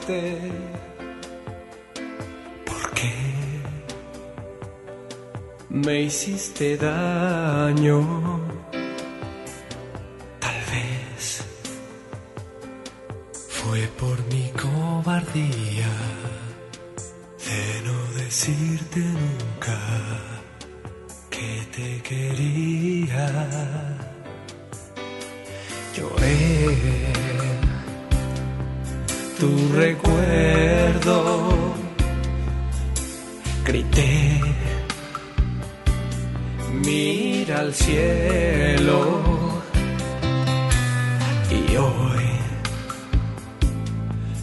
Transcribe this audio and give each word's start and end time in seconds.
Engañaste? 0.00 0.38
¿Por 2.64 2.90
qué 2.94 3.12
me 5.68 6.02
hiciste 6.02 6.76
daño? 6.76 8.49
Recuerdo, 29.80 31.74
grité, 33.64 34.40
mira 36.84 37.60
al 37.60 37.72
cielo 37.74 38.98
y 41.50 41.76
hoy, 41.76 42.28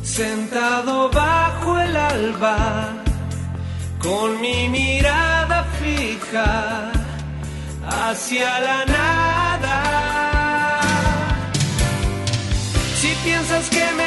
sentado 0.02 1.12
bajo 1.12 1.80
el 1.82 1.96
alba, 1.96 2.58
con 4.00 4.42
mi 4.42 4.70
mirada 4.70 5.66
fija 5.80 6.92
hacia 7.86 8.60
la 8.68 8.80
nada. 8.98 9.78
Si 13.00 13.10
piensas 13.24 13.70
que 13.70 13.86
me 14.00 14.06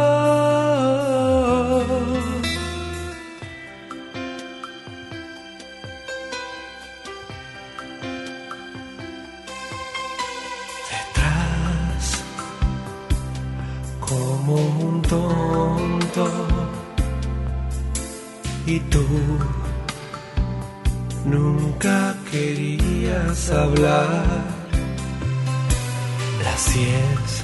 Nunca 21.81 22.15
querías 22.29 23.49
hablar. 23.49 24.25
Las 26.43 26.73
diez 26.73 27.43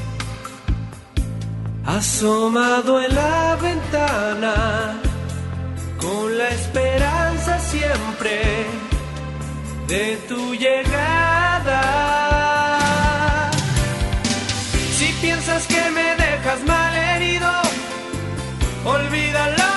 asomado 1.86 3.02
en 3.02 3.16
la 3.16 3.58
ventana 3.62 5.00
con 5.98 6.38
la 6.38 6.50
esperanza 6.50 7.60
siempre 7.60 8.66
de 9.88 10.18
tu 10.28 10.54
llegada. 10.54 11.82
Si 14.98 15.08
piensas 15.22 15.66
que 15.68 15.90
me 15.92 16.16
dejas 16.16 16.64
mal 16.66 16.96
herido, 16.96 17.52
olvídalo, 18.86 19.77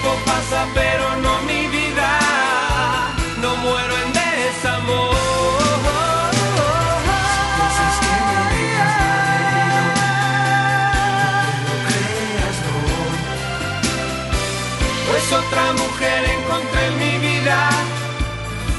Tiempo 0.00 0.16
pasa, 0.24 0.66
pero 0.74 1.16
no 1.22 1.42
mi 1.42 1.66
vida. 1.68 2.18
No 3.40 3.56
muero 3.56 3.94
en 4.04 4.12
desamor. 4.12 5.16
Pues 15.08 15.32
otra 15.32 15.72
mujer 15.72 16.24
encontré 16.38 16.86
en 16.86 16.98
mi 16.98 17.18
vida 17.26 17.70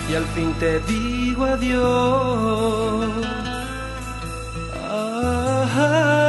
y 0.09 0.15
al 0.15 0.25
fin 0.35 0.53
te 0.53 0.79
digo 0.81 1.45
adiós. 1.45 3.11
Ah. 4.91 6.28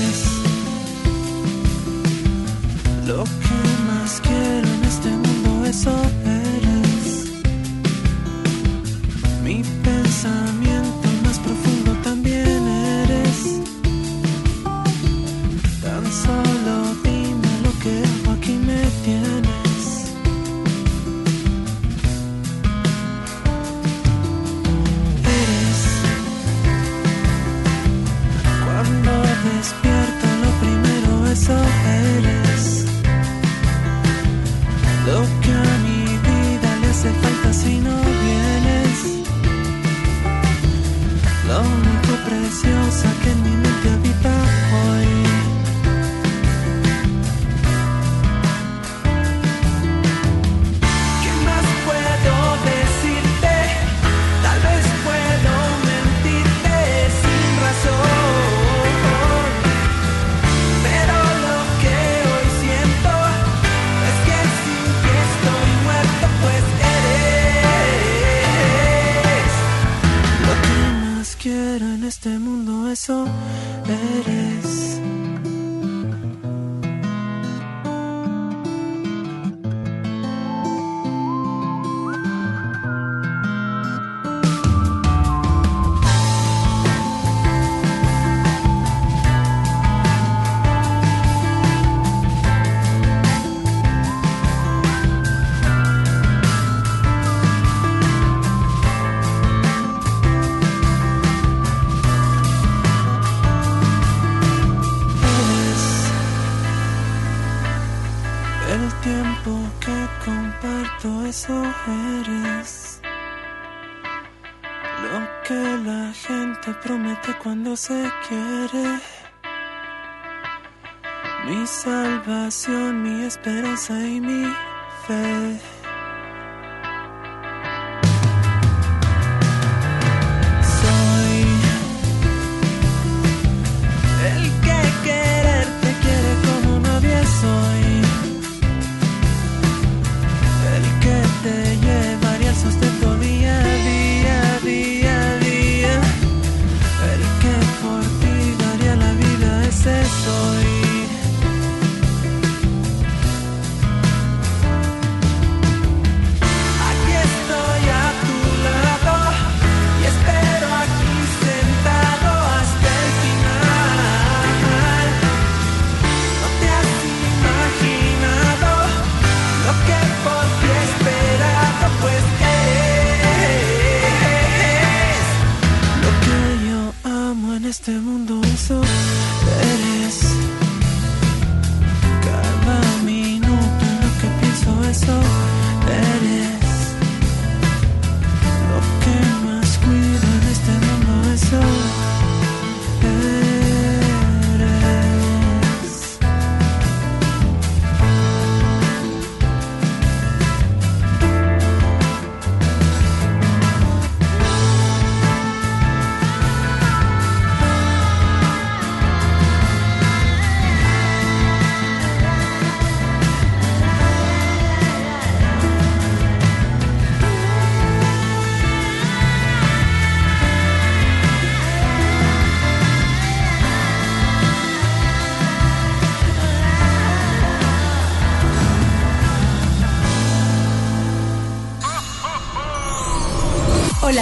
esperanza 123.41 124.07
y 124.07 124.21
mi 124.21 124.40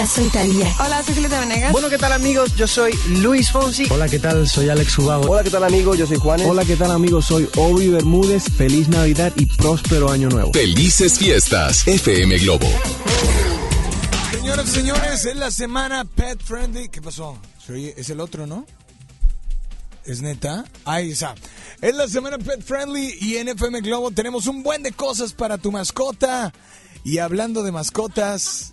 soy 0.06 0.28
Talía. 0.28 0.74
Hola, 0.78 1.02
soy 1.02 1.14
Julieta 1.14 1.40
Venegas. 1.40 1.72
Bueno, 1.72 1.88
¿qué 1.88 1.98
tal 1.98 2.12
amigos? 2.12 2.54
Yo 2.56 2.66
soy 2.66 2.92
Luis 3.08 3.50
Fonsi. 3.50 3.86
Hola, 3.90 4.08
¿qué 4.08 4.18
tal? 4.18 4.48
Soy 4.48 4.68
Alex 4.68 4.98
Ubago. 4.98 5.30
Hola, 5.30 5.44
¿qué 5.44 5.50
tal 5.50 5.64
amigos? 5.64 5.98
Yo 5.98 6.06
soy 6.06 6.16
Juanes. 6.16 6.46
Hola, 6.46 6.64
¿qué 6.64 6.76
tal 6.76 6.90
amigos? 6.90 7.26
Soy 7.26 7.48
Obi 7.56 7.88
Bermúdez. 7.88 8.44
Feliz 8.56 8.88
Navidad 8.88 9.32
y 9.36 9.46
próspero 9.46 10.10
año 10.10 10.28
nuevo. 10.28 10.52
Felices 10.52 11.18
fiestas, 11.18 11.86
FM 11.86 12.38
Globo. 12.38 12.66
Señoras 14.32 14.68
y 14.68 14.70
señores, 14.70 15.24
es 15.26 15.36
la 15.36 15.50
semana 15.50 16.04
Pet 16.04 16.40
Friendly. 16.42 16.88
¿Qué 16.88 17.02
pasó? 17.02 17.38
Es 17.68 18.10
el 18.10 18.20
otro, 18.20 18.46
¿no? 18.46 18.66
¿Es 20.04 20.22
neta? 20.22 20.64
Ahí 20.84 21.10
está. 21.10 21.34
Es 21.80 21.94
la 21.94 22.08
semana 22.08 22.38
Pet 22.38 22.62
Friendly 22.62 23.16
y 23.20 23.36
en 23.36 23.48
FM 23.48 23.80
Globo 23.82 24.10
tenemos 24.10 24.46
un 24.46 24.62
buen 24.62 24.82
de 24.82 24.92
cosas 24.92 25.32
para 25.32 25.58
tu 25.58 25.70
mascota. 25.70 26.52
Y 27.04 27.18
hablando 27.18 27.62
de 27.62 27.72
mascotas, 27.72 28.72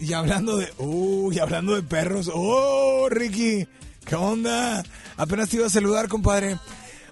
y 0.00 0.12
hablando 0.12 0.56
de. 0.56 0.72
Uy, 0.78 1.38
hablando 1.38 1.74
de 1.74 1.82
perros. 1.82 2.30
¡Oh, 2.32 3.08
Ricky! 3.10 3.66
¿Qué 4.04 4.14
onda? 4.14 4.82
Apenas 5.16 5.48
te 5.48 5.56
iba 5.56 5.66
a 5.66 5.70
saludar, 5.70 6.08
compadre. 6.08 6.58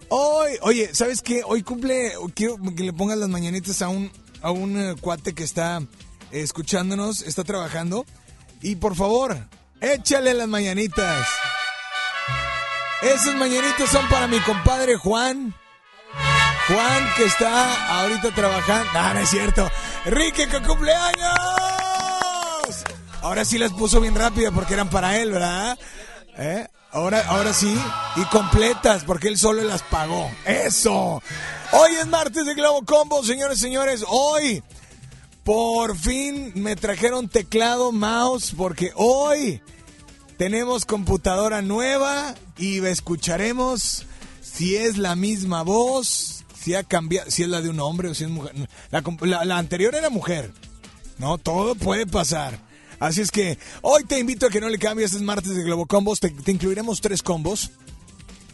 Hoy, 0.09 0.53
oye, 0.63 0.95
¿sabes 0.95 1.23
qué? 1.23 1.43
Hoy 1.45 1.63
cumple. 1.63 2.13
Quiero 2.35 2.57
que 2.77 2.83
le 2.83 2.93
pongas 2.93 3.19
las 3.19 3.29
mañanitas 3.29 3.81
a 3.83 3.89
un, 3.89 4.13
a 4.43 4.51
un 4.51 4.79
eh, 4.79 4.95
cuate 5.01 5.35
que 5.35 5.45
está 5.45 5.81
escuchándonos, 6.31 7.23
está 7.23 7.45
trabajando. 7.45 8.05
Y 8.61 8.77
por 8.77 8.95
favor, 8.95 9.37
échale 9.81 10.35
las 10.35 10.49
mañanitas. 10.49 11.27
Esas 13.03 13.35
mañanitas 13.35 13.89
son 13.91 14.09
para 14.09 14.29
mi 14.29 14.39
compadre 14.41 14.97
Juan. 14.97 15.55
Juan 16.69 17.09
que 17.17 17.25
está 17.25 18.01
ahorita 18.01 18.35
trabajando. 18.35 18.93
No, 18.93 19.15
no 19.15 19.21
es 19.21 19.29
cierto. 19.29 19.71
Ricky, 20.07 20.47
que 20.47 20.63
cumpleaños. 20.63 21.62
Ahora 23.23 23.45
sí 23.45 23.57
las 23.57 23.73
puso 23.73 24.01
bien 24.01 24.17
rápido 24.17 24.51
porque 24.53 24.75
eran 24.75 24.91
para 24.91 25.17
él, 25.19 25.31
¿verdad? 25.31 25.79
¿Eh? 26.37 26.67
Ahora, 26.91 27.25
ahora 27.29 27.53
sí. 27.53 27.73
Y 28.17 28.25
completas 28.25 29.05
porque 29.05 29.29
él 29.29 29.39
solo 29.39 29.63
las 29.63 29.83
pagó. 29.83 30.29
¡Eso! 30.45 31.23
Hoy 31.71 31.93
es 32.01 32.07
martes 32.09 32.45
de 32.45 32.55
Globo 32.55 32.85
Combo, 32.85 33.25
señores 33.25 33.61
señores. 33.61 34.05
Hoy, 34.09 34.65
por 35.45 35.97
fin 35.97 36.53
me 36.57 36.75
trajeron 36.75 37.29
teclado, 37.29 37.93
mouse, 37.93 38.55
porque 38.57 38.91
hoy 38.97 39.63
tenemos 40.37 40.85
computadora 40.85 41.63
nueva 41.63 42.35
y 42.59 42.85
escucharemos 42.85 44.05
si 44.41 44.75
es 44.75 44.99
la 44.99 45.15
misma 45.15 45.63
voz, 45.63 46.45
si 46.61 46.75
ha 46.75 46.83
cambiado, 46.83 47.31
si 47.31 47.45
es 47.45 47.49
la 47.49 47.61
de 47.61 47.69
un 47.69 47.79
hombre 47.79 48.09
o 48.09 48.15
si 48.15 48.25
es 48.25 48.31
mujer. 48.31 48.53
La, 48.91 49.45
la 49.45 49.59
anterior 49.59 49.95
era 49.95 50.11
mujer. 50.11 50.53
No, 51.19 51.39
todo 51.39 51.77
puede 51.77 52.05
pasar. 52.05 52.72
Así 53.03 53.21
es 53.21 53.33
que 53.33 53.59
hoy 53.81 54.05
te 54.05 54.21
invito 54.21 54.47
a 54.47 54.49
que 54.49 54.61
no 54.61 54.69
le 54.69 54.79
cambies, 54.79 55.13
es 55.13 55.23
martes 55.23 55.57
de 55.57 55.65
Globo 55.65 55.87
Combos, 55.87 56.21
te, 56.21 56.31
te 56.31 56.53
incluiremos 56.53 57.01
tres 57.01 57.21
combos. 57.21 57.73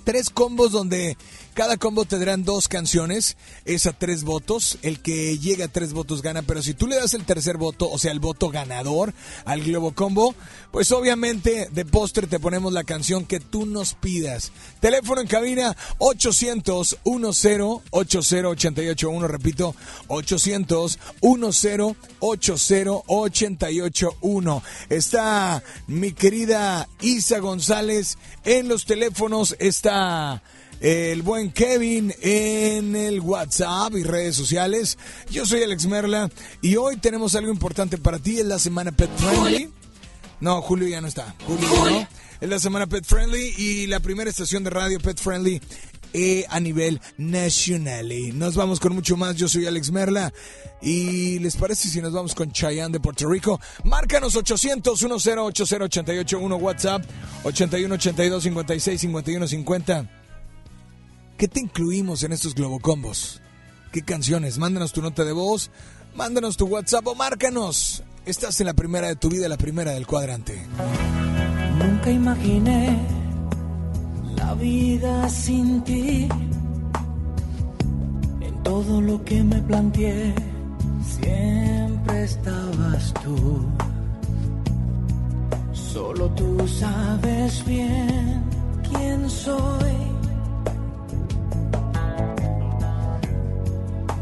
Tres 0.05 0.31
combos 0.31 0.73
donde 0.73 1.19
cada 1.59 1.77
combo 1.77 2.05
te 2.05 2.21
darán 2.21 2.45
dos 2.45 2.69
canciones, 2.69 3.37
es 3.65 3.87
a 3.87 3.93
tres 3.93 4.23
votos. 4.23 4.79
El 4.83 5.01
que 5.01 5.41
llega 5.41 5.65
a 5.65 5.73
tres 5.73 5.93
votos 5.93 6.23
gana, 6.23 6.43
pero 6.43 6.63
si 6.63 6.73
tú 6.73 6.87
le 6.87 6.95
das 6.95 7.15
el 7.15 7.25
tercer 7.25 7.57
voto, 7.57 7.91
o 7.91 7.99
sea, 7.99 8.13
el 8.13 8.21
voto 8.21 8.49
ganador 8.49 9.13
al 9.45 9.65
Globo 9.65 9.91
Combo, 9.91 10.37
pues 10.71 10.93
obviamente 10.93 11.69
de 11.73 11.85
postre 11.85 12.29
te 12.29 12.39
ponemos 12.39 12.73
la 12.73 12.85
canción 12.85 13.25
que 13.25 13.41
tú 13.41 13.67
nos 13.67 13.95
pidas. 13.95 14.53
Teléfono 14.79 15.21
en 15.21 15.27
cabina 15.27 15.77
800 15.99 16.99
10 17.05 17.47
80881, 17.91 19.27
repito, 19.27 19.75
800 20.07 20.97
10 21.21 21.67
80881. 22.21 24.63
Está 24.91 25.65
mi 25.89 26.13
querida 26.13 26.89
Isa 27.01 27.41
González 27.41 28.17
en 28.45 28.69
los 28.69 28.85
teléfonos, 28.85 29.57
está 29.59 30.41
el 30.81 31.23
buen 31.23 31.51
Kevin 31.51 32.15
en 32.21 32.95
el 32.95 33.21
WhatsApp 33.21 33.95
y 33.95 34.03
redes 34.03 34.37
sociales. 34.37 34.99
Yo 35.31 35.47
soy 35.47 35.63
Alex 35.63 35.87
Merla 35.87 36.31
y 36.63 36.77
hoy 36.77 36.97
tenemos 36.97 37.35
algo 37.35 37.51
importante 37.51 37.99
para 37.99 38.19
ti. 38.19 38.39
Es 38.39 38.47
la 38.47 38.59
semana 38.59 38.93
Pet 38.93 39.11
Friendly. 39.17 39.71
No, 40.41 40.63
Julio 40.63 40.89
ya 40.89 41.01
no 41.01 41.09
está. 41.09 41.35
Julio 41.47 41.69
no. 41.85 42.09
Es 42.41 42.49
la 42.49 42.61
semana 42.61 42.87
Pet 42.87 43.05
Friendly 43.05 43.55
y 43.57 43.87
la 43.87 44.01
primera 44.01 44.31
estación 44.31 44.63
de 44.63 44.71
radio 44.71 45.01
Pet 45.01 45.19
Friendly 45.19 45.61
eh, 46.13 46.47
a 46.49 46.61
nivel 46.61 47.01
nacional. 47.17 48.09
Nos 48.39 48.55
vamos 48.55 48.81
con 48.81 48.95
mucho 48.95 49.17
más. 49.17 49.37
Yo 49.37 49.49
soy 49.49 49.67
Alex 49.67 49.91
Merla. 49.91 50.33
¿Y 50.81 51.41
les 51.41 51.57
parece 51.57 51.89
si 51.89 52.01
nos 52.01 52.13
vamos 52.13 52.35
con 52.35 52.53
Chayanne 52.53 52.93
de 52.93 53.01
Puerto 53.01 53.29
Rico? 53.29 53.61
Márcanos 53.83 54.37
800 54.37 54.99
10 54.99 55.27
80 55.27 56.13
1 56.39 56.57
WhatsApp 56.57 57.05
81 57.43 57.95
82 57.97 58.43
56 58.45 59.01
51 59.01 59.49
50. 59.49 60.18
¿Qué 61.39 61.47
te 61.47 61.61
incluimos 61.61 62.25
en 62.25 62.33
estos 62.33 62.57
Globocombos? 62.57 63.41
¿Qué 63.93 64.03
canciones? 64.03 64.59
Mándanos 64.59 64.93
tu 64.93 65.01
nota 65.01 65.25
de 65.25 65.31
voz, 65.31 65.71
mándanos 66.17 66.57
tu 66.57 66.67
WhatsApp 66.67 67.07
o 67.07 67.15
márcanos. 67.15 68.03
Estás 68.27 68.61
en 68.61 68.67
la 68.67 68.75
primera 68.75 69.07
de 69.07 69.15
tu 69.15 69.29
vida, 69.29 69.49
la 69.49 69.57
primera 69.57 69.93
del 69.93 70.05
cuadrante. 70.05 70.61
Nunca 71.79 72.11
imaginé 72.11 72.99
la 74.35 74.53
vida 74.55 75.29
sin 75.29 75.85
ti. 75.85 76.29
En 78.41 78.63
todo 78.65 79.01
lo 79.01 79.25
que 79.25 79.41
me 79.45 79.63
planteé, 79.63 80.35
siempre 81.21 82.25
estabas 82.25 83.15
tú. 83.23 83.65
Solo 85.73 86.29
tú 86.31 86.67
sabes 86.67 87.65
bien 87.65 88.43
quién 88.91 89.31
soy. 89.31 90.18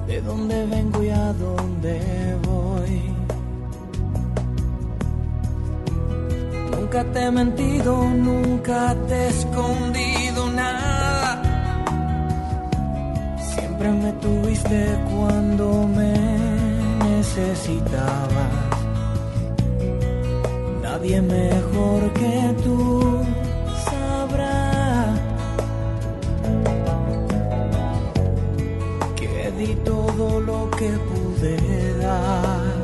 De 0.06 0.20
dónde 0.20 0.66
vengo 0.66 1.02
y 1.02 1.10
a 1.10 1.32
dónde 1.32 2.36
voy. 2.46 3.02
Nunca 6.70 7.04
te 7.12 7.24
he 7.24 7.30
mentido, 7.30 8.08
nunca 8.10 8.94
te 9.08 9.14
he 9.14 9.28
escondido 9.28 10.50
nada. 10.52 11.42
Siempre 13.54 13.90
me 13.90 14.12
tuviste 14.12 14.98
cuando 15.10 15.88
me 15.88 16.14
necesitabas. 17.10 18.52
Nadie 20.82 21.20
mejor 21.20 22.12
que 22.12 22.54
tú 22.62 23.25
que 30.76 30.90
pude 30.90 31.98
dar. 32.00 32.75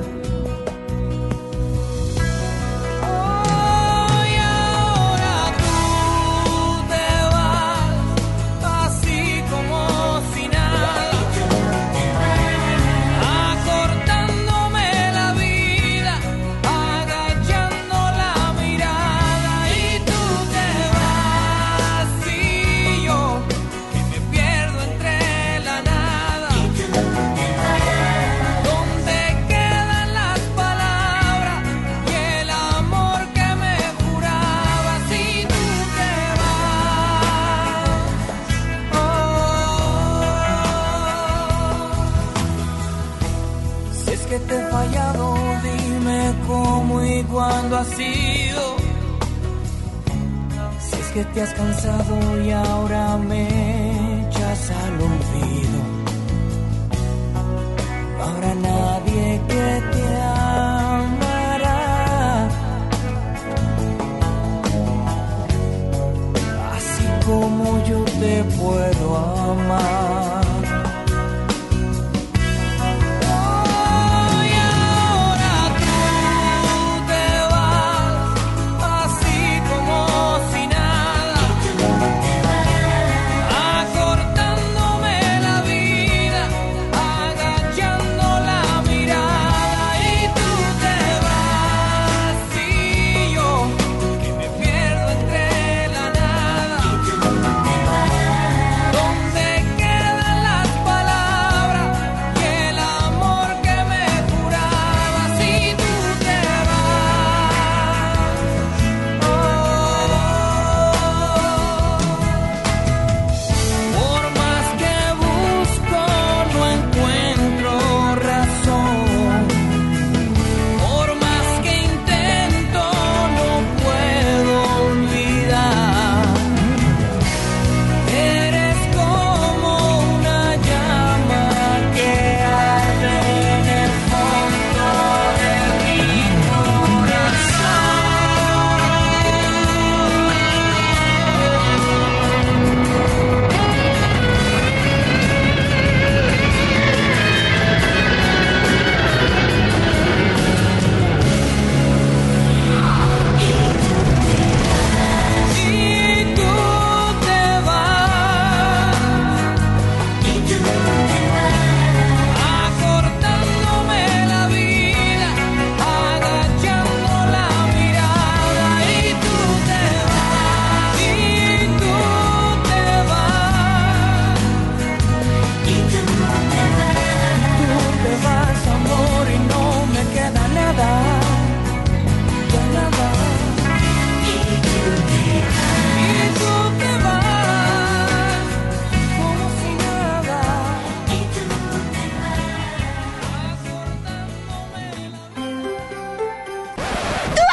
Si 47.84 48.04
es 51.00 51.08
que 51.14 51.24
te 51.34 51.42
has 51.42 51.52
cansado 51.54 52.40
y 52.44 52.50
ahora 52.52 53.16
me 53.16 54.28
echas 54.28 54.70
al 54.70 54.94
olvido. 54.94 55.80
No 58.16 58.24
habrá 58.24 58.54
nadie 58.54 59.40
que 59.48 59.82
te 59.92 60.04
amará 60.22 61.80
así 66.76 67.06
como 67.26 67.84
yo 67.84 68.04
te 68.04 68.44
puedo 68.44 69.16
amar. 69.16 70.01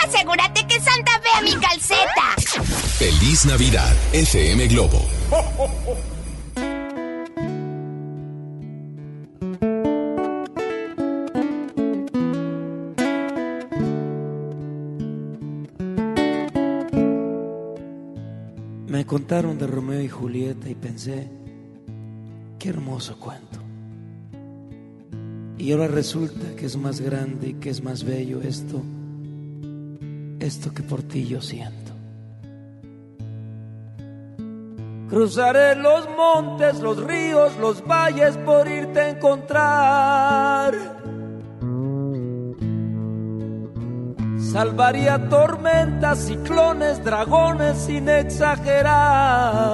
Asegúrate 0.10 0.66
que 0.68 0.80
Santa 0.80 1.12
vea 1.20 1.42
mi 1.44 1.56
calceta. 1.62 2.64
Feliz 2.98 3.46
Navidad, 3.46 3.96
FM 4.14 4.68
Globo. 4.68 5.06
Me 18.88 19.06
contaron 19.06 19.58
de 19.60 19.68
Romeo 19.68 20.02
y 20.02 20.10
Julieta 20.10 20.70
y 20.70 20.76
pensé, 20.76 21.30
qué 22.58 22.70
hermoso 22.70 23.18
cuento. 23.20 23.60
Y 25.58 25.72
ahora 25.72 25.88
resulta 25.88 26.56
que 26.56 26.66
es 26.66 26.78
más 26.78 27.00
grande 27.00 27.50
y 27.50 27.54
que 27.56 27.70
es 27.70 27.84
más 27.84 28.04
bello 28.04 28.42
esto, 28.42 28.82
esto 30.50 30.74
que 30.74 30.82
por 30.82 31.04
ti 31.04 31.28
yo 31.28 31.42
siento. 31.42 31.92
Cruzaré 35.08 35.76
los 35.76 36.08
montes, 36.18 36.80
los 36.80 36.98
ríos, 37.04 37.56
los 37.58 37.86
valles 37.86 38.36
por 38.38 38.68
irte 38.68 39.00
a 39.00 39.10
encontrar. 39.10 40.74
Salvaría 44.52 45.30
tormentas, 45.30 46.18
ciclones, 46.26 47.04
dragones 47.04 47.78
sin 47.78 48.10
exagerar. 48.10 49.70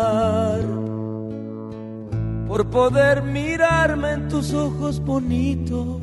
por 2.47 2.69
poder 2.69 3.21
mirarme 3.23 4.11
en 4.11 4.29
tus 4.29 4.53
ojos 4.53 4.99
bonitos 4.99 6.01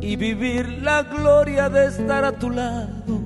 y 0.00 0.16
vivir 0.16 0.82
la 0.82 1.02
gloria 1.02 1.68
de 1.68 1.86
estar 1.86 2.24
a 2.24 2.32
tu 2.32 2.50
lado. 2.50 3.25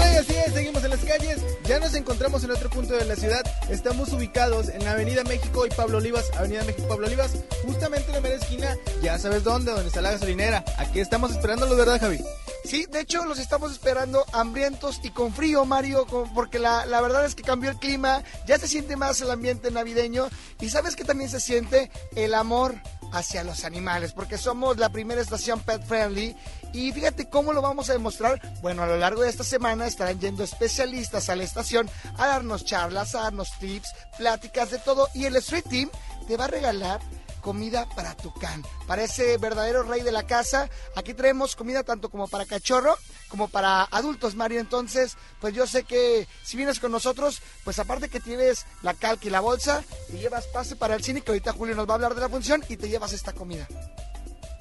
nos 1.91 1.99
encontramos 1.99 2.41
en 2.45 2.51
otro 2.51 2.69
punto 2.69 2.93
de 2.93 3.03
la 3.03 3.17
ciudad. 3.17 3.43
Estamos 3.69 4.13
ubicados 4.13 4.69
en 4.69 4.85
la 4.85 4.91
Avenida 4.91 5.25
México 5.25 5.65
y 5.65 5.69
Pablo 5.71 5.97
Olivas. 5.97 6.31
Avenida 6.37 6.63
México 6.63 6.85
y 6.85 6.89
Pablo 6.89 7.07
Olivas, 7.07 7.33
justamente 7.65 8.07
en 8.07 8.13
la 8.13 8.21
mera 8.21 8.35
esquina. 8.35 8.77
Ya 9.01 9.19
sabes 9.19 9.43
dónde, 9.43 9.71
donde 9.71 9.87
está 9.87 9.99
la 9.99 10.11
gasolinera. 10.11 10.63
Aquí 10.77 11.01
estamos 11.01 11.31
esperándolos, 11.31 11.77
¿verdad, 11.77 11.99
Javi? 11.99 12.19
Sí, 12.63 12.85
de 12.89 13.01
hecho 13.01 13.25
los 13.25 13.39
estamos 13.39 13.73
esperando 13.73 14.23
hambrientos 14.31 15.01
y 15.03 15.09
con 15.09 15.33
frío, 15.33 15.65
Mario, 15.65 16.05
porque 16.33 16.59
la, 16.59 16.85
la 16.85 17.01
verdad 17.01 17.25
es 17.25 17.35
que 17.35 17.43
cambió 17.43 17.69
el 17.71 17.77
clima, 17.77 18.23
ya 18.47 18.57
se 18.57 18.69
siente 18.69 18.95
más 18.95 19.19
el 19.19 19.31
ambiente 19.31 19.69
navideño 19.69 20.29
y 20.61 20.69
sabes 20.69 20.95
que 20.95 21.03
también 21.03 21.29
se 21.29 21.41
siente 21.41 21.91
el 22.15 22.35
amor 22.35 22.75
hacia 23.11 23.43
los 23.43 23.65
animales, 23.65 24.13
porque 24.13 24.37
somos 24.37 24.77
la 24.77 24.89
primera 24.89 25.21
estación 25.21 25.59
pet 25.59 25.83
friendly 25.83 26.35
y 26.73 26.91
fíjate 26.91 27.29
cómo 27.29 27.53
lo 27.53 27.61
vamos 27.61 27.89
a 27.89 27.93
demostrar. 27.93 28.41
Bueno, 28.61 28.83
a 28.83 28.87
lo 28.87 28.97
largo 28.97 29.21
de 29.21 29.29
esta 29.29 29.43
semana 29.43 29.87
estarán 29.87 30.19
yendo 30.19 30.43
especialistas 30.43 31.29
a 31.29 31.35
la 31.35 31.43
estación 31.43 31.89
a 32.17 32.27
darnos 32.27 32.65
charlas, 32.65 33.15
a 33.15 33.21
darnos 33.21 33.51
tips, 33.59 33.93
pláticas 34.17 34.71
de 34.71 34.79
todo 34.79 35.09
y 35.13 35.25
el 35.25 35.35
Street 35.37 35.65
Team 35.69 35.89
te 36.27 36.37
va 36.37 36.45
a 36.45 36.47
regalar 36.47 37.01
comida 37.41 37.87
para 37.95 38.15
tu 38.15 38.33
can, 38.33 38.63
para 38.87 39.03
ese 39.03 39.37
verdadero 39.37 39.83
rey 39.83 40.01
de 40.01 40.11
la 40.11 40.23
casa. 40.23 40.69
Aquí 40.95 41.13
traemos 41.13 41.55
comida 41.55 41.83
tanto 41.83 42.09
como 42.09 42.27
para 42.27 42.45
cachorro 42.45 42.95
como 43.31 43.47
para 43.47 43.83
adultos, 43.83 44.35
Mario. 44.35 44.59
Entonces, 44.59 45.17
pues 45.39 45.55
yo 45.55 45.65
sé 45.65 45.83
que 45.83 46.27
si 46.43 46.57
vienes 46.57 46.79
con 46.79 46.91
nosotros, 46.91 47.41
pues 47.63 47.79
aparte 47.79 48.09
que 48.09 48.19
tienes 48.19 48.65
la 48.83 48.93
calca 48.93 49.25
y 49.25 49.29
la 49.29 49.39
bolsa, 49.39 49.83
te 50.07 50.19
llevas 50.19 50.45
pase 50.47 50.75
para 50.75 50.95
el 50.95 51.03
cine, 51.03 51.21
que 51.21 51.31
ahorita 51.31 51.53
Julio 51.53 51.75
nos 51.75 51.87
va 51.87 51.93
a 51.93 51.95
hablar 51.95 52.13
de 52.13 52.21
la 52.21 52.29
función, 52.29 52.63
y 52.67 52.77
te 52.77 52.89
llevas 52.89 53.13
esta 53.13 53.31
comida. 53.33 53.67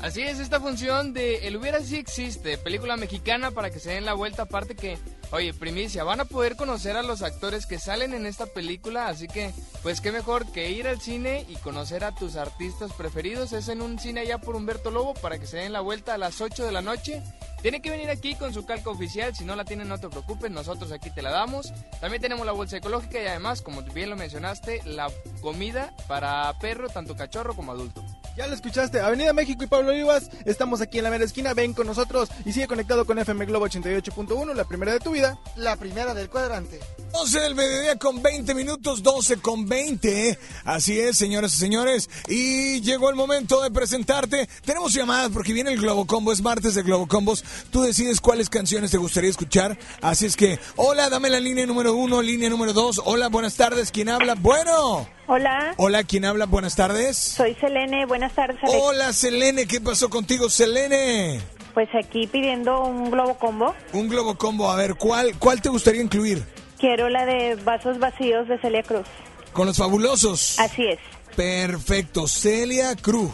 Así 0.02 0.22
es, 0.22 0.38
esta 0.38 0.60
función 0.60 1.12
de 1.12 1.46
El 1.46 1.56
Hubiera 1.56 1.80
sí 1.80 1.96
existe, 1.96 2.56
película 2.56 2.96
mexicana 2.96 3.50
para 3.50 3.70
que 3.70 3.78
se 3.78 3.90
den 3.90 4.06
la 4.06 4.14
vuelta, 4.14 4.44
aparte 4.44 4.74
que, 4.74 4.98
oye, 5.30 5.52
primicia, 5.52 6.04
van 6.04 6.20
a 6.20 6.24
poder 6.24 6.56
conocer 6.56 6.96
a 6.96 7.02
los 7.02 7.20
actores 7.20 7.66
que 7.66 7.78
salen 7.78 8.14
en 8.14 8.24
esta 8.24 8.46
película, 8.46 9.08
así 9.08 9.28
que, 9.28 9.52
pues 9.82 10.00
qué 10.00 10.10
mejor 10.10 10.50
que 10.52 10.70
ir 10.70 10.88
al 10.88 11.02
cine 11.02 11.44
y 11.48 11.56
conocer 11.56 12.02
a 12.04 12.14
tus 12.14 12.36
artistas 12.36 12.94
preferidos, 12.94 13.52
es 13.52 13.68
en 13.68 13.82
un 13.82 13.98
cine 13.98 14.20
allá 14.20 14.38
por 14.38 14.56
Humberto 14.56 14.90
Lobo 14.90 15.12
para 15.12 15.38
que 15.38 15.46
se 15.46 15.58
den 15.58 15.74
la 15.74 15.80
vuelta 15.80 16.14
a 16.14 16.18
las 16.18 16.40
8 16.40 16.64
de 16.64 16.72
la 16.72 16.80
noche. 16.80 17.22
Tiene 17.60 17.82
que 17.82 17.90
venir 17.90 18.08
aquí 18.08 18.34
con 18.36 18.54
su 18.54 18.64
calca 18.64 18.88
oficial, 18.88 19.36
si 19.36 19.44
no 19.44 19.54
la 19.54 19.66
tienen 19.66 19.88
no 19.88 19.98
te 19.98 20.08
preocupes, 20.08 20.50
nosotros 20.50 20.92
aquí 20.92 21.10
te 21.10 21.20
la 21.20 21.30
damos. 21.30 21.74
También 22.00 22.22
tenemos 22.22 22.46
la 22.46 22.52
bolsa 22.52 22.78
ecológica 22.78 23.20
y 23.20 23.26
además, 23.26 23.60
como 23.60 23.82
bien 23.82 24.08
lo 24.08 24.16
mencionaste, 24.16 24.80
la 24.86 25.10
comida 25.42 25.92
para 26.08 26.58
perro, 26.58 26.88
tanto 26.88 27.16
cachorro 27.16 27.54
como 27.54 27.72
adulto. 27.72 28.02
Ya 28.36 28.46
lo 28.46 28.54
escuchaste, 28.54 29.00
Avenida 29.00 29.32
México 29.32 29.64
y 29.64 29.66
Pablo 29.66 29.90
Olivas, 29.90 30.30
estamos 30.44 30.80
aquí 30.80 30.98
en 30.98 31.04
la 31.04 31.10
mera 31.10 31.24
esquina, 31.24 31.52
ven 31.52 31.74
con 31.74 31.86
nosotros 31.86 32.30
y 32.44 32.52
sigue 32.52 32.68
conectado 32.68 33.04
con 33.04 33.18
FM 33.18 33.44
Globo 33.44 33.66
88.1, 33.66 34.54
la 34.54 34.64
primera 34.64 34.92
de 34.92 35.00
tu 35.00 35.10
vida. 35.10 35.38
La 35.56 35.76
primera 35.76 36.14
del 36.14 36.30
cuadrante. 36.30 36.80
12 37.12 37.40
del 37.40 37.54
mediodía 37.54 37.96
con 37.96 38.22
20 38.22 38.54
minutos, 38.54 39.02
12 39.02 39.38
con 39.38 39.68
20. 39.68 40.38
Así 40.64 40.98
es, 40.98 41.18
señoras 41.18 41.54
y 41.56 41.58
señores. 41.58 42.08
Y 42.28 42.80
llegó 42.80 43.10
el 43.10 43.16
momento 43.16 43.60
de 43.62 43.70
presentarte. 43.70 44.48
Tenemos 44.64 44.94
llamadas 44.94 45.30
porque 45.32 45.52
viene 45.52 45.72
el 45.72 45.80
Globo 45.80 46.06
Combo, 46.06 46.32
es 46.32 46.40
martes 46.40 46.74
de 46.74 46.82
Globo 46.82 47.08
Combos. 47.08 47.44
Tú 47.70 47.82
decides 47.82 48.20
cuáles 48.20 48.48
canciones 48.48 48.92
te 48.92 48.98
gustaría 48.98 49.28
escuchar. 49.28 49.76
Así 50.00 50.26
es 50.26 50.36
que, 50.36 50.58
hola, 50.76 51.10
dame 51.10 51.30
la 51.30 51.40
línea 51.40 51.66
número 51.66 51.94
uno, 51.94 52.22
línea 52.22 52.48
número 52.48 52.72
dos. 52.72 53.02
Hola, 53.04 53.28
buenas 53.28 53.56
tardes. 53.56 53.90
¿Quién 53.90 54.08
habla? 54.08 54.34
Bueno. 54.36 55.19
Hola, 55.32 55.74
Hola, 55.76 56.02
¿quién 56.02 56.24
habla? 56.24 56.46
Buenas 56.46 56.74
tardes. 56.74 57.16
soy 57.16 57.54
Selene. 57.60 58.04
Buenas 58.04 58.32
tardes, 58.34 58.56
Alex. 58.64 58.76
Hola, 58.82 59.12
Selene. 59.12 59.64
¿Qué 59.64 59.80
pasó 59.80 60.10
contigo, 60.10 60.50
Selene? 60.50 61.40
Pues 61.72 61.88
aquí 61.94 62.26
pidiendo 62.26 62.82
un 62.82 63.12
globo 63.12 63.38
combo. 63.38 63.72
Un 63.92 64.08
Globo 64.08 64.36
Combo. 64.36 64.68
A 64.68 64.74
ver, 64.74 64.96
¿cuál, 64.96 65.38
cuál 65.38 65.62
te 65.62 65.68
gustaría 65.68 66.02
incluir? 66.02 66.44
Quiero 66.80 67.08
la 67.08 67.24
de 67.26 67.54
vasos 67.62 68.00
vacíos 68.00 68.48
de 68.48 68.58
Celia 68.58 68.82
Cruz. 68.82 69.06
Con 69.52 69.68
los 69.68 69.76
fabulosos. 69.76 70.58
Así 70.58 70.84
es. 70.84 70.98
Perfecto, 71.36 72.26
Celia 72.26 72.96
Cruz. 72.96 73.30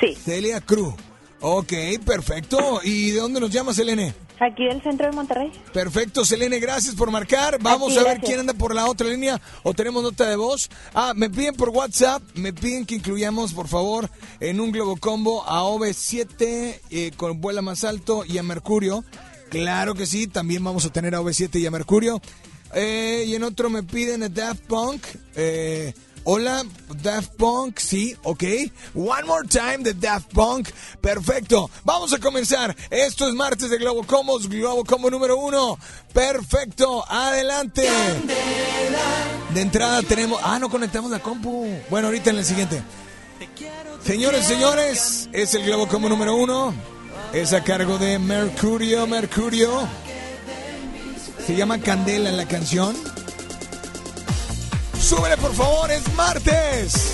Sí. 0.00 0.14
Celia 0.14 0.62
Cruz. 0.62 0.94
Ok, 1.42 1.74
perfecto. 2.06 2.80
¿Y 2.82 3.10
de 3.10 3.20
dónde 3.20 3.38
nos 3.40 3.50
llamas, 3.50 3.76
Selene? 3.76 4.14
Aquí 4.40 4.64
del 4.64 4.82
centro 4.82 5.06
de 5.06 5.12
Monterrey. 5.12 5.52
Perfecto, 5.72 6.24
Selene, 6.24 6.58
gracias 6.58 6.94
por 6.96 7.10
marcar. 7.10 7.58
Vamos 7.62 7.92
Aquí, 7.92 7.98
a 7.98 8.02
ver 8.02 8.12
gracias. 8.14 8.26
quién 8.26 8.40
anda 8.40 8.54
por 8.54 8.74
la 8.74 8.86
otra 8.86 9.06
línea 9.08 9.40
o 9.62 9.74
tenemos 9.74 10.02
nota 10.02 10.28
de 10.28 10.36
voz. 10.36 10.68
Ah, 10.92 11.12
me 11.14 11.30
piden 11.30 11.54
por 11.54 11.68
WhatsApp, 11.70 12.22
me 12.34 12.52
piden 12.52 12.84
que 12.84 12.96
incluyamos, 12.96 13.52
por 13.54 13.68
favor, 13.68 14.10
en 14.40 14.60
un 14.60 14.72
globo 14.72 14.96
combo 14.96 15.44
a 15.44 15.62
OV7 15.62 16.80
eh, 16.90 17.12
con 17.16 17.40
vuela 17.40 17.62
más 17.62 17.84
alto 17.84 18.24
y 18.26 18.38
a 18.38 18.42
Mercurio. 18.42 19.04
Claro 19.50 19.94
que 19.94 20.04
sí, 20.06 20.26
también 20.26 20.64
vamos 20.64 20.84
a 20.84 20.92
tener 20.92 21.14
a 21.14 21.20
OV7 21.20 21.60
y 21.60 21.66
a 21.66 21.70
Mercurio. 21.70 22.20
Eh, 22.74 23.24
y 23.28 23.36
en 23.36 23.44
otro 23.44 23.70
me 23.70 23.84
piden 23.84 24.24
a 24.24 24.28
Daft 24.28 24.62
Punk, 24.62 25.00
eh, 25.36 25.94
Hola, 26.26 26.64
Daft 27.02 27.36
Punk, 27.36 27.78
sí, 27.78 28.16
ok. 28.22 28.42
One 28.94 29.24
more 29.26 29.46
time 29.46 29.78
de 29.80 29.92
Daft 29.92 30.32
Punk. 30.32 30.70
Perfecto. 31.02 31.70
Vamos 31.84 32.14
a 32.14 32.18
comenzar. 32.18 32.74
Esto 32.88 33.28
es 33.28 33.34
martes 33.34 33.68
de 33.68 33.76
Globo 33.76 34.06
Combos, 34.06 34.48
Globo 34.48 34.84
Combo 34.84 35.10
número 35.10 35.36
uno. 35.36 35.78
Perfecto, 36.14 37.04
adelante. 37.06 37.86
De 39.52 39.60
entrada 39.60 40.02
tenemos. 40.02 40.40
Ah, 40.42 40.58
no 40.58 40.70
conectamos 40.70 41.10
la 41.10 41.20
compu. 41.20 41.68
Bueno, 41.90 42.08
ahorita 42.08 42.30
en 42.30 42.38
el 42.38 42.44
siguiente. 42.46 42.82
Señores, 44.02 44.46
señores, 44.46 45.28
es 45.30 45.54
el 45.54 45.64
Globo 45.64 45.86
Combo 45.88 46.08
número 46.08 46.36
uno. 46.36 46.74
Es 47.34 47.52
a 47.52 47.62
cargo 47.62 47.98
de 47.98 48.18
Mercurio, 48.18 49.06
Mercurio. 49.06 49.86
Se 51.46 51.54
llama 51.54 51.78
Candela 51.80 52.32
la 52.32 52.48
canción. 52.48 52.96
Súbele 55.04 55.36
por 55.36 55.54
favor, 55.54 55.90
es 55.90 56.10
martes. 56.14 57.12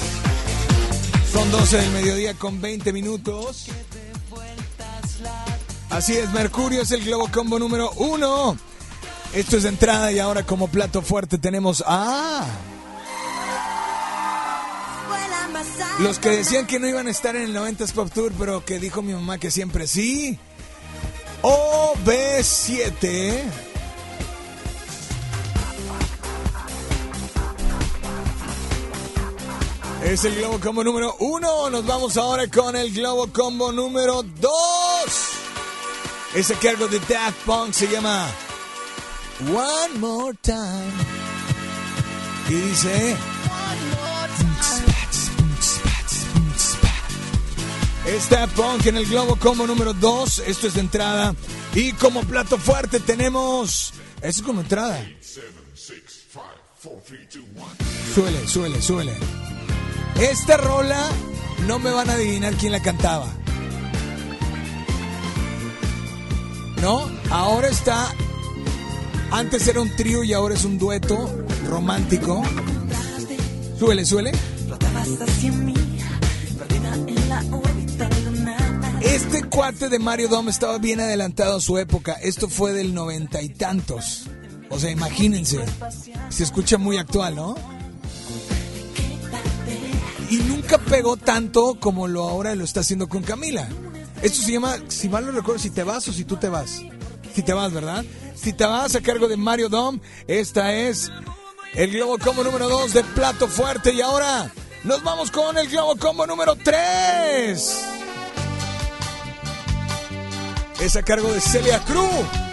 Son 1.32 1.50
12 1.50 1.76
del 1.76 1.90
mediodía 1.90 2.34
con 2.34 2.60
20 2.60 2.92
minutos. 2.92 3.66
Así 5.90 6.16
es, 6.16 6.30
Mercurio 6.30 6.82
es 6.82 6.92
el 6.92 7.04
Globo 7.04 7.28
Combo 7.32 7.58
número 7.58 7.90
uno. 7.96 8.56
Esto 9.34 9.56
es 9.56 9.64
entrada 9.64 10.12
y 10.12 10.20
ahora 10.20 10.46
como 10.46 10.68
plato 10.68 11.02
fuerte 11.02 11.38
tenemos 11.38 11.82
a... 11.84 12.46
Los 15.98 16.20
que 16.20 16.30
decían 16.30 16.68
que 16.68 16.78
no 16.78 16.86
iban 16.86 17.08
a 17.08 17.10
estar 17.10 17.34
en 17.34 17.42
el 17.42 17.56
90s 17.56 17.90
Pop 17.90 18.08
Tour, 18.14 18.32
pero 18.38 18.64
que 18.64 18.78
dijo 18.78 19.02
mi 19.02 19.14
mamá 19.14 19.38
que 19.38 19.50
siempre 19.50 19.88
sí. 19.88 20.38
OB7. 21.42 23.69
Es 30.04 30.24
el 30.24 30.34
Globo 30.36 30.58
Combo 30.60 30.82
número 30.82 31.14
uno. 31.20 31.68
Nos 31.70 31.86
vamos 31.86 32.16
ahora 32.16 32.48
con 32.48 32.74
el 32.74 32.92
Globo 32.92 33.26
Combo 33.32 33.70
número 33.70 34.22
dos. 34.22 35.30
Ese 36.34 36.54
cargo 36.54 36.88
de 36.88 36.98
Daft 37.00 37.36
Punk 37.44 37.72
se 37.72 37.86
llama 37.86 38.26
One 39.48 39.98
More 39.98 40.36
Time. 40.40 40.92
Y 42.48 42.54
dice... 42.54 43.16
Es 48.06 48.28
Daft 48.30 48.54
Punk 48.54 48.86
en 48.86 48.96
el 48.96 49.06
Globo 49.06 49.36
Combo 49.36 49.66
número 49.66 49.92
2. 49.92 50.40
Esto 50.46 50.66
es 50.66 50.74
de 50.74 50.80
entrada. 50.80 51.34
Y 51.74 51.92
como 51.92 52.22
plato 52.22 52.58
fuerte 52.58 52.98
tenemos... 52.98 53.92
Eso 54.20 54.40
es 54.40 54.42
como 54.42 54.62
entrada. 54.62 55.00
Suele, 58.14 58.48
suele, 58.48 58.82
suele. 58.82 59.49
Esta 60.20 60.58
rola 60.58 61.08
no 61.66 61.78
me 61.78 61.90
van 61.90 62.10
a 62.10 62.12
adivinar 62.12 62.54
quién 62.54 62.72
la 62.72 62.82
cantaba. 62.82 63.26
¿No? 66.82 67.08
Ahora 67.30 67.68
está. 67.68 68.14
Antes 69.30 69.66
era 69.66 69.80
un 69.80 69.88
trío 69.96 70.22
y 70.22 70.34
ahora 70.34 70.54
es 70.54 70.64
un 70.66 70.78
dueto 70.78 71.16
romántico. 71.66 72.42
Suele, 73.78 74.04
suele. 74.04 74.32
Este 79.00 79.42
cuate 79.44 79.88
de 79.88 79.98
Mario 79.98 80.28
Dom 80.28 80.50
estaba 80.50 80.76
bien 80.76 81.00
adelantado 81.00 81.56
a 81.56 81.60
su 81.60 81.78
época. 81.78 82.12
Esto 82.12 82.50
fue 82.50 82.72
del 82.72 82.92
noventa 82.92 83.40
y 83.40 83.48
tantos. 83.48 84.24
O 84.68 84.78
sea, 84.78 84.90
imagínense. 84.90 85.60
Se 86.28 86.44
escucha 86.44 86.76
muy 86.76 86.98
actual, 86.98 87.36
¿no? 87.36 87.79
Pegó 90.78 91.16
tanto 91.16 91.76
como 91.80 92.08
lo 92.08 92.28
ahora 92.28 92.54
lo 92.54 92.64
está 92.64 92.80
haciendo 92.80 93.08
con 93.08 93.22
Camila. 93.22 93.68
Esto 94.22 94.42
se 94.42 94.52
llama, 94.52 94.76
si 94.88 95.08
mal 95.08 95.24
no 95.24 95.32
recuerdo, 95.32 95.60
si 95.60 95.70
te 95.70 95.82
vas 95.82 96.06
o 96.08 96.12
si 96.12 96.24
tú 96.24 96.36
te 96.36 96.48
vas. 96.48 96.82
Si 97.34 97.42
te 97.42 97.52
vas, 97.52 97.72
¿verdad? 97.72 98.04
Si 98.34 98.52
te 98.52 98.64
vas 98.64 98.94
a 98.94 99.00
cargo 99.00 99.28
de 99.28 99.36
Mario 99.36 99.68
Dom, 99.68 100.00
esta 100.26 100.74
es 100.74 101.10
el 101.74 101.92
Globo 101.92 102.18
Combo 102.18 102.44
número 102.44 102.68
2 102.68 102.92
de 102.92 103.04
Plato 103.04 103.48
Fuerte. 103.48 103.92
Y 103.92 104.00
ahora 104.00 104.50
nos 104.84 105.02
vamos 105.02 105.30
con 105.30 105.56
el 105.58 105.68
Globo 105.68 105.96
Combo 105.96 106.26
número 106.26 106.56
3. 106.56 107.78
Es 110.80 110.96
a 110.96 111.02
cargo 111.02 111.32
de 111.32 111.40
Celia 111.40 111.78
Cruz. 111.84 112.49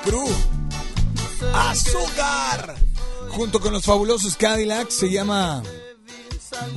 Cruz. 0.00 0.30
Azúcar. 1.54 2.76
Junto 3.30 3.60
con 3.60 3.72
los 3.72 3.84
fabulosos 3.84 4.36
Cadillacs 4.36 4.94
se 4.94 5.10
llama 5.10 5.62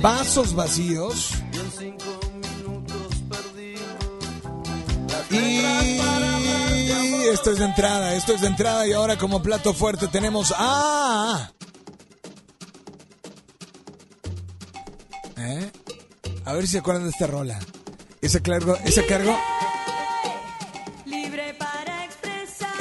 Vasos 0.00 0.54
Vacíos. 0.54 1.30
Y 5.30 5.62
esto 7.32 7.50
es 7.50 7.58
de 7.58 7.64
entrada, 7.64 8.14
esto 8.14 8.32
es 8.34 8.40
de 8.40 8.46
entrada 8.46 8.86
y 8.86 8.92
ahora 8.92 9.18
como 9.18 9.42
plato 9.42 9.74
fuerte 9.74 10.08
tenemos 10.08 10.54
a... 10.56 11.52
¿Eh? 15.36 15.70
A 16.44 16.52
ver 16.52 16.66
si 16.66 16.72
se 16.72 16.78
acuerdan 16.78 17.04
de 17.04 17.10
esta 17.10 17.26
rola. 17.26 17.58
Ese 18.20 18.40
cargo, 18.40 18.76
ese 18.84 19.04
cargo... 19.06 19.36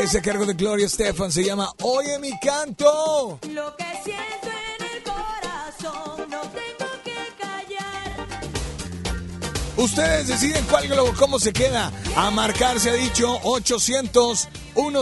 Ese 0.06 0.22
cargo 0.22 0.46
de 0.46 0.54
Gloria 0.54 0.88
Stefan 0.88 1.32
se 1.32 1.44
llama 1.44 1.68
Oye 1.82 2.20
mi 2.20 2.30
canto. 2.38 3.40
Lo 3.52 3.76
que 3.76 3.86
siento 4.04 4.50
en 4.78 4.86
el 4.86 5.02
corazón 5.02 6.30
no 6.30 6.42
tengo 6.42 6.92
que 7.04 7.16
callar. 7.42 8.28
Ustedes 9.76 10.28
deciden 10.28 10.64
cuál 10.70 10.88
globo, 10.88 11.12
cómo 11.18 11.40
se 11.40 11.52
queda. 11.52 11.92
A 12.16 12.30
marcar 12.30 12.80
se 12.80 12.92
ha 12.92 12.94
dicho 12.94 13.36
800 13.46 14.48
10 14.76 14.96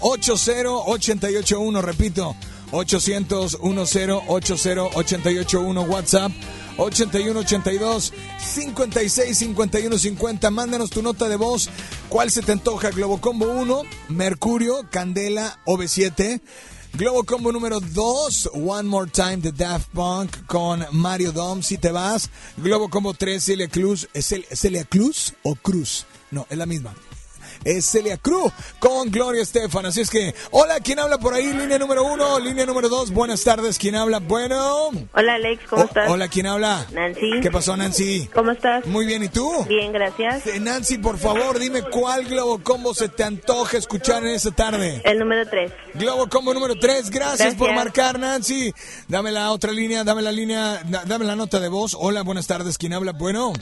80 0.00 0.70
881. 0.86 1.80
Repito, 1.80 2.34
800 2.72 3.58
10 3.62 4.10
80 4.26 4.82
881 4.82 5.82
WhatsApp. 5.82 6.32
81 6.76 7.38
82 7.40 8.12
56 8.38 9.36
51 9.38 9.98
50. 9.98 10.50
Mándanos 10.50 10.90
tu 10.90 11.02
nota 11.02 11.28
de 11.28 11.36
voz. 11.36 11.68
¿Cuál 12.08 12.30
se 12.30 12.42
te 12.42 12.52
antoja? 12.52 12.90
Globo 12.90 13.20
Combo 13.20 13.46
1, 13.50 13.82
Mercurio, 14.08 14.86
Candela, 14.90 15.58
OV7. 15.66 16.40
Globo 16.94 17.24
Combo 17.24 17.52
número 17.52 17.80
2, 17.80 18.50
One 18.54 18.86
More 18.88 19.10
Time 19.10 19.38
de 19.38 19.52
Daft 19.52 19.88
Punk 19.94 20.44
con 20.46 20.84
Mario 20.92 21.32
Dom, 21.32 21.62
si 21.62 21.78
te 21.78 21.90
vas. 21.90 22.28
Globo 22.58 22.90
Combo 22.90 23.14
3, 23.14 23.42
Celia 23.42 23.68
Cruz. 23.68 24.08
¿Es 24.12 24.30
Cel- 24.30 24.44
Celia 24.54 24.84
Cruz 24.84 25.32
o 25.42 25.54
Cruz? 25.54 26.04
No, 26.30 26.46
es 26.50 26.58
la 26.58 26.66
misma. 26.66 26.94
Es 27.64 27.86
Celia 27.86 28.16
Cruz 28.16 28.52
con 28.78 29.10
Gloria 29.10 29.42
Estefan. 29.42 29.86
Así 29.86 30.00
es 30.00 30.10
que, 30.10 30.34
hola, 30.50 30.80
¿quién 30.80 30.98
habla 30.98 31.18
por 31.18 31.34
ahí? 31.34 31.52
Línea 31.52 31.78
número 31.78 32.04
uno, 32.04 32.38
línea 32.38 32.66
número 32.66 32.88
dos. 32.88 33.10
Buenas 33.12 33.42
tardes, 33.44 33.78
¿quién 33.78 33.94
habla? 33.94 34.18
Bueno. 34.20 34.90
Hola 35.14 35.34
Alex, 35.34 35.62
¿cómo 35.68 35.82
Oh, 35.82 35.84
estás? 35.86 36.10
Hola, 36.10 36.28
¿quién 36.28 36.46
habla? 36.46 36.86
Nancy. 36.92 37.40
¿Qué 37.40 37.50
pasó, 37.50 37.76
Nancy? 37.76 38.28
¿Cómo 38.34 38.50
estás? 38.50 38.84
Muy 38.86 39.06
bien, 39.06 39.22
¿y 39.22 39.28
tú? 39.28 39.64
Bien, 39.68 39.92
gracias. 39.92 40.46
Eh, 40.46 40.60
Nancy, 40.60 40.98
por 40.98 41.18
favor, 41.18 41.58
dime 41.58 41.82
cuál 41.82 42.24
Globo 42.24 42.60
Combo 42.62 42.94
se 42.94 43.08
te 43.08 43.24
antoja 43.24 43.76
escuchar 43.76 44.22
en 44.26 44.34
esta 44.34 44.50
tarde. 44.50 45.00
El 45.04 45.18
número 45.18 45.48
3. 45.48 45.72
Globo 45.94 46.28
Combo 46.28 46.52
número 46.54 46.74
3, 46.78 47.10
gracias, 47.10 47.38
Gracias. 47.38 47.54
por 47.54 47.72
marcar, 47.74 48.18
Nancy. 48.18 48.72
Dame 49.08 49.30
la 49.32 49.50
otra 49.52 49.72
línea, 49.72 50.04
dame 50.04 50.22
la 50.22 50.32
línea, 50.32 50.82
da- 50.88 51.04
dame 51.04 51.24
la 51.24 51.36
nota 51.36 51.60
de 51.60 51.68
voz. 51.68 51.96
Hola, 51.98 52.22
buenas 52.22 52.46
tardes, 52.46 52.78
¿quién 52.78 52.92
habla? 52.92 53.12
Bueno, 53.12 53.52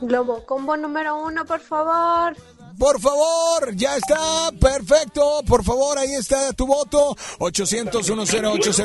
Globo 0.00 0.44
Combo 0.46 0.76
número 0.76 1.16
uno, 1.20 1.44
por 1.44 1.60
favor. 1.60 2.36
Por 2.78 3.00
favor, 3.00 3.74
ya 3.74 3.96
está, 3.96 4.50
perfecto. 4.60 5.42
Por 5.46 5.64
favor, 5.64 5.98
ahí 5.98 6.12
está 6.12 6.52
tu 6.52 6.66
voto. 6.66 7.16
800 7.38 8.06
10 8.06 8.78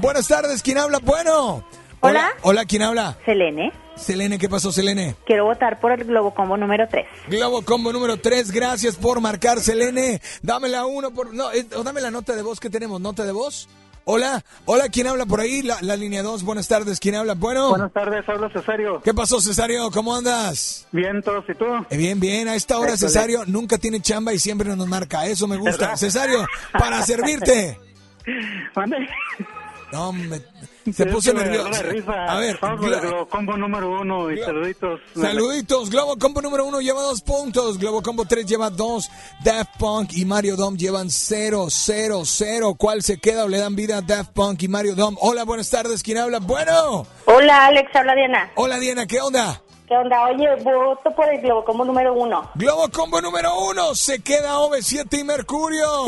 Buenas 0.00 0.28
tardes, 0.28 0.62
¿quién 0.62 0.78
habla? 0.78 0.98
Bueno. 1.00 1.64
Hola. 2.02 2.30
Hola, 2.42 2.64
¿quién 2.64 2.82
habla? 2.82 3.18
Selene. 3.26 3.72
Selene, 3.94 4.38
¿qué 4.38 4.48
pasó, 4.48 4.72
Selene? 4.72 5.16
Quiero 5.26 5.44
votar 5.44 5.78
por 5.80 5.92
el 5.92 6.04
Globo 6.04 6.32
Combo 6.32 6.56
número 6.56 6.88
3. 6.88 7.06
Globo 7.28 7.62
Combo 7.62 7.92
número 7.92 8.16
3, 8.16 8.50
gracias 8.50 8.96
por 8.96 9.20
marcar, 9.20 9.60
Selene. 9.60 10.22
Dame 10.40 10.68
la 10.68 10.86
uno 10.86 11.10
por. 11.10 11.34
No, 11.34 11.52
eh, 11.52 11.66
dame 11.84 12.00
la 12.00 12.10
nota 12.10 12.34
de 12.34 12.42
voz 12.42 12.58
que 12.58 12.70
tenemos. 12.70 13.00
¿Nota 13.00 13.24
de 13.24 13.32
voz? 13.32 13.68
Hola, 14.04 14.42
hola, 14.64 14.88
¿quién 14.88 15.06
habla 15.06 15.26
por 15.26 15.40
ahí? 15.40 15.62
La, 15.62 15.76
la 15.82 15.94
línea 15.94 16.22
2, 16.22 16.42
buenas 16.42 16.66
tardes, 16.68 16.98
¿quién 16.98 17.14
habla? 17.14 17.34
Bueno. 17.34 17.70
Buenas 17.70 17.92
tardes, 17.92 18.28
habla 18.28 18.48
Cesario. 18.50 19.00
¿Qué 19.02 19.12
pasó, 19.14 19.40
Cesario? 19.40 19.90
¿Cómo 19.90 20.14
andas? 20.16 20.86
Bien, 20.90 21.22
todos 21.22 21.44
y 21.48 21.54
tú. 21.54 21.66
Eh, 21.90 21.96
bien, 21.96 22.18
bien, 22.18 22.48
a 22.48 22.54
esta 22.54 22.78
hora 22.78 22.92
Excelente. 22.92 23.12
Cesario 23.12 23.44
nunca 23.46 23.78
tiene 23.78 24.00
chamba 24.00 24.32
y 24.32 24.38
siempre 24.38 24.74
nos 24.74 24.86
marca, 24.88 25.26
eso 25.26 25.46
me 25.46 25.56
gusta. 25.56 25.86
¿Verdad? 25.86 25.96
Cesario, 25.96 26.46
para 26.72 27.02
servirte. 27.02 27.78
¿Mande? 28.74 29.08
No, 29.92 30.12
me, 30.12 30.40
se 30.92 31.06
puso 31.06 31.32
nervioso. 31.32 31.68
A 32.28 32.38
ver, 32.38 32.58
Globo 32.58 33.26
Combo 33.26 33.56
número 33.56 34.00
uno 34.00 34.30
y 34.30 34.38
saluditos. 34.38 35.00
Saluditos, 35.14 35.90
Globo 35.90 36.16
Combo 36.18 36.40
número 36.40 36.64
uno 36.64 36.80
lleva 36.80 37.02
dos 37.02 37.20
puntos, 37.22 37.78
Globo 37.78 38.02
Combo 38.02 38.24
3 38.24 38.46
lleva 38.46 38.70
dos, 38.70 39.10
Daft 39.44 39.78
Punk 39.78 40.12
y 40.14 40.24
Mario 40.24 40.56
Dom 40.56 40.76
llevan 40.76 41.10
cero, 41.10 41.66
cero, 41.70 42.22
cero. 42.24 42.74
¿Cuál 42.76 43.02
se 43.02 43.18
queda 43.18 43.44
o 43.44 43.48
le 43.48 43.58
dan 43.58 43.76
vida 43.76 43.98
a 43.98 44.02
Daft 44.02 44.32
Punk 44.32 44.62
y 44.62 44.68
Mario 44.68 44.94
Dom? 44.94 45.16
Hola, 45.20 45.44
buenas 45.44 45.70
tardes, 45.70 46.02
¿quién 46.02 46.18
habla? 46.18 46.38
Bueno. 46.38 47.06
Hola, 47.26 47.66
Alex, 47.66 47.94
habla 47.94 48.14
Diana. 48.14 48.50
Hola, 48.54 48.78
Diana, 48.78 49.06
¿qué 49.06 49.20
onda? 49.20 49.62
¿Qué 49.90 49.96
onda? 49.96 50.24
Oye, 50.26 50.46
voto 50.62 51.10
por 51.16 51.28
el 51.28 51.40
Globo 51.40 51.64
como 51.64 51.84
número 51.84 52.14
uno. 52.14 52.48
Globo 52.54 52.88
Combo 52.92 53.20
número 53.20 53.58
uno, 53.58 53.92
se 53.96 54.20
queda 54.20 54.58
OV7 54.58 55.18
y 55.18 55.24
Mercurio. 55.24 56.04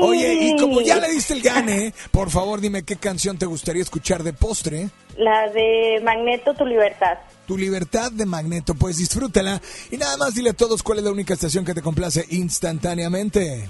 Oye, 0.00 0.32
y 0.32 0.56
como 0.56 0.80
ya 0.80 0.96
le 0.96 1.10
diste 1.10 1.34
el 1.34 1.42
gane, 1.42 1.92
por 2.10 2.30
favor 2.30 2.58
dime 2.58 2.84
qué 2.84 2.96
canción 2.96 3.36
te 3.36 3.44
gustaría 3.44 3.82
escuchar 3.82 4.22
de 4.22 4.32
postre. 4.32 4.88
La 5.18 5.46
de 5.50 6.00
Magneto, 6.02 6.54
tu 6.54 6.64
libertad. 6.64 7.18
Tu 7.46 7.58
libertad 7.58 8.10
de 8.10 8.24
Magneto, 8.24 8.74
pues 8.74 8.96
disfrútala. 8.96 9.60
Y 9.90 9.98
nada 9.98 10.16
más 10.16 10.34
dile 10.34 10.48
a 10.48 10.54
todos 10.54 10.82
cuál 10.82 10.96
es 10.96 11.04
la 11.04 11.10
única 11.10 11.34
estación 11.34 11.66
que 11.66 11.74
te 11.74 11.82
complace 11.82 12.24
instantáneamente. 12.30 13.68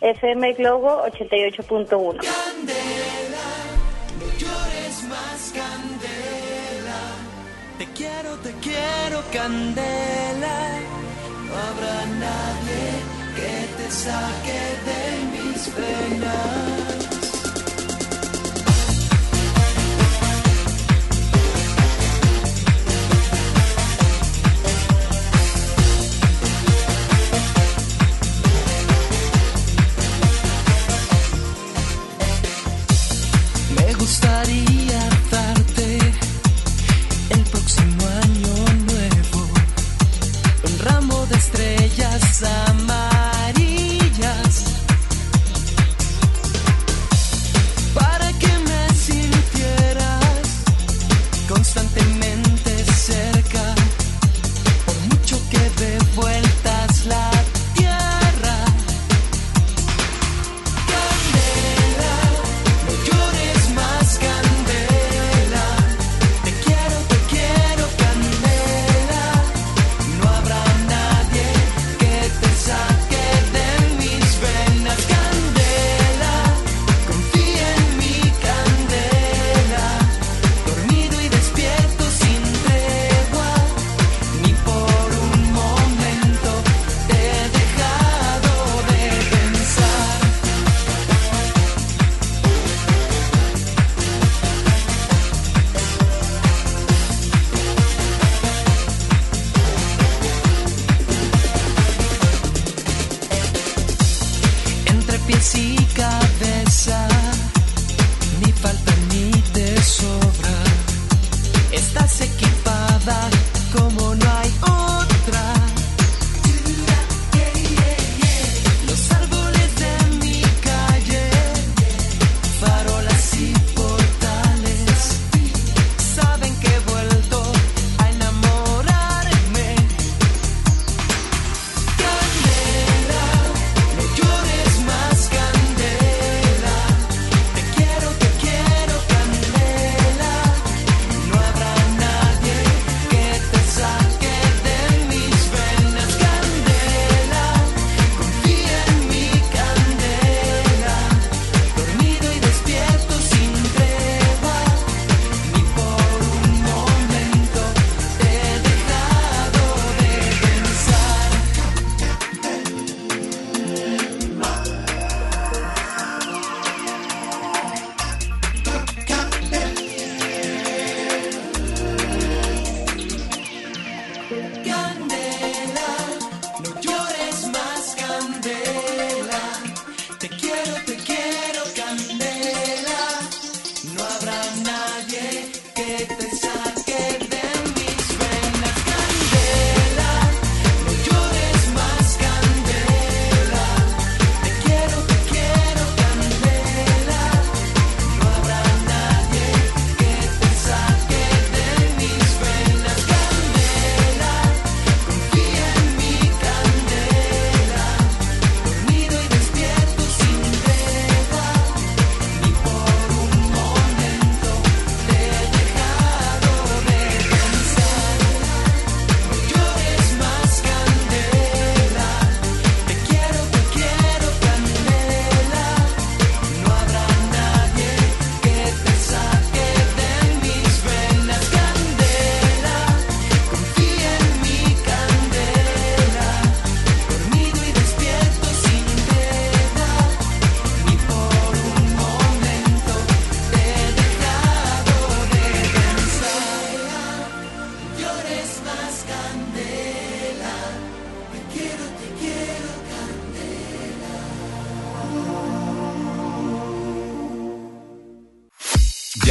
FM 0.00 0.52
Globo 0.54 1.04
88.1. 1.06 3.25
quiero, 8.66 9.22
candela. 9.32 10.58
No 11.46 11.52
habrá 11.66 11.98
nadie 12.24 12.86
que 13.36 13.54
te 13.76 13.90
saque 13.90 14.60
de 14.88 15.02
mis 15.32 15.60
venas. 15.76 16.85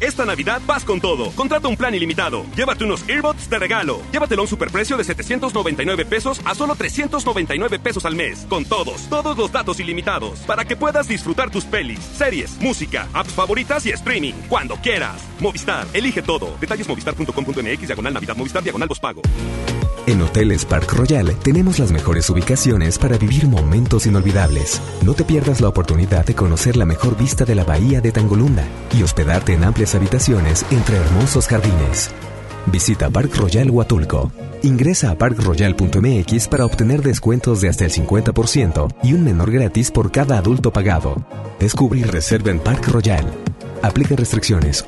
Esta 0.00 0.24
Navidad 0.24 0.60
vas 0.66 0.84
con 0.84 1.00
todo. 1.00 1.30
Contrata 1.32 1.68
un 1.68 1.76
plan 1.76 1.94
ilimitado. 1.94 2.44
Llévate 2.56 2.84
unos 2.84 3.08
earbuds 3.08 3.48
de 3.48 3.58
regalo. 3.58 4.00
Llévatelo 4.12 4.42
a 4.42 4.44
un 4.44 4.48
superprecio 4.48 4.96
de 4.96 5.04
799 5.04 6.04
pesos 6.04 6.40
a 6.44 6.54
solo 6.54 6.74
399 6.74 7.78
pesos 7.78 8.04
al 8.04 8.16
mes. 8.16 8.46
Con 8.48 8.64
todos, 8.64 9.08
todos 9.08 9.36
los 9.36 9.52
datos 9.52 9.80
ilimitados. 9.80 10.40
Para 10.40 10.64
que 10.64 10.76
puedas 10.76 11.08
disfrutar 11.08 11.50
tus 11.50 11.64
pelis, 11.64 12.00
series, 12.00 12.60
música, 12.60 13.08
apps 13.12 13.32
favoritas 13.32 13.86
y 13.86 13.90
streaming. 13.90 14.34
Cuando 14.48 14.76
quieras. 14.76 15.22
Movistar, 15.40 15.86
elige 15.92 16.22
todo. 16.22 16.56
Detalles 16.60 16.88
movistar.com.mx, 16.88 17.86
diagonal 17.86 18.14
Navidad, 18.14 18.36
Movistar, 18.36 18.62
diagonal 18.62 18.88
pago. 19.00 19.22
En 20.06 20.22
Hoteles 20.22 20.64
Park 20.64 20.90
Royal 20.94 21.36
tenemos 21.42 21.78
las 21.78 21.92
mejores 21.92 22.30
ubicaciones 22.30 22.98
para 22.98 23.18
vivir 23.18 23.46
momentos 23.46 24.06
inolvidables. 24.06 24.80
No 25.02 25.12
te 25.12 25.22
pierdas 25.22 25.60
la 25.60 25.68
oportunidad 25.68 26.24
de 26.24 26.34
conocer 26.34 26.78
la 26.78 26.86
mejor 26.86 27.14
vista 27.18 27.44
de 27.44 27.54
la 27.54 27.64
bahía 27.64 28.00
de 28.00 28.10
Tangolunda 28.10 28.64
y 28.96 29.02
hospedarte 29.02 29.52
en 29.52 29.64
amplias 29.64 29.87
habitaciones 29.94 30.64
entre 30.70 30.96
hermosos 30.96 31.46
jardines. 31.46 32.10
Visita 32.66 33.10
Park 33.10 33.34
Royal 33.36 33.70
Huatulco. 33.70 34.30
Ingresa 34.62 35.10
a 35.10 35.14
parkroyal.mx 35.14 36.48
para 36.48 36.64
obtener 36.64 37.02
descuentos 37.02 37.60
de 37.60 37.68
hasta 37.68 37.84
el 37.84 37.92
50% 37.92 38.92
y 39.02 39.12
un 39.12 39.24
menor 39.24 39.50
gratis 39.50 39.90
por 39.90 40.10
cada 40.10 40.38
adulto 40.38 40.72
pagado. 40.72 41.16
Descubre 41.60 42.00
y 42.00 42.04
reserva 42.04 42.50
en 42.50 42.58
Park 42.58 42.88
Royal. 42.88 43.24
Aplica 43.82 44.16
restricciones. 44.16 44.84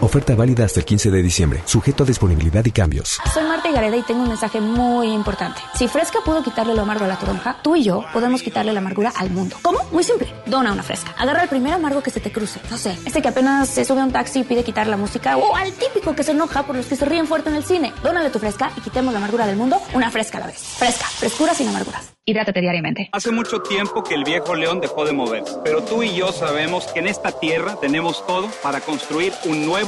Oferta 0.00 0.36
válida 0.36 0.64
hasta 0.64 0.78
el 0.78 0.86
15 0.86 1.10
de 1.10 1.22
diciembre, 1.22 1.60
sujeto 1.64 2.04
a 2.04 2.06
disponibilidad 2.06 2.64
y 2.64 2.70
cambios. 2.70 3.18
Soy 3.34 3.42
Marta 3.42 3.68
Gareda 3.72 3.96
y 3.96 4.02
tengo 4.02 4.22
un 4.22 4.28
mensaje 4.28 4.60
muy 4.60 5.12
importante. 5.12 5.60
Si 5.74 5.88
Fresca 5.88 6.20
pudo 6.24 6.42
quitarle 6.44 6.72
lo 6.74 6.82
amargo 6.82 7.04
a 7.04 7.08
la 7.08 7.18
toronja, 7.18 7.56
tú 7.62 7.74
y 7.74 7.82
yo 7.82 8.04
podemos 8.12 8.42
quitarle 8.42 8.72
la 8.72 8.78
amargura 8.78 9.12
al 9.16 9.30
mundo. 9.30 9.56
¿Cómo? 9.60 9.80
Muy 9.90 10.04
simple. 10.04 10.32
Dona 10.46 10.72
una 10.72 10.84
Fresca. 10.84 11.14
Agarra 11.18 11.42
el 11.42 11.48
primer 11.48 11.72
amargo 11.72 12.00
que 12.00 12.10
se 12.10 12.20
te 12.20 12.30
cruce. 12.30 12.60
No 12.70 12.78
sé, 12.78 12.96
este 13.04 13.20
que 13.20 13.28
apenas 13.28 13.68
se 13.68 13.84
sube 13.84 14.00
a 14.00 14.04
un 14.04 14.12
taxi 14.12 14.40
y 14.40 14.44
pide 14.44 14.62
quitar 14.62 14.86
la 14.86 14.96
música 14.96 15.36
o 15.36 15.56
al 15.56 15.72
típico 15.72 16.14
que 16.14 16.22
se 16.22 16.30
enoja 16.30 16.62
por 16.62 16.76
los 16.76 16.86
que 16.86 16.94
se 16.94 17.04
ríen 17.04 17.26
fuerte 17.26 17.50
en 17.50 17.56
el 17.56 17.64
cine. 17.64 17.92
Dónale 18.02 18.30
tu 18.30 18.38
Fresca 18.38 18.70
y 18.76 18.80
quitemos 18.80 19.12
la 19.12 19.18
amargura 19.18 19.46
del 19.46 19.56
mundo 19.56 19.78
una 19.94 20.12
Fresca 20.12 20.38
a 20.38 20.42
la 20.42 20.46
vez. 20.46 20.58
Fresca, 20.58 21.06
frescura 21.06 21.54
sin 21.54 21.68
amarguras. 21.68 22.12
Hidrátate 22.24 22.60
diariamente. 22.60 23.08
Hace 23.12 23.32
mucho 23.32 23.62
tiempo 23.62 24.04
que 24.04 24.14
el 24.14 24.22
viejo 24.22 24.54
león 24.54 24.80
dejó 24.82 25.06
de 25.06 25.12
moverse, 25.12 25.56
pero 25.64 25.82
tú 25.82 26.02
y 26.02 26.14
yo 26.14 26.30
sabemos 26.30 26.86
que 26.88 26.98
en 26.98 27.06
esta 27.06 27.32
tierra 27.32 27.76
tenemos 27.80 28.26
todo 28.26 28.50
para 28.62 28.80
construir 28.80 29.32
un 29.46 29.64
nuevo 29.64 29.87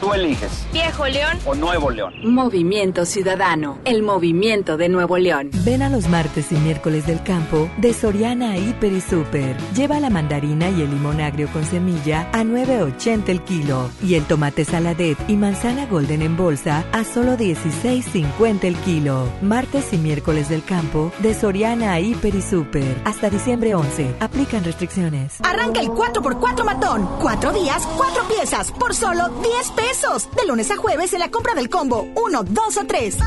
Tú 0.00 0.12
eliges. 0.12 0.66
Viejo 0.72 1.06
León 1.06 1.38
o 1.46 1.54
Nuevo 1.54 1.90
León. 1.90 2.12
Movimiento 2.22 3.06
Ciudadano, 3.06 3.78
el 3.84 4.02
movimiento 4.02 4.76
de 4.76 4.88
Nuevo 4.88 5.16
León. 5.16 5.50
Ven 5.64 5.82
a 5.82 5.88
los 5.88 6.08
martes 6.08 6.52
y 6.52 6.56
miércoles 6.56 7.06
del 7.06 7.22
campo 7.22 7.70
de 7.78 7.94
Soriana 7.94 8.56
Hiper 8.58 8.92
y 8.92 9.00
Super. 9.00 9.56
Lleva 9.74 9.98
la 9.98 10.10
mandarina 10.10 10.68
y 10.68 10.82
el 10.82 10.90
limón 10.90 11.20
agrio 11.20 11.48
con 11.52 11.64
semilla 11.64 12.28
a 12.32 12.42
9.80 12.42 13.28
el 13.28 13.42
kilo 13.42 13.88
y 14.02 14.14
el 14.14 14.24
tomate 14.24 14.64
saladet 14.64 15.18
y 15.28 15.36
manzana 15.36 15.86
golden 15.86 16.20
en 16.20 16.36
bolsa 16.36 16.84
a 16.92 17.02
solo 17.04 17.36
16.50 17.36 18.64
el 18.64 18.76
kilo. 18.76 19.28
Martes 19.40 19.92
y 19.92 19.98
miércoles 19.98 20.48
del 20.50 20.62
campo 20.62 21.10
de 21.20 21.34
Soriana 21.34 21.98
Hiper 21.98 22.34
y 22.34 22.42
Super. 22.42 23.00
Hasta 23.04 23.30
diciembre 23.30 23.74
11. 23.74 24.16
Aplican 24.20 24.62
restricciones. 24.62 25.38
Arranca 25.42 25.80
el 25.80 25.88
4x4 25.88 26.64
matón. 26.64 27.08
Cuatro 27.20 27.52
días, 27.52 27.86
cuatro 27.96 28.24
piezas 28.28 28.70
por 28.72 28.94
solo 28.94 29.28
10 29.28 29.70
pesos. 29.70 29.85
De 29.86 30.46
lunes 30.48 30.68
a 30.72 30.76
jueves 30.76 31.12
en 31.12 31.20
la 31.20 31.30
compra 31.30 31.54
del 31.54 31.70
combo 31.70 32.08
1, 32.16 32.42
2 32.42 32.76
o 32.76 32.86
3. 32.86 33.18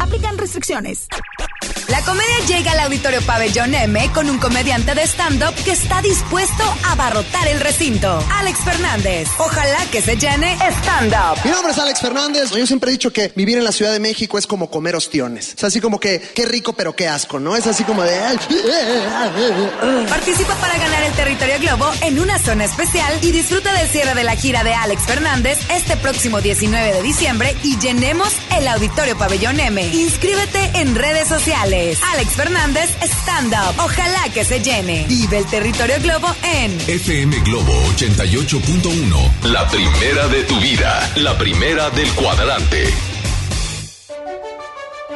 Aplican 0.00 0.38
restricciones. 0.38 1.08
La 1.88 2.02
comedia 2.02 2.38
llega 2.46 2.72
al 2.72 2.80
Auditorio 2.80 3.22
Pabellón 3.22 3.74
M 3.74 4.10
con 4.12 4.28
un 4.28 4.38
comediante 4.38 4.94
de 4.94 5.06
stand-up 5.06 5.54
que 5.64 5.70
está 5.70 6.02
dispuesto 6.02 6.62
a 6.84 6.92
abarrotar 6.92 7.48
el 7.48 7.60
recinto. 7.60 8.22
Alex 8.34 8.58
Fernández. 8.58 9.28
Ojalá 9.38 9.78
que 9.90 10.02
se 10.02 10.16
llene 10.16 10.58
stand-up. 10.80 11.38
Mi 11.44 11.50
nombre 11.50 11.72
es 11.72 11.78
Alex 11.78 12.00
Fernández. 12.00 12.50
Yo 12.50 12.66
siempre 12.66 12.90
he 12.90 12.92
dicho 12.92 13.10
que 13.10 13.32
vivir 13.34 13.56
en 13.56 13.64
la 13.64 13.72
Ciudad 13.72 13.92
de 13.92 14.00
México 14.00 14.36
es 14.36 14.46
como 14.46 14.70
comer 14.70 14.96
ostiones. 14.96 15.54
Es 15.56 15.64
así 15.64 15.80
como 15.80 15.98
que, 15.98 16.20
qué 16.20 16.44
rico 16.44 16.74
pero 16.74 16.94
qué 16.94 17.08
asco, 17.08 17.40
¿no? 17.40 17.56
Es 17.56 17.66
así 17.66 17.84
como 17.84 18.02
de... 18.02 18.18
Participa 20.08 20.54
para 20.56 20.76
ganar 20.76 21.02
el 21.04 21.12
territorio 21.14 21.54
Globo 21.60 21.90
en 22.02 22.20
una 22.20 22.38
zona 22.38 22.66
especial 22.66 23.14
y 23.22 23.30
disfruta 23.30 23.72
del 23.72 23.88
cierre 23.88 24.14
de 24.14 24.24
la 24.24 24.36
gira 24.36 24.62
de 24.62 24.74
Alex 24.74 25.02
Fernández 25.04 25.58
este 25.70 25.96
próximo 25.96 26.42
19 26.42 26.92
de 26.92 27.02
diciembre 27.02 27.56
y 27.62 27.78
llenemos 27.78 28.30
el 28.58 28.68
Auditorio 28.68 29.16
Pabellón 29.16 29.58
M. 29.58 29.82
Inscríbete 29.86 30.70
en 30.74 30.94
redes 30.94 31.28
sociales. 31.28 31.77
Alex 31.78 32.32
Fernández 32.34 32.90
Stand 33.02 33.52
Up. 33.52 33.84
Ojalá 33.84 34.28
que 34.34 34.44
se 34.44 34.60
llene. 34.60 35.04
Vive 35.08 35.38
el 35.38 35.46
territorio 35.46 35.94
Globo 36.02 36.34
en 36.42 36.72
FM 36.88 37.38
Globo 37.40 37.72
88.1. 37.96 39.44
La 39.44 39.68
primera 39.68 40.26
de 40.26 40.42
tu 40.42 40.58
vida. 40.58 41.12
La 41.16 41.38
primera 41.38 41.88
del 41.90 42.10
cuadrante. 42.14 42.88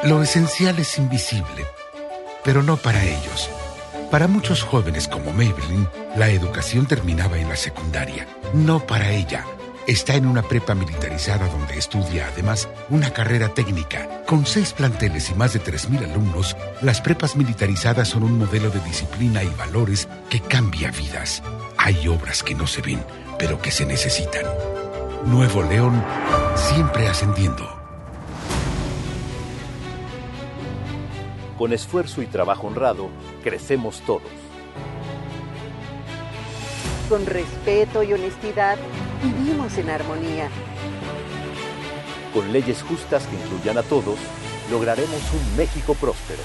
Lo 0.05 0.23
esencial 0.23 0.79
es 0.79 0.99
invisible, 0.99 1.67
pero 2.45 2.63
no 2.63 2.77
para 2.77 3.05
ellos. 3.05 3.51
Para 4.13 4.29
muchos 4.29 4.63
jóvenes 4.63 5.09
como 5.09 5.33
Maybelline, 5.33 5.89
la 6.17 6.29
educación 6.29 6.87
terminaba 6.87 7.39
en 7.39 7.49
la 7.49 7.57
secundaria. 7.57 8.29
No 8.55 8.87
para 8.87 9.11
ella. 9.11 9.45
Está 9.87 10.14
en 10.14 10.26
una 10.26 10.43
prepa 10.43 10.76
militarizada 10.76 11.49
donde 11.49 11.76
estudia 11.76 12.28
además 12.28 12.68
una 12.89 13.12
carrera 13.12 13.49
técnica. 13.49 14.22
Con 14.28 14.47
seis 14.47 14.72
planteles 14.72 15.30
y 15.30 15.35
más 15.35 15.55
de 15.55 15.61
3.000 15.61 16.09
alumnos, 16.09 16.57
las 16.83 17.01
prepas 17.01 17.35
militarizadas 17.35 18.09
son 18.09 18.22
un 18.22 18.39
modelo 18.39 18.70
de 18.70 18.78
disciplina 18.80 19.43
y 19.43 19.49
valores 19.49 20.09
que 20.30 20.41
cambia 20.41 20.93
vidas. 20.93 21.43
Hay 21.78 22.07
obras 22.07 22.45
que 22.45 22.55
no 22.55 22.68
se 22.68 22.80
ven, 22.80 23.05
pero 23.41 23.61
que 23.61 23.72
se 23.72 23.85
necesitan. 23.85 24.45
Nuevo 25.26 25.64
León, 25.64 26.01
siempre 26.55 27.09
ascendiendo. 27.09 27.68
Con 31.59 31.72
esfuerzo 31.72 32.22
y 32.22 32.26
trabajo 32.26 32.68
honrado, 32.68 33.11
crecemos 33.43 34.01
todos. 34.03 34.22
Con 37.09 37.26
respeto 37.26 38.05
y 38.05 38.12
honestidad, 38.12 38.78
vivimos 39.23 39.77
en 39.79 39.91
armonía. 39.91 40.49
Con 42.35 42.53
leyes 42.53 42.83
justas 42.83 43.27
que 43.27 43.37
incluyan 43.37 43.79
a 43.79 43.83
todos, 43.83 44.18
lograremos 44.70 45.20
un 45.33 45.57
México 45.57 45.95
próspero. 45.95 46.43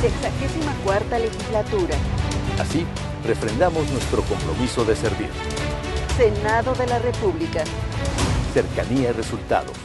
Sexagésima 0.00 0.72
cuarta 0.84 1.18
legislatura. 1.18 1.94
Así, 2.58 2.86
refrendamos 3.24 3.88
nuestro 3.90 4.22
compromiso 4.22 4.84
de 4.84 4.96
servir. 4.96 5.28
Senado 6.16 6.74
de 6.74 6.86
la 6.86 6.98
República. 6.98 7.62
Cercanía 8.54 9.10
y 9.10 9.12
resultados. 9.12 9.76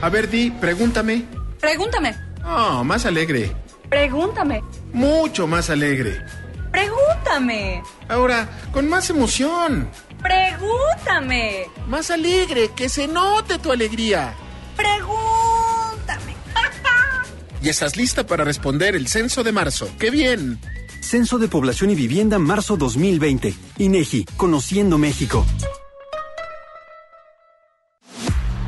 A 0.00 0.08
ver, 0.08 0.28
Di, 0.28 0.50
pregúntame. 0.50 1.24
Pregúntame. 1.60 2.14
Oh, 2.44 2.82
más 2.84 3.06
alegre. 3.06 3.52
Pregúntame. 3.88 4.62
Mucho 4.92 5.46
más 5.46 5.70
alegre. 5.70 6.24
Pregúntame. 6.72 7.82
Ahora, 8.08 8.48
con 8.72 8.88
más 8.88 9.10
emoción. 9.10 9.88
Pregúntame. 10.22 11.66
Más 11.86 12.10
alegre, 12.10 12.70
que 12.74 12.88
se 12.88 13.06
note 13.06 13.58
tu 13.58 13.70
alegría. 13.70 14.34
Pregúntame. 14.76 16.34
y 17.62 17.68
estás 17.68 17.96
lista 17.96 18.26
para 18.26 18.44
responder 18.44 18.96
el 18.96 19.08
censo 19.08 19.44
de 19.44 19.52
marzo. 19.52 19.88
¡Qué 19.98 20.10
bien! 20.10 20.58
Censo 21.00 21.38
de 21.38 21.48
Población 21.48 21.90
y 21.90 21.94
Vivienda 21.94 22.38
marzo 22.38 22.76
2020. 22.76 23.54
INEGI, 23.78 24.24
Conociendo 24.36 24.96
México. 24.98 25.44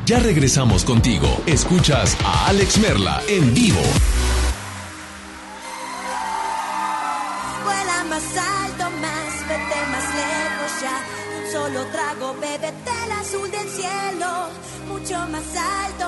Ya 0.05 0.19
regresamos 0.19 0.85
contigo. 0.85 1.41
Escuchas 1.47 2.15
a 2.23 2.47
Alex 2.47 2.77
Merla 2.77 3.23
en 3.27 3.51
vivo. 3.55 3.81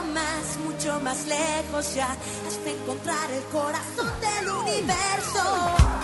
mucho 0.02 0.14
más, 0.14 0.58
mucho 0.64 1.00
más 1.00 1.26
lejos 1.26 1.96
ya, 1.96 2.08
hasta 2.48 2.70
encontrar 2.70 3.32
el 3.32 3.44
corazón 3.46 4.12
del 4.22 4.50
universo. 4.50 5.97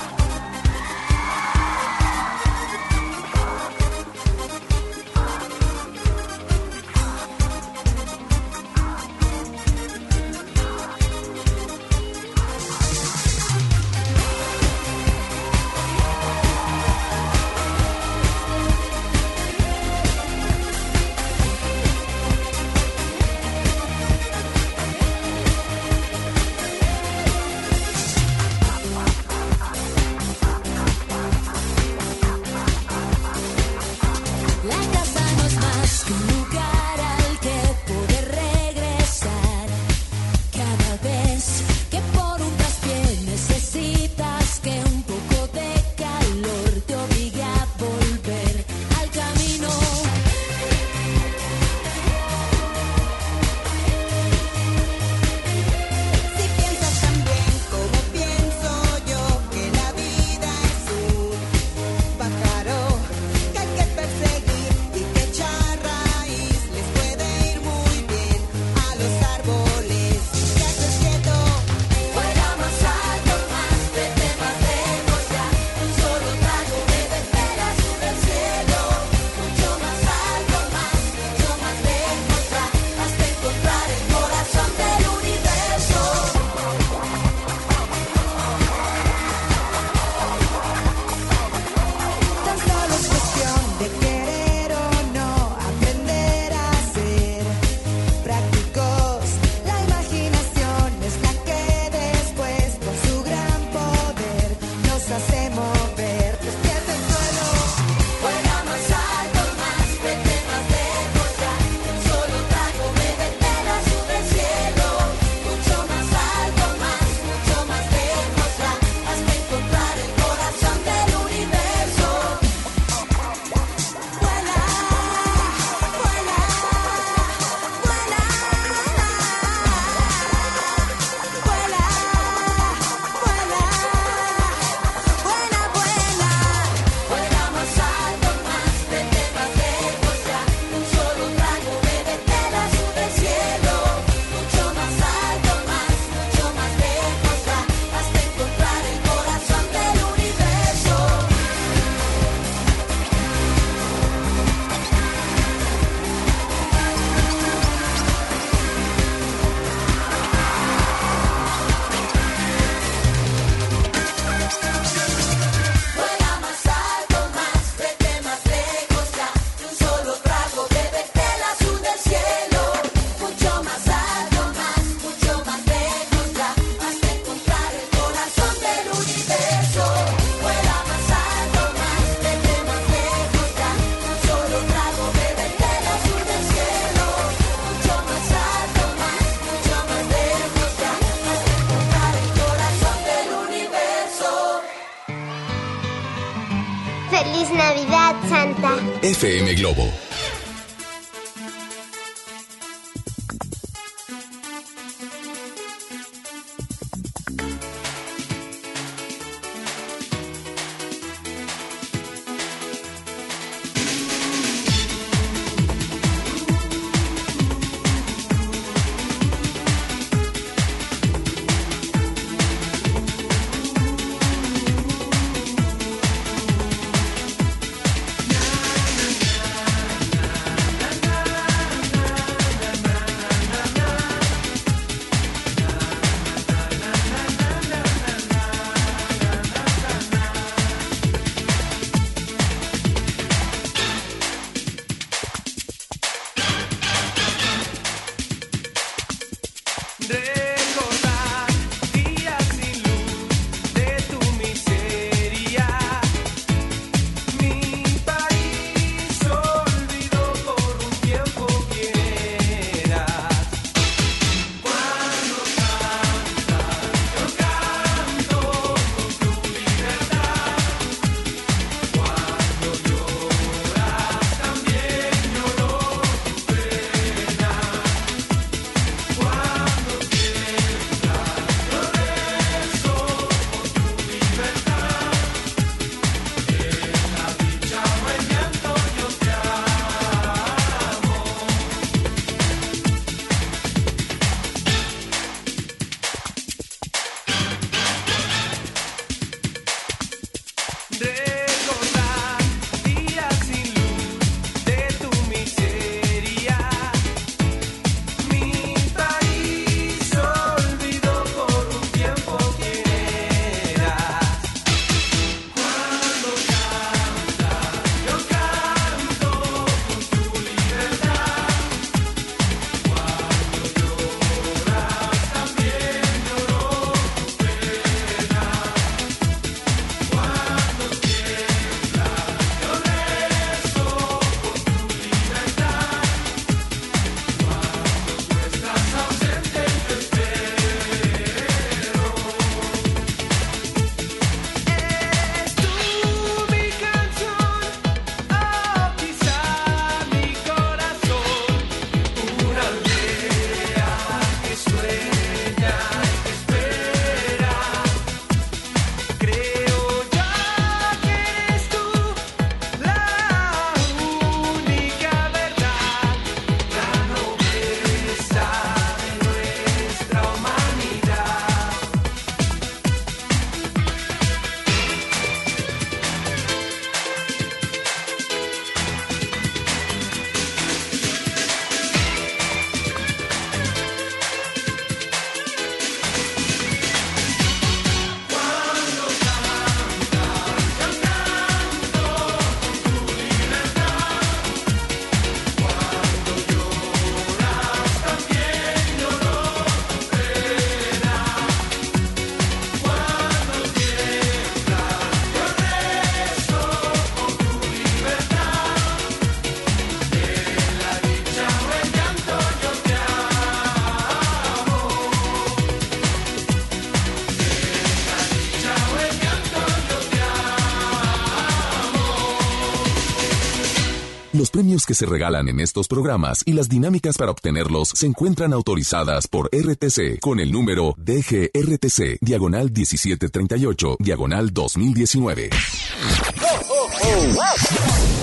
Premios 424.53 424.85
que 424.85 424.93
se 424.93 425.07
regalan 425.07 425.49
en 425.49 425.59
estos 425.59 425.87
programas 425.87 426.43
y 426.45 426.53
las 426.53 426.69
dinámicas 426.69 427.17
para 427.17 427.31
obtenerlos 427.31 427.89
se 427.95 428.05
encuentran 428.05 428.53
autorizadas 428.53 429.27
por 429.27 429.49
RTC 429.51 430.19
con 430.19 430.39
el 430.39 430.51
número 430.51 430.93
DGRTC, 430.97 432.19
diagonal 432.21 432.65
1738, 432.71 433.97
diagonal 433.99 434.53
2019. 434.53 435.49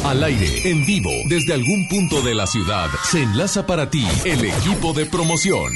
Al 0.04 0.22
aire, 0.22 0.70
en 0.70 0.86
vivo, 0.86 1.10
desde 1.28 1.52
algún 1.52 1.88
punto 1.88 2.22
de 2.22 2.36
la 2.36 2.46
ciudad, 2.46 2.88
se 3.10 3.24
enlaza 3.24 3.66
para 3.66 3.90
ti 3.90 4.06
el 4.24 4.44
equipo 4.44 4.92
de 4.92 5.06
promoción. 5.06 5.72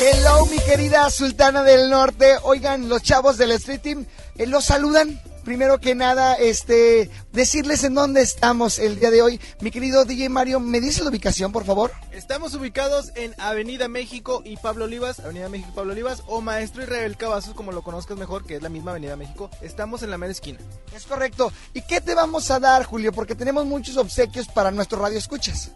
Hello, 0.00 0.46
mi 0.46 0.58
querida 0.60 1.10
Sultana 1.10 1.64
del 1.64 1.90
Norte. 1.90 2.36
Oigan, 2.44 2.88
los 2.88 3.02
chavos 3.02 3.36
del 3.36 3.50
Street 3.50 3.80
Team 3.80 4.06
eh, 4.36 4.46
los 4.46 4.64
saludan. 4.64 5.20
Primero 5.44 5.80
que 5.80 5.94
nada, 5.94 6.34
este, 6.34 7.10
decirles 7.32 7.82
en 7.84 7.94
dónde 7.94 8.20
estamos 8.20 8.78
el 8.78 9.00
día 9.00 9.10
de 9.10 9.22
hoy. 9.22 9.40
Mi 9.60 9.70
querido 9.70 10.04
DJ 10.04 10.28
Mario, 10.28 10.60
¿me 10.60 10.80
dice 10.80 11.02
la 11.02 11.10
ubicación, 11.10 11.50
por 11.50 11.64
favor? 11.64 11.92
Estamos 12.12 12.54
ubicados 12.54 13.12
en 13.16 13.34
Avenida 13.38 13.88
México 13.88 14.42
y 14.44 14.56
Pablo 14.58 14.84
Olivas, 14.84 15.20
Avenida 15.20 15.48
México 15.48 15.70
y 15.72 15.76
Pablo 15.76 15.92
Olivas, 15.92 16.22
o 16.26 16.40
Maestro 16.40 16.82
Israel 16.82 17.16
Cavazos, 17.16 17.54
como 17.54 17.72
lo 17.72 17.82
conozcas 17.82 18.18
mejor, 18.18 18.44
que 18.44 18.56
es 18.56 18.62
la 18.62 18.68
misma 18.68 18.90
Avenida 18.90 19.16
México. 19.16 19.50
Estamos 19.62 20.02
en 20.02 20.10
la 20.10 20.18
mera 20.18 20.32
esquina. 20.32 20.58
Es 20.94 21.06
correcto. 21.06 21.52
¿Y 21.72 21.82
qué 21.82 22.00
te 22.00 22.14
vamos 22.14 22.50
a 22.50 22.60
dar, 22.60 22.84
Julio? 22.84 23.12
Porque 23.12 23.34
tenemos 23.34 23.64
muchos 23.64 23.96
obsequios 23.96 24.46
para 24.48 24.70
nuestro 24.70 25.00
radio 25.00 25.18
escuchas. 25.18 25.72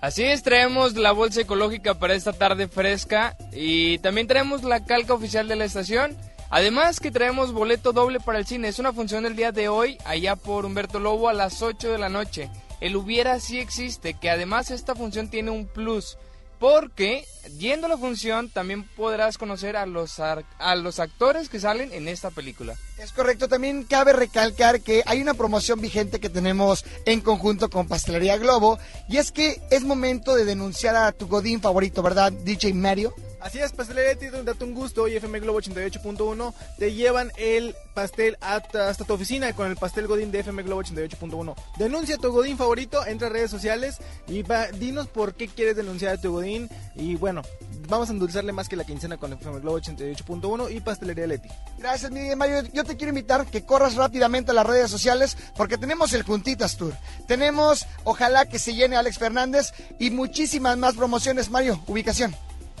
Así 0.00 0.22
es, 0.22 0.44
traemos 0.44 0.94
la 0.94 1.10
bolsa 1.10 1.40
ecológica 1.40 1.98
para 1.98 2.14
esta 2.14 2.32
tarde 2.32 2.68
fresca 2.68 3.36
y 3.52 3.98
también 3.98 4.28
traemos 4.28 4.62
la 4.62 4.84
calca 4.84 5.12
oficial 5.12 5.48
de 5.48 5.56
la 5.56 5.64
estación. 5.64 6.16
Además 6.50 6.98
que 7.00 7.10
traemos 7.10 7.52
boleto 7.52 7.92
doble 7.92 8.20
para 8.20 8.38
el 8.38 8.46
cine. 8.46 8.68
Es 8.68 8.78
una 8.78 8.92
función 8.92 9.24
del 9.24 9.36
día 9.36 9.52
de 9.52 9.68
hoy, 9.68 9.98
allá 10.04 10.34
por 10.36 10.64
Humberto 10.64 10.98
Lobo 10.98 11.28
a 11.28 11.34
las 11.34 11.62
8 11.62 11.92
de 11.92 11.98
la 11.98 12.08
noche. 12.08 12.50
El 12.80 12.96
hubiera 12.96 13.38
sí 13.40 13.58
existe, 13.58 14.14
que 14.14 14.30
además 14.30 14.70
esta 14.70 14.94
función 14.94 15.28
tiene 15.28 15.50
un 15.50 15.66
plus. 15.66 16.16
Porque 16.58 17.24
yendo 17.58 17.86
a 17.86 17.90
la 17.90 17.96
función 17.96 18.48
también 18.48 18.82
podrás 18.96 19.38
conocer 19.38 19.76
a 19.76 19.86
los, 19.86 20.18
a 20.18 20.74
los 20.76 20.98
actores 20.98 21.48
que 21.48 21.60
salen 21.60 21.92
en 21.92 22.08
esta 22.08 22.30
película. 22.30 22.74
Es 22.98 23.12
correcto, 23.12 23.46
también 23.46 23.84
cabe 23.84 24.12
recalcar 24.12 24.80
que 24.80 25.04
hay 25.06 25.22
una 25.22 25.34
promoción 25.34 25.80
vigente 25.80 26.18
que 26.18 26.30
tenemos 26.30 26.84
en 27.04 27.20
conjunto 27.20 27.70
con 27.70 27.86
Pastelería 27.86 28.38
Globo 28.38 28.78
y 29.08 29.18
es 29.18 29.30
que 29.30 29.60
es 29.70 29.84
momento 29.84 30.34
de 30.34 30.44
denunciar 30.44 30.96
a 30.96 31.12
tu 31.12 31.28
godín 31.28 31.60
favorito, 31.60 32.02
¿verdad, 32.02 32.32
DJ 32.32 32.74
Mario? 32.74 33.14
Así 33.40 33.60
es, 33.60 33.72
Pastelería 33.72 34.14
Leti, 34.14 34.26
date 34.44 34.64
un 34.64 34.74
gusto 34.74 35.06
y 35.06 35.14
FM 35.14 35.38
Globo 35.40 35.60
88.1 35.60 36.52
te 36.76 36.92
llevan 36.92 37.30
el 37.36 37.76
pastel 37.94 38.36
hasta, 38.40 38.92
tu 38.94 39.12
oficina 39.12 39.52
con 39.52 39.68
el 39.68 39.76
pastel 39.76 40.08
Godín 40.08 40.32
de 40.32 40.40
FM 40.40 40.64
Globo 40.64 40.82
88.1. 40.82 41.54
Denuncia 41.78 42.18
tu 42.18 42.32
Godín 42.32 42.58
favorito, 42.58 43.06
entra 43.06 43.28
a 43.28 43.30
redes 43.30 43.50
sociales 43.50 43.98
y 44.26 44.44
dinos 44.78 45.06
por 45.06 45.34
qué 45.34 45.46
quieres 45.46 45.76
denunciar 45.76 46.14
a 46.14 46.20
tu 46.20 46.32
Godín 46.32 46.68
y 46.96 47.14
bueno, 47.14 47.42
vamos 47.88 48.08
a 48.08 48.12
endulzarle 48.12 48.52
más 48.52 48.68
que 48.68 48.74
la 48.74 48.84
quincena 48.84 49.18
con 49.18 49.32
FM 49.32 49.60
Globo 49.60 49.78
88.1 49.78 50.74
y 50.74 50.80
Pastelería 50.80 51.28
Leti. 51.28 51.48
Gracias, 51.78 52.10
mi 52.10 52.20
DJ 52.20 52.34
Mario. 52.34 52.62
Yo 52.72 52.82
te 52.82 52.96
quiero 52.96 53.10
invitar 53.10 53.46
que 53.46 53.64
corras 53.64 53.94
rápidamente 53.94 54.50
a 54.50 54.54
las 54.54 54.66
redes 54.66 54.90
sociales 54.90 55.36
porque 55.56 55.78
tenemos 55.78 56.12
el 56.12 56.24
Juntitas 56.24 56.76
Tour. 56.76 56.94
Tenemos, 57.28 57.86
ojalá 58.02 58.46
que 58.46 58.58
se 58.58 58.74
llene 58.74 58.96
Alex 58.96 59.18
Fernández 59.18 59.72
y 60.00 60.10
muchísimas 60.10 60.76
más 60.76 60.94
promociones. 60.94 61.50
Mario, 61.50 61.80
ubicación. 61.86 62.34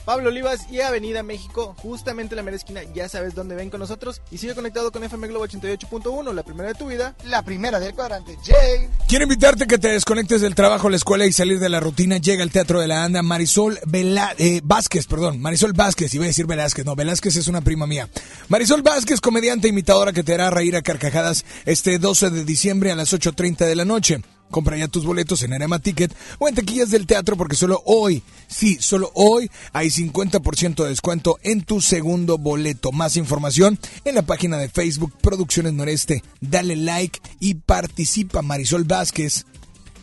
Pablo 0.08 0.30
Olivas 0.30 0.60
y 0.70 0.80
Avenida 0.80 1.22
México, 1.22 1.76
justamente 1.82 2.32
en 2.34 2.38
la 2.38 2.42
mera 2.42 2.56
esquina, 2.56 2.80
ya 2.94 3.10
sabes 3.10 3.34
dónde 3.34 3.54
ven 3.54 3.68
con 3.68 3.78
nosotros 3.78 4.22
y 4.30 4.38
sigue 4.38 4.54
conectado 4.54 4.90
con 4.90 5.04
FM 5.04 5.28
Globo 5.28 5.46
88.1, 5.46 6.32
la 6.32 6.42
primera 6.42 6.70
de 6.70 6.74
tu 6.76 6.86
vida. 6.86 7.14
La 7.26 7.42
primera 7.42 7.78
del 7.78 7.92
cuadrante. 7.92 8.38
Jay. 8.42 8.88
Quiero 9.06 9.24
invitarte 9.24 9.64
a 9.64 9.66
que 9.66 9.76
te 9.76 9.88
desconectes 9.88 10.40
del 10.40 10.54
trabajo, 10.54 10.88
la 10.88 10.96
escuela 10.96 11.26
y 11.26 11.32
salir 11.34 11.60
de 11.60 11.68
la 11.68 11.80
rutina. 11.80 12.16
Llega 12.16 12.42
al 12.42 12.50
Teatro 12.50 12.80
de 12.80 12.86
la 12.86 13.04
Anda 13.04 13.20
Marisol 13.22 13.78
Vela- 13.84 14.34
eh, 14.38 14.62
Vázquez, 14.64 15.06
perdón, 15.06 15.42
Marisol 15.42 15.74
Vázquez, 15.74 16.14
iba 16.14 16.24
a 16.24 16.28
decir 16.28 16.46
Velázquez, 16.46 16.86
no, 16.86 16.96
Velázquez 16.96 17.36
es 17.36 17.46
una 17.46 17.60
prima 17.60 17.86
mía. 17.86 18.08
Marisol 18.48 18.80
Vázquez, 18.80 19.20
comediante 19.20 19.66
e 19.66 19.72
imitadora 19.72 20.14
que 20.14 20.24
te 20.24 20.32
hará 20.32 20.48
reír 20.48 20.74
a 20.74 20.80
carcajadas 20.80 21.44
este 21.66 21.98
12 21.98 22.30
de 22.30 22.46
diciembre 22.46 22.90
a 22.92 22.96
las 22.96 23.12
8.30 23.12 23.66
de 23.66 23.76
la 23.76 23.84
noche. 23.84 24.22
Compra 24.50 24.76
ya 24.76 24.88
tus 24.88 25.04
boletos 25.04 25.42
en 25.42 25.52
Arema 25.52 25.78
Ticket 25.78 26.14
o 26.38 26.48
en 26.48 26.54
taquillas 26.54 26.90
del 26.90 27.06
teatro 27.06 27.36
porque 27.36 27.56
solo 27.56 27.82
hoy, 27.84 28.22
sí, 28.46 28.78
solo 28.80 29.10
hoy 29.14 29.50
hay 29.72 29.88
50% 29.88 30.82
de 30.82 30.88
descuento 30.88 31.38
en 31.42 31.62
tu 31.62 31.80
segundo 31.80 32.38
boleto. 32.38 32.92
Más 32.92 33.16
información 33.16 33.78
en 34.04 34.14
la 34.14 34.22
página 34.22 34.56
de 34.58 34.68
Facebook 34.68 35.12
Producciones 35.20 35.72
Noreste. 35.72 36.22
Dale 36.40 36.76
like 36.76 37.20
y 37.40 37.54
participa 37.54 38.42
Marisol 38.42 38.84
Vázquez, 38.84 39.44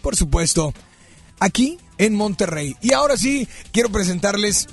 por 0.02 0.16
supuesto, 0.16 0.74
aquí 1.40 1.78
en 1.98 2.16
Monterrey. 2.16 2.76
Y 2.82 2.94
ahora 2.94 3.18
sí, 3.18 3.48
quiero 3.72 3.90
presentarles 3.90 4.68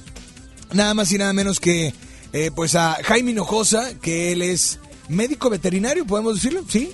nada 0.73 0.95
más 0.95 1.13
y 1.13 1.19
nada 1.19 1.33
menos 1.33 1.61
que 1.61 1.95
eh, 2.33 2.51
pues 2.55 2.75
a 2.75 2.99
Jaime 3.05 3.33
Hinojosa, 3.33 3.99
que 4.01 4.33
él 4.33 4.43
es 4.43 4.79
médico 5.09 5.51
veterinario, 5.51 6.07
podemos 6.07 6.37
decirlo, 6.37 6.65
¿sí? 6.69 6.93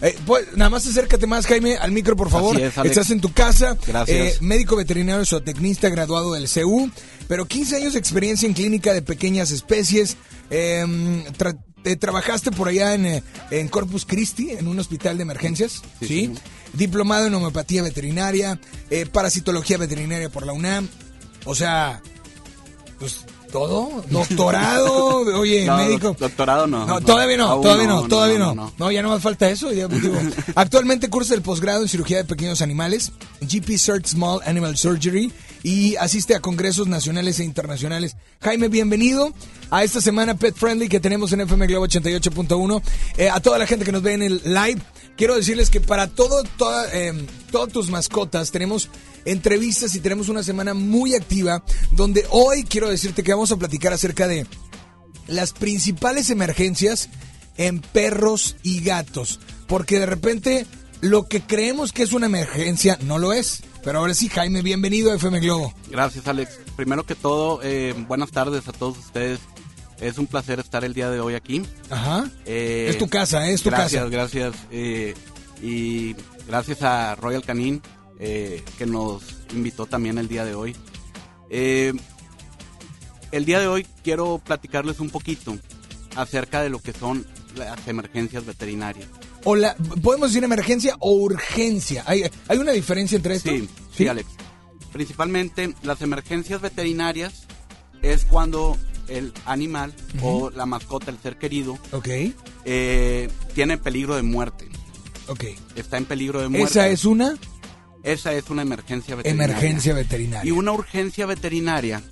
Eh, 0.00 0.16
pues, 0.26 0.46
nada 0.56 0.70
más 0.70 0.86
acércate 0.86 1.26
más, 1.26 1.46
Jaime, 1.46 1.76
al 1.76 1.90
micro, 1.92 2.14
por 2.16 2.30
favor. 2.30 2.58
Es. 2.60 2.76
Estás 2.78 3.10
en 3.10 3.20
tu 3.20 3.32
casa. 3.32 3.76
Gracias. 3.86 4.34
Eh, 4.34 4.38
médico 4.40 4.76
veterinario 4.76 5.24
zootecnista 5.26 5.88
graduado 5.88 6.34
del 6.34 6.46
CEU, 6.48 6.90
pero 7.26 7.46
15 7.46 7.76
años 7.76 7.92
de 7.94 7.98
experiencia 7.98 8.46
en 8.46 8.54
clínica 8.54 8.92
de 8.94 9.02
pequeñas 9.02 9.50
especies. 9.50 10.16
Eh, 10.50 10.84
tra- 11.36 11.58
eh, 11.84 11.96
trabajaste 11.96 12.50
por 12.52 12.68
allá 12.68 12.94
en, 12.94 13.22
en 13.50 13.68
Corpus 13.68 14.04
Christi, 14.04 14.50
en 14.50 14.68
un 14.68 14.78
hospital 14.78 15.16
de 15.16 15.22
emergencias, 15.22 15.82
¿sí? 16.00 16.32
Diplomado 16.74 17.26
en 17.26 17.34
homeopatía 17.34 17.82
veterinaria, 17.82 18.60
parasitología 19.12 19.78
veterinaria 19.78 20.28
por 20.28 20.44
la 20.46 20.52
UNAM. 20.52 20.88
O 21.44 21.54
sea, 21.54 22.02
pues 22.98 23.20
todo, 23.48 24.04
doctorado, 24.10 25.18
oye, 25.38 25.64
No, 25.66 25.76
médico. 25.76 26.08
doc- 26.08 26.18
Doctorado 26.18 26.66
no. 26.66 26.86
No, 26.86 27.00
todavía 27.00 27.36
no, 27.36 27.60
todavía 27.60 27.86
no, 27.86 28.06
todavía 28.08 28.38
no, 28.38 28.54
no. 28.54 28.72
no. 28.78 28.90
ya 28.90 29.02
no 29.02 29.08
más 29.10 29.22
falta 29.22 29.48
eso. 29.48 29.72
ya, 29.72 29.88
digo. 29.88 30.14
Actualmente 30.54 31.08
cursa 31.10 31.34
el 31.34 31.42
posgrado 31.42 31.82
en 31.82 31.88
cirugía 31.88 32.18
de 32.18 32.24
pequeños 32.24 32.62
animales, 32.62 33.12
GP 33.40 33.76
Cert 33.78 34.06
Small 34.06 34.40
Animal 34.46 34.76
Surgery, 34.76 35.32
y 35.62 35.96
asiste 35.96 36.34
a 36.34 36.40
congresos 36.40 36.86
nacionales 36.86 37.40
e 37.40 37.44
internacionales. 37.44 38.16
Jaime, 38.40 38.68
bienvenido 38.68 39.32
a 39.70 39.84
esta 39.84 40.00
semana 40.00 40.36
Pet 40.36 40.54
Friendly 40.54 40.88
que 40.88 41.00
tenemos 41.00 41.32
en 41.32 41.40
FM 41.40 41.66
Globo 41.66 41.86
88.1. 41.86 42.82
Eh, 43.16 43.28
a 43.28 43.40
toda 43.40 43.58
la 43.58 43.66
gente 43.66 43.84
que 43.84 43.92
nos 43.92 44.02
ve 44.02 44.14
en 44.14 44.22
el 44.22 44.42
live, 44.44 44.80
quiero 45.16 45.34
decirles 45.34 45.70
que 45.70 45.80
para 45.80 46.06
todo, 46.06 46.44
toda, 46.56 46.86
eh, 46.92 47.12
todas 47.50 47.72
tus 47.72 47.90
mascotas 47.90 48.50
tenemos 48.50 48.88
entrevistas 49.24 49.94
y 49.94 50.00
tenemos 50.00 50.28
una 50.28 50.42
semana 50.42 50.74
muy 50.74 51.14
activa 51.14 51.62
donde 51.92 52.24
hoy 52.30 52.64
quiero 52.64 52.88
decirte 52.88 53.22
que 53.22 53.32
vamos 53.32 53.52
a 53.52 53.56
platicar 53.56 53.92
acerca 53.92 54.26
de 54.26 54.46
las 55.26 55.52
principales 55.52 56.30
emergencias 56.30 57.08
en 57.56 57.80
perros 57.80 58.56
y 58.62 58.80
gatos. 58.80 59.40
Porque 59.66 59.98
de 60.00 60.06
repente 60.06 60.66
lo 61.00 61.28
que 61.28 61.42
creemos 61.42 61.92
que 61.92 62.02
es 62.02 62.12
una 62.12 62.26
emergencia 62.26 62.98
no 63.02 63.18
lo 63.18 63.32
es. 63.32 63.62
Pero 63.88 64.00
ahora 64.00 64.12
sí, 64.12 64.28
Jaime, 64.28 64.60
bienvenido 64.60 65.10
a 65.10 65.14
FM 65.14 65.40
Globo. 65.40 65.72
Gracias, 65.88 66.28
Alex. 66.28 66.58
Primero 66.76 67.06
que 67.06 67.14
todo, 67.14 67.60
eh, 67.62 67.94
buenas 68.06 68.30
tardes 68.30 68.68
a 68.68 68.72
todos 68.72 68.98
ustedes. 68.98 69.40
Es 69.98 70.18
un 70.18 70.26
placer 70.26 70.60
estar 70.60 70.84
el 70.84 70.92
día 70.92 71.08
de 71.08 71.20
hoy 71.20 71.32
aquí. 71.34 71.62
Ajá. 71.88 72.30
Eh, 72.44 72.88
Es 72.90 72.98
tu 72.98 73.08
casa, 73.08 73.48
es 73.48 73.62
tu 73.62 73.70
gracias, 73.70 74.02
casa. 74.02 74.10
Gracias, 74.10 74.54
eh, 74.70 75.14
y 75.62 76.14
gracias 76.46 76.82
a 76.82 77.14
Royal 77.14 77.42
Canin 77.42 77.80
eh, 78.20 78.62
que 78.76 78.84
nos 78.84 79.22
invitó 79.54 79.86
también 79.86 80.18
el 80.18 80.28
día 80.28 80.44
de 80.44 80.54
hoy. 80.54 80.76
Eh, 81.48 81.94
el 83.32 83.46
día 83.46 83.58
de 83.58 83.68
hoy 83.68 83.86
quiero 84.04 84.36
platicarles 84.36 85.00
un 85.00 85.08
poquito 85.08 85.56
acerca 86.14 86.60
de 86.60 86.68
lo 86.68 86.80
que 86.80 86.92
son 86.92 87.26
las 87.56 87.88
emergencias 87.88 88.44
veterinarias. 88.44 89.08
O 89.50 89.56
la, 89.56 89.74
¿Podemos 90.02 90.28
decir 90.28 90.44
emergencia 90.44 90.94
o 90.98 91.12
urgencia? 91.12 92.04
¿Hay, 92.06 92.22
hay 92.48 92.58
una 92.58 92.72
diferencia 92.72 93.16
entre 93.16 93.36
esto? 93.36 93.48
Sí, 93.50 93.66
sí, 93.96 94.06
Alex. 94.06 94.28
Principalmente 94.92 95.72
las 95.82 96.02
emergencias 96.02 96.60
veterinarias 96.60 97.46
es 98.02 98.26
cuando 98.26 98.76
el 99.08 99.32
animal 99.46 99.94
o 100.20 100.50
la 100.50 100.66
mascota, 100.66 101.10
el 101.10 101.18
ser 101.18 101.38
querido, 101.38 101.78
eh, 102.66 103.30
tiene 103.54 103.78
peligro 103.78 104.16
de 104.16 104.22
muerte. 104.22 104.68
ok. 105.28 105.44
Está 105.76 105.96
en 105.96 106.04
peligro 106.04 106.42
de 106.42 106.48
muerte. 106.50 106.68
Esa 106.68 106.88
es 106.88 107.06
una 107.06 107.34
Esa 108.02 108.34
es 108.34 108.50
una 108.50 108.60
emergencia 108.60 109.16
veterinaria. 109.16 109.54
emergencia 109.54 109.94
veterinaria. 109.94 110.46
Y 110.46 110.52
una 110.52 110.72
urgencia 110.72 111.24
veterinaria 111.24 112.02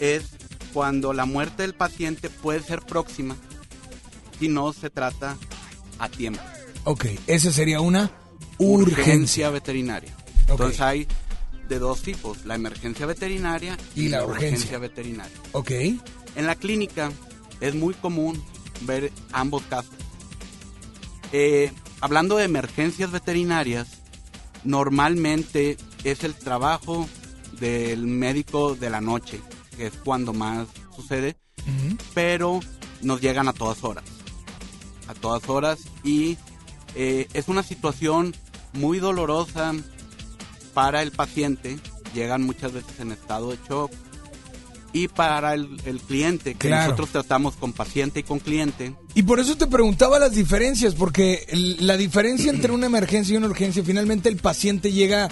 es 0.00 0.24
cuando 0.72 1.12
la 1.12 1.26
muerte 1.26 1.62
del 1.62 1.76
paciente 1.76 2.28
puede 2.28 2.60
ser 2.60 2.80
próxima 2.80 3.36
si 4.40 4.48
no 4.48 4.72
se 4.72 4.90
trata 4.90 5.36
a 6.00 6.08
tiempo. 6.08 6.42
Ok, 6.86 7.04
esa 7.26 7.52
sería 7.52 7.80
una 7.80 8.10
urgencia. 8.58 9.50
veterinaria. 9.50 10.14
Entonces 10.48 10.80
hay 10.80 11.06
de 11.68 11.78
dos 11.80 12.00
tipos, 12.02 12.44
la 12.46 12.54
emergencia 12.54 13.06
veterinaria 13.06 13.76
Y 13.96 14.08
la 14.08 14.24
urgencia. 14.24 14.78
veterinaria. 14.78 15.36
Ok, 15.52 15.70
En 16.36 16.46
la 16.46 16.54
clínica 16.54 17.10
es 17.60 17.74
muy 17.74 17.92
común 17.94 18.40
ver 18.82 19.10
ambos 19.32 19.62
casos. 19.64 19.90
Eh, 21.32 21.72
hablando 22.00 22.36
de 22.36 22.44
emergencias 22.44 23.10
veterinarias, 23.10 23.88
normalmente 24.62 25.76
es 26.04 26.22
el 26.24 26.34
trabajo 26.34 27.08
del 27.58 28.06
médico 28.06 28.74
de 28.76 28.90
la 28.90 29.00
noche, 29.00 29.40
que 29.76 29.86
es 29.88 29.94
cuando 30.04 30.32
más 30.32 30.68
sucede, 30.94 31.36
pero 32.14 32.60
nos 33.02 33.20
llegan 33.20 33.48
a 33.48 33.52
todas 33.52 33.82
horas. 33.82 34.04
A 35.08 35.14
todas 35.14 35.48
horas 35.48 35.78
y 36.04 36.36
eh, 36.96 37.28
es 37.34 37.48
una 37.48 37.62
situación 37.62 38.34
muy 38.72 38.98
dolorosa 38.98 39.72
para 40.74 41.02
el 41.02 41.10
paciente. 41.12 41.78
Llegan 42.14 42.42
muchas 42.42 42.72
veces 42.72 42.98
en 43.00 43.12
estado 43.12 43.50
de 43.50 43.58
shock. 43.68 43.90
Y 44.92 45.08
para 45.08 45.52
el, 45.52 45.68
el 45.84 46.00
cliente, 46.00 46.54
que 46.54 46.68
Claro. 46.68 46.84
nosotros 46.84 47.10
tratamos 47.10 47.54
con 47.56 47.74
paciente 47.74 48.20
y 48.20 48.22
con 48.22 48.38
cliente, 48.38 48.94
Y 49.14 49.22
por 49.24 49.40
eso 49.40 49.54
te 49.56 49.66
preguntaba 49.66 50.18
las 50.18 50.32
diferencias, 50.32 50.94
porque 50.94 51.44
el- 51.48 51.86
la 51.86 51.98
diferencia 51.98 52.50
entre 52.50 52.72
una 52.72 52.86
emergencia 52.86 53.34
y 53.34 53.36
una 53.36 53.46
urgencia, 53.48 53.82
finalmente 53.84 54.30
el 54.30 54.36
paciente 54.38 54.92
llega, 54.92 55.28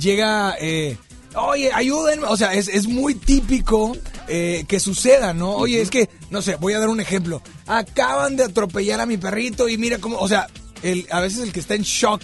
llega, 0.00 0.56
eh, 0.60 0.96
oye, 1.36 1.70
ayúdenme, 1.72 2.26
o 2.26 2.36
sea, 2.36 2.54
es, 2.54 2.66
es 2.68 2.88
muy 2.88 3.14
típico 3.14 3.96
eh, 4.26 4.64
que 4.66 4.80
suceda, 4.80 5.34
¿no? 5.34 5.52
Oye, 5.54 5.80
es 5.80 5.90
que, 5.90 6.08
no 6.30 6.42
sé, 6.42 6.56
voy 6.56 6.72
a 6.72 6.78
dar 6.80 6.88
un 6.88 7.00
ejemplo, 7.00 7.42
acaban 7.66 8.34
de 8.36 8.44
atropellar 8.44 9.00
a 9.00 9.06
mi 9.06 9.16
perrito 9.18 9.68
y 9.68 9.76
mira 9.78 9.98
cómo, 9.98 10.18
o 10.18 10.26
sea, 10.28 10.48
el, 10.82 11.06
a 11.10 11.20
veces 11.20 11.40
el 11.40 11.52
que 11.52 11.60
está 11.60 11.74
en 11.74 11.82
shock, 11.82 12.22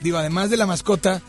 digo, 0.00 0.18
además 0.18 0.50
de 0.50 0.56
la 0.56 0.66
mascota, 0.66 1.22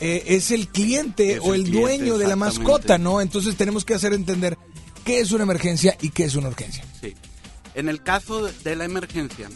eh, 0.00 0.24
es 0.28 0.50
el 0.50 0.68
cliente 0.68 1.34
Es 1.34 1.40
o 1.42 1.54
el 1.54 1.62
el, 1.62 1.66
cliente, 1.66 1.80
dueño 1.98 2.18
de 2.18 2.26
la 2.28 2.36
mascota, 2.36 2.98
¿no? 2.98 3.20
Entonces 3.20 3.56
tenemos 3.56 3.84
que 3.84 3.94
hacer 3.94 4.12
entender 4.14 4.56
qué 5.04 5.20
es 5.20 5.32
una 5.32 5.44
emergencia 5.44 5.96
y 6.00 6.10
qué 6.10 6.24
es 6.24 6.34
una 6.34 6.48
urgencia. 6.48 6.84
Sí. 7.00 7.14
En 7.74 7.88
el 7.88 8.02
caso 8.02 8.44
de- 8.46 8.76
la 8.76 8.84
emergencia, 8.84 9.48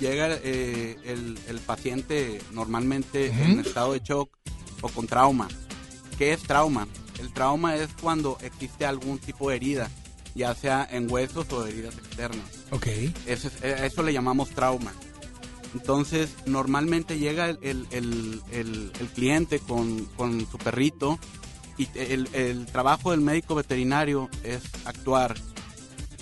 llega 0.00 0.28
eh, 0.42 0.96
el, 1.04 1.38
el 1.48 1.58
paciente 1.60 2.40
normalmente 2.52 3.28
en 3.28 3.60
estado 3.60 3.92
de 3.94 4.00
shock 4.00 4.30
o 4.80 4.88
con 4.88 5.06
trauma. 5.06 5.48
¿Qué 6.18 6.32
es 6.32 6.40
trauma? 6.42 6.86
El 7.20 7.32
trauma 7.32 7.74
es 7.76 7.88
cuando 8.00 8.38
existe 8.42 8.84
algún 8.84 9.18
tipo 9.18 9.50
de 9.50 9.56
herida, 9.56 9.90
ya 10.34 10.54
sea 10.54 10.86
en 10.90 11.10
huesos 11.10 11.46
o 11.52 11.66
heridas 11.66 11.94
externas. 11.94 12.46
Ok. 12.70 12.86
Eso, 13.26 13.48
es- 13.48 13.62
a 13.62 13.86
eso 13.86 14.02
le 14.02 14.12
llamamos 14.12 14.50
trauma. 14.50 14.92
Entonces, 15.80 16.30
normalmente 16.46 17.18
llega 17.18 17.48
el, 17.50 17.58
el- 17.90 18.42
el- 18.50 18.92
cliente 19.14 19.58
con, 19.60 20.04
con 20.16 20.40
su 20.50 20.58
perrito 20.58 21.18
y 21.76 21.88
el, 21.94 22.28
el 22.32 22.66
trabajo 22.66 23.12
del 23.12 23.20
médico 23.20 23.54
veterinario 23.54 24.28
es 24.42 24.60
actuar 24.84 25.34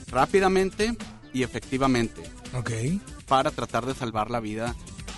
rápidamente 0.08 0.96
y 1.32 1.42
efectivamente 1.42 2.22
Ok. 2.54 2.70
para 3.26 3.50
tratar 3.50 3.86
de 3.86 3.94
salvar 3.94 4.30
la 4.30 4.40
vida 4.40 4.74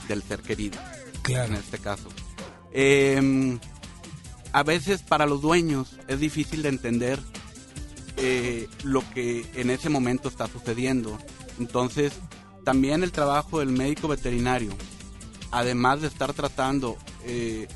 del 0.08 0.22
ser 0.22 0.40
querido. 0.40 0.78
Claro. 1.22 1.52
En 1.54 1.58
este 1.58 1.78
caso. 1.78 2.08
Eh, 2.72 3.58
a 4.52 4.62
veces 4.62 5.02
para 5.02 5.26
los 5.26 5.42
dueños 5.42 5.96
es 6.08 6.20
difícil 6.20 6.62
de 6.62 6.68
entender 6.70 7.20
eh, 8.16 8.68
lo 8.82 9.02
que 9.10 9.46
en 9.54 9.70
ese 9.70 9.88
momento 9.90 10.28
está 10.28 10.46
sucediendo. 10.46 11.18
Entonces, 11.58 12.12
también 12.68 13.02
el 13.02 13.12
trabajo 13.12 13.60
del 13.60 13.70
médico 13.70 14.08
veterinario, 14.08 14.68
además 15.50 16.02
de 16.02 16.08
estar 16.08 16.34
tratando 16.34 16.98
eh, 17.24 17.66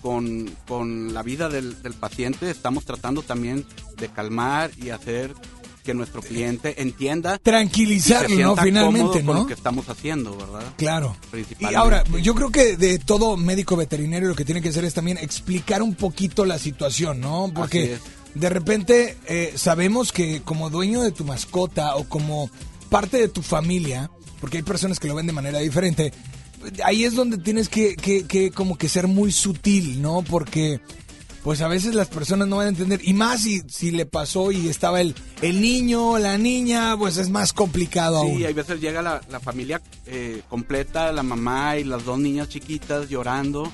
con, 0.00 0.50
con 0.66 1.14
la 1.14 1.22
vida 1.22 1.48
del, 1.48 1.80
del 1.80 1.92
paciente, 1.92 2.50
estamos 2.50 2.84
tratando 2.84 3.22
también 3.22 3.64
de 3.98 4.08
calmar 4.08 4.72
y 4.76 4.90
hacer 4.90 5.32
que 5.84 5.94
nuestro 5.94 6.22
cliente 6.22 6.82
entienda. 6.82 7.38
Tranquilizarlo, 7.38 8.36
¿no? 8.36 8.56
Finalmente, 8.56 9.00
cómodo 9.00 9.12
con 9.12 9.26
¿no? 9.26 9.42
lo 9.42 9.46
que 9.46 9.54
estamos 9.54 9.88
haciendo, 9.88 10.36
¿verdad? 10.36 10.64
Claro. 10.76 11.16
Y 11.60 11.74
ahora, 11.76 12.02
yo 12.20 12.34
creo 12.34 12.50
que 12.50 12.76
de 12.76 12.98
todo 12.98 13.36
médico 13.36 13.76
veterinario 13.76 14.28
lo 14.28 14.34
que 14.34 14.44
tiene 14.44 14.60
que 14.60 14.70
hacer 14.70 14.84
es 14.84 14.92
también 14.92 15.18
explicar 15.18 15.82
un 15.82 15.94
poquito 15.94 16.44
la 16.44 16.58
situación, 16.58 17.20
¿no? 17.20 17.52
Porque 17.54 17.96
de 18.34 18.48
repente 18.48 19.16
eh, 19.28 19.52
sabemos 19.54 20.10
que 20.10 20.42
como 20.42 20.68
dueño 20.68 21.00
de 21.02 21.12
tu 21.12 21.24
mascota 21.24 21.94
o 21.94 22.08
como 22.08 22.50
parte 22.90 23.18
de 23.18 23.28
tu 23.28 23.40
familia, 23.42 24.10
porque 24.42 24.58
hay 24.58 24.62
personas 24.62 24.98
que 25.00 25.08
lo 25.08 25.14
ven 25.14 25.26
de 25.26 25.32
manera 25.32 25.60
diferente, 25.60 26.12
ahí 26.84 27.04
es 27.04 27.14
donde 27.14 27.38
tienes 27.38 27.70
que, 27.70 27.96
que, 27.96 28.26
que 28.26 28.50
como 28.50 28.76
que 28.76 28.88
ser 28.90 29.06
muy 29.08 29.32
sutil, 29.32 30.02
¿no? 30.02 30.20
Porque 30.22 30.80
pues 31.42 31.60
a 31.60 31.66
veces 31.68 31.94
las 31.94 32.06
personas 32.08 32.46
no 32.46 32.56
van 32.58 32.66
a 32.66 32.70
entender, 32.70 33.00
y 33.02 33.14
más 33.14 33.42
si, 33.42 33.62
si 33.68 33.90
le 33.90 34.04
pasó 34.06 34.52
y 34.52 34.68
estaba 34.68 35.00
el, 35.00 35.14
el 35.40 35.60
niño, 35.60 36.18
la 36.18 36.38
niña, 36.38 36.96
pues 36.96 37.16
es 37.16 37.30
más 37.30 37.52
complicado 37.52 38.18
aún. 38.18 38.36
Sí, 38.38 38.44
hay 38.44 38.52
veces 38.52 38.80
llega 38.80 39.00
la, 39.02 39.20
la 39.30 39.40
familia 39.40 39.80
eh, 40.06 40.42
completa, 40.48 41.10
la 41.12 41.22
mamá 41.24 41.78
y 41.78 41.84
las 41.84 42.04
dos 42.04 42.18
niñas 42.18 42.48
chiquitas 42.48 43.08
llorando 43.08 43.72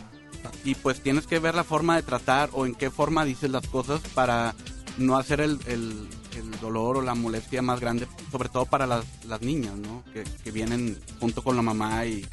y 0.65 0.77
pues 0.77 1.03
tienes 1.03 1.27
que 1.27 1.41
ver 1.41 1.55
la 1.55 1.65
forma 1.65 1.97
de 1.97 2.03
tratar 2.03 2.49
o 2.53 2.65
en 2.65 2.75
qué 2.75 2.91
forma 2.91 3.25
dices 3.25 3.51
las 3.51 3.67
cosas 3.67 4.01
para 4.15 4.55
no 4.97 5.19
hacer 5.19 5.41
el, 5.41 5.59
el- 5.67 6.09
el 6.39 6.51
dolor 6.61 6.97
o 6.97 7.03
la 7.03 7.15
molestia 7.15 7.63
más 7.63 7.81
grande, 7.81 8.07
sobre 8.31 8.49
todo 8.49 8.67
para 8.67 8.87
las, 8.87 9.05
las 9.27 9.41
niñas, 9.43 9.75
¿no? 9.77 10.05
Que, 10.13 10.25
que 10.45 10.51
vienen 10.51 10.99
junto 11.21 11.43
con 11.43 11.57
la 11.57 11.63
mamá 11.63 12.05
y, 12.07 12.27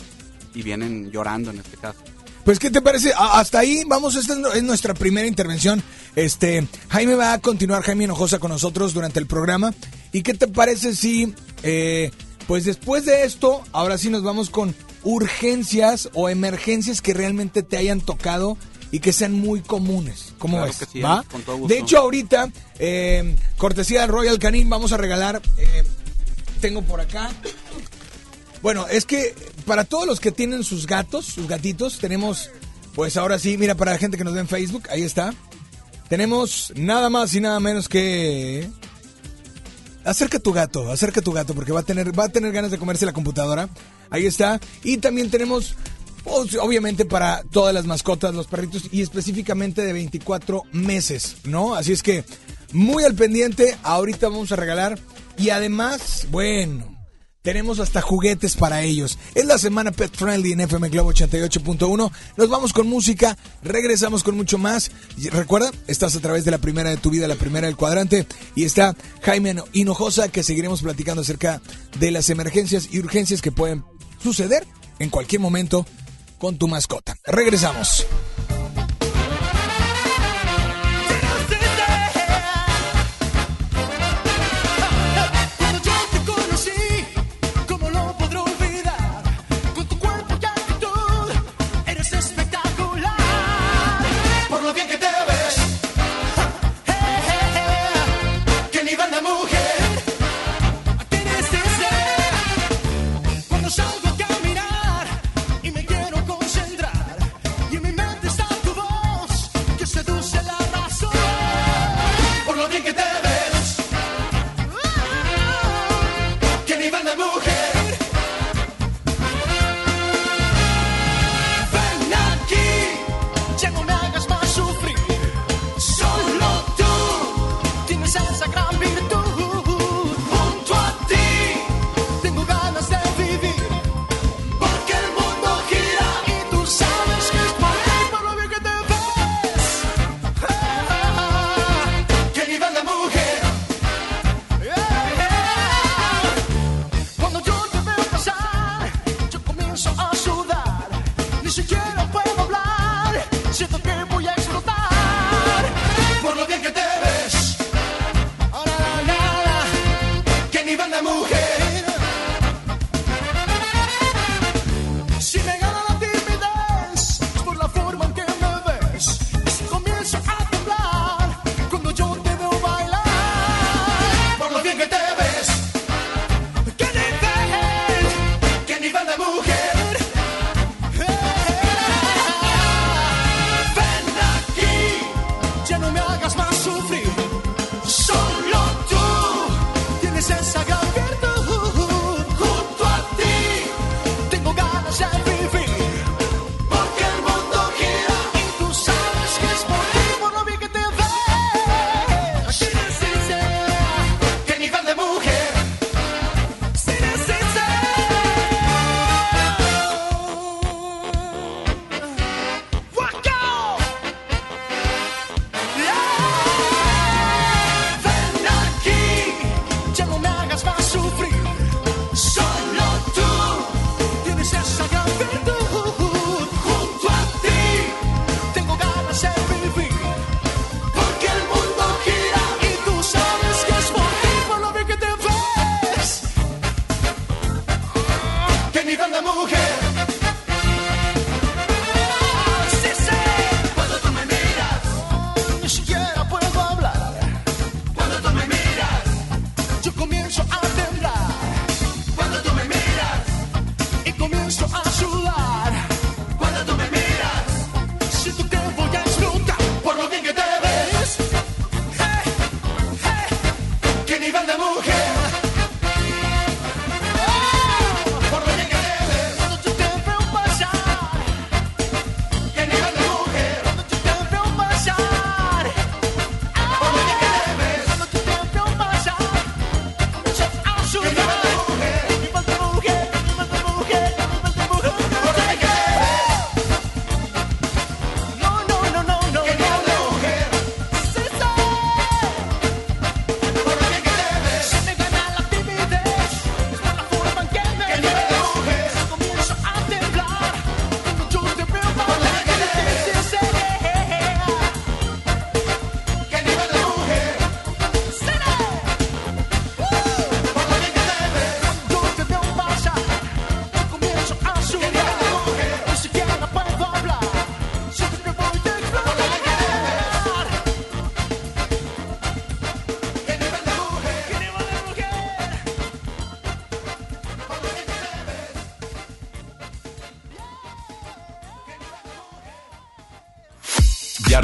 y 0.54 0.62
vienen 0.64 1.12
llorando 1.12 1.52
en 1.52 1.60
este 1.60 1.78
caso. 1.78 2.00
Pues, 2.46 2.60
¿qué 2.60 2.70
te 2.70 2.80
parece? 2.80 3.12
Hasta 3.18 3.58
ahí, 3.60 3.84
vamos, 3.88 4.16
esta 4.16 4.36
es 4.54 4.64
nuestra 4.64 4.94
primera 4.94 5.28
intervención. 5.28 5.82
Este, 6.16 6.68
Jaime 6.90 7.16
va 7.16 7.34
a 7.34 7.40
continuar, 7.40 7.82
Jaime 7.82 8.04
Hinojosa, 8.04 8.38
con 8.38 8.52
nosotros 8.52 8.94
durante 8.94 9.20
el 9.20 9.26
programa. 9.26 9.74
¿Y 10.12 10.22
qué 10.22 10.36
te 10.36 10.48
parece 10.48 10.96
si, 10.96 11.34
eh, 11.64 12.12
pues 12.46 12.66
después 12.66 13.06
de 13.06 13.26
esto, 13.26 13.64
ahora 13.72 13.98
sí 13.98 14.12
nos 14.12 14.22
vamos 14.22 14.52
con 14.52 14.76
urgencias 15.04 16.10
o 16.14 16.30
emergencias 16.30 17.02
que 17.02 17.16
realmente 17.16 17.64
te 17.64 17.78
hayan 17.78 18.00
tocado 18.00 18.58
y 18.92 19.00
que 19.00 19.14
sean 19.14 19.34
muy 19.34 19.62
comunes? 19.62 20.34
¿Cómo 20.38 20.58
Claro 20.58 20.68
ves? 20.68 20.78
que 20.78 20.86
sí, 20.86 21.02
¿Va? 21.02 21.16
Alex, 21.16 21.30
con 21.30 21.42
todo 21.44 21.58
gusto. 21.58 21.74
De 21.74 21.80
hecho, 21.80 21.98
ahorita, 21.98 22.50
eh, 22.80 23.36
cortesía 23.58 24.02
del 24.02 24.10
Royal 24.10 24.40
Canin, 24.40 24.70
vamos 24.70 24.92
a 24.92 24.98
regalar, 24.98 25.42
eh, 25.58 25.84
tengo 26.62 26.82
por 26.82 27.02
acá, 27.02 27.32
bueno, 28.66 28.88
es 28.88 29.06
que 29.06 29.36
para 29.68 29.84
todos 29.84 30.08
los 30.08 30.20
que 30.20 30.32
tienen 30.32 30.64
sus 30.64 30.88
gatos, 30.88 31.26
sus 31.26 31.48
gatitos, 31.48 32.00
tenemos, 32.00 32.50
pues 32.96 33.16
ahora 33.16 33.38
sí, 33.38 33.60
mira, 33.60 33.76
para 33.76 33.92
la 33.92 34.00
gente 34.00 34.18
que 34.18 34.24
nos 34.24 34.34
ve 34.34 34.40
en 34.40 34.48
Facebook, 34.48 34.88
ahí 34.90 35.04
está. 35.04 35.36
Tenemos 36.10 36.74
nada 36.76 37.12
más 37.12 37.34
y 37.36 37.42
nada 37.42 37.60
menos 37.60 37.88
que... 37.88 38.68
Acerca 40.04 40.40
tu 40.40 40.52
gato, 40.52 40.92
acerca 40.92 41.22
tu 41.22 41.32
gato, 41.32 41.54
porque 41.54 41.72
va 41.72 41.82
a 41.82 41.84
tener, 41.84 42.18
va 42.18 42.26
a 42.26 42.30
tener 42.30 42.52
ganas 42.52 42.72
de 42.72 42.80
comerse 42.80 43.06
la 43.06 43.14
computadora. 43.14 43.70
Ahí 44.10 44.26
está. 44.26 44.60
Y 44.84 44.98
también 44.98 45.30
tenemos, 45.30 45.76
obviamente, 46.26 47.06
para 47.06 47.44
todas 47.52 47.74
las 47.74 47.86
mascotas, 47.86 48.34
los 48.34 48.48
perritos, 48.48 48.90
y 48.92 49.02
específicamente 49.02 49.82
de 49.82 49.94
24 49.94 50.64
meses, 50.72 51.38
¿no? 51.46 51.76
Así 51.76 51.94
es 51.94 52.04
que, 52.04 52.24
muy 52.74 53.04
al 53.04 53.16
pendiente, 53.16 53.78
ahorita 53.84 54.30
vamos 54.30 54.52
a 54.52 54.56
regalar. 54.56 55.00
Y 55.38 55.50
además, 55.50 56.28
bueno, 56.32 56.96
tenemos 57.46 57.80
hasta 57.80 58.02
juguetes 58.02 58.56
para 58.56 58.82
ellos. 58.82 59.20
Es 59.36 59.46
la 59.46 59.60
semana 59.60 59.92
Pet 59.92 60.12
Friendly 60.12 60.54
en 60.54 60.62
FM 60.62 60.90
Globo 60.90 61.14
88.1. 61.14 62.12
Nos 62.38 62.50
vamos 62.50 62.74
con 62.74 62.88
música, 62.88 63.38
regresamos 63.62 64.24
con 64.24 64.36
mucho 64.36 64.58
más. 64.58 64.90
Y 65.16 65.30
recuerda, 65.30 65.72
estás 65.86 66.16
a 66.16 66.22
través 66.22 66.44
de 66.44 66.50
la 66.50 66.58
primera 66.58 66.90
de 66.90 66.98
tu 66.98 67.12
vida, 67.12 67.28
la 67.28 67.36
primera 67.36 67.68
del 67.68 67.76
cuadrante. 67.76 68.26
Y 68.56 68.64
está 68.64 68.96
Jaime 69.22 69.58
Hinojosa, 69.74 70.30
que 70.30 70.42
seguiremos 70.42 70.82
platicando 70.82 71.22
acerca 71.22 71.62
de 72.00 72.10
las 72.10 72.32
emergencias 72.32 72.90
y 72.92 72.98
urgencias 72.98 73.44
que 73.44 73.52
pueden 73.52 73.84
suceder 74.24 74.66
en 74.98 75.12
cualquier 75.12 75.40
momento 75.40 75.86
con 76.46 76.60
tu 76.60 76.68
mascota. 76.68 77.18
Regresamos. 77.26 78.06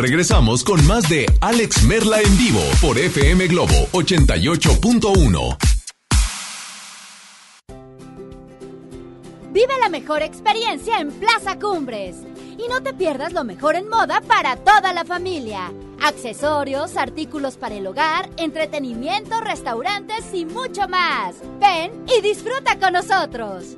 Regresamos 0.01 0.63
con 0.63 0.85
más 0.87 1.07
de 1.07 1.27
Alex 1.41 1.83
Merla 1.83 2.21
en 2.21 2.37
vivo 2.37 2.61
por 2.81 2.97
FM 2.97 3.47
Globo 3.47 3.87
88.1. 3.91 5.57
Vive 9.51 9.73
la 9.79 9.89
mejor 9.89 10.23
experiencia 10.23 10.99
en 10.99 11.11
Plaza 11.11 11.59
Cumbres. 11.59 12.15
Y 12.57 12.67
no 12.67 12.81
te 12.81 12.93
pierdas 12.93 13.33
lo 13.33 13.43
mejor 13.43 13.75
en 13.75 13.87
moda 13.89 14.21
para 14.21 14.55
toda 14.55 14.91
la 14.93 15.05
familia. 15.05 15.71
Accesorios, 16.01 16.97
artículos 16.97 17.57
para 17.57 17.75
el 17.75 17.85
hogar, 17.85 18.29
entretenimiento, 18.37 19.39
restaurantes 19.41 20.25
y 20.33 20.45
mucho 20.45 20.87
más. 20.87 21.35
Ven 21.59 22.05
y 22.07 22.21
disfruta 22.21 22.79
con 22.79 22.93
nosotros. 22.93 23.77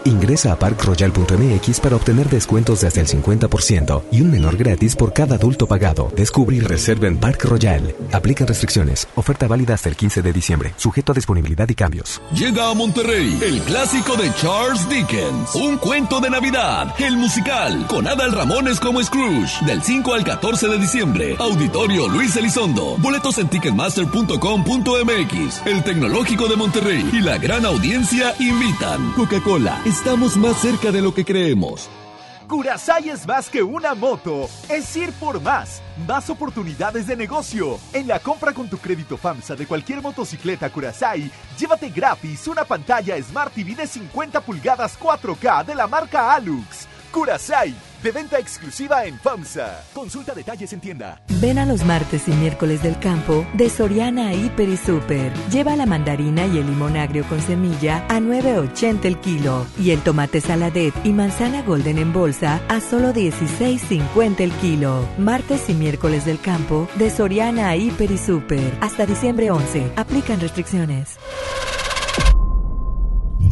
Ingresa 0.05 0.53
a 0.53 0.59
parkroyal.mx 0.59 1.79
para 1.79 1.95
obtener 1.95 2.29
descuentos 2.29 2.81
de 2.81 2.87
hasta 2.87 3.01
el 3.01 3.07
50% 3.07 4.03
y 4.11 4.21
un 4.21 4.31
menor 4.31 4.57
gratis 4.57 4.95
por 4.95 5.13
cada 5.13 5.35
adulto 5.35 5.67
pagado. 5.67 6.11
Descubre 6.15 6.55
y 6.55 6.59
reserva 6.59 7.07
en 7.07 7.17
Park 7.17 7.43
Royal. 7.45 7.95
Aplican 8.11 8.47
restricciones. 8.47 9.07
Oferta 9.15 9.47
válida 9.47 9.73
hasta 9.75 9.89
el 9.89 9.95
15 9.95 10.21
de 10.21 10.33
diciembre. 10.33 10.73
Sujeto 10.77 11.11
a 11.11 11.15
disponibilidad 11.15 11.67
y 11.69 11.75
cambios. 11.75 12.21
Llega 12.33 12.69
a 12.69 12.73
Monterrey 12.73 13.39
el 13.43 13.61
clásico 13.61 14.15
de 14.17 14.33
Charles 14.35 14.87
Dickens, 14.89 15.55
Un 15.55 15.77
cuento 15.77 16.19
de 16.19 16.29
Navidad, 16.29 16.93
el 16.99 17.17
musical, 17.17 17.85
con 17.87 18.07
Adal 18.07 18.31
Ramones 18.31 18.79
como 18.79 19.03
Scrooge, 19.03 19.65
del 19.65 19.81
5 19.83 20.13
al 20.13 20.23
14 20.23 20.67
de 20.67 20.77
diciembre. 20.79 21.35
Auditorio 21.39 22.07
Luis 22.07 22.35
Elizondo. 22.35 22.97
Boletos 22.97 23.37
en 23.37 23.47
ticketmaster.com.mx. 23.49 25.61
El 25.65 25.83
Tecnológico 25.83 26.47
de 26.47 26.55
Monterrey 26.55 27.09
y 27.13 27.21
la 27.21 27.37
gran 27.37 27.65
audiencia 27.65 28.33
invitan. 28.39 29.11
Coca-Cola, 29.13 29.81
estamos 29.91 30.37
más 30.37 30.55
cerca 30.61 30.89
de 30.89 31.01
lo 31.01 31.13
que 31.13 31.25
creemos. 31.25 31.89
Curasai 32.47 33.09
es 33.09 33.27
más 33.27 33.49
que 33.49 33.61
una 33.61 33.93
moto, 33.93 34.49
es 34.69 34.95
ir 34.95 35.11
por 35.13 35.41
más, 35.41 35.81
más 36.07 36.29
oportunidades 36.29 37.07
de 37.07 37.17
negocio. 37.17 37.77
En 37.91 38.07
la 38.07 38.19
compra 38.19 38.53
con 38.53 38.69
tu 38.69 38.77
crédito 38.77 39.17
FAMSA 39.17 39.55
de 39.55 39.67
cualquier 39.67 40.01
motocicleta 40.01 40.69
Curasai, 40.69 41.29
llévate 41.59 41.89
gratis 41.89 42.47
una 42.47 42.63
pantalla 42.63 43.21
Smart 43.21 43.53
TV 43.53 43.75
de 43.75 43.85
50 43.85 44.39
pulgadas 44.41 44.97
4K 44.97 45.65
de 45.65 45.75
la 45.75 45.87
marca 45.87 46.33
Alux. 46.33 46.87
Curasai, 47.11 47.75
de 48.03 48.11
venta 48.11 48.39
exclusiva 48.39 49.05
en 49.05 49.19
FAMSA. 49.19 49.83
Consulta 49.93 50.33
detalles 50.33 50.73
en 50.73 50.79
tienda. 50.79 51.21
Ven 51.39 51.57
a 51.57 51.65
los 51.65 51.83
martes 51.85 52.27
y 52.27 52.31
miércoles 52.31 52.83
del 52.83 52.99
campo 52.99 53.45
de 53.53 53.69
Soriana 53.69 54.33
Hiper 54.33 54.69
y 54.69 54.77
Super. 54.77 55.33
Lleva 55.51 55.75
la 55.75 55.85
mandarina 55.85 56.45
y 56.45 56.57
el 56.57 56.67
limón 56.67 56.97
agrio 56.97 57.23
con 57.27 57.41
semilla 57.41 58.05
a 58.09 58.19
9.80 58.19 59.05
el 59.05 59.19
kilo 59.19 59.65
y 59.79 59.91
el 59.91 60.01
tomate 60.01 60.41
saladet 60.41 60.93
y 61.03 61.11
manzana 61.11 61.61
golden 61.61 61.97
en 61.97 62.13
bolsa 62.13 62.61
a 62.67 62.79
solo 62.81 63.13
16.50 63.13 64.41
el 64.41 64.51
kilo. 64.53 65.07
Martes 65.17 65.69
y 65.69 65.73
miércoles 65.73 66.25
del 66.25 66.39
campo 66.39 66.87
de 66.95 67.09
Soriana 67.09 67.75
Hiper 67.75 68.11
y 68.11 68.17
Super. 68.17 68.77
Hasta 68.81 69.05
diciembre 69.05 69.51
11. 69.51 69.93
Aplican 69.95 70.39
restricciones. 70.39 71.17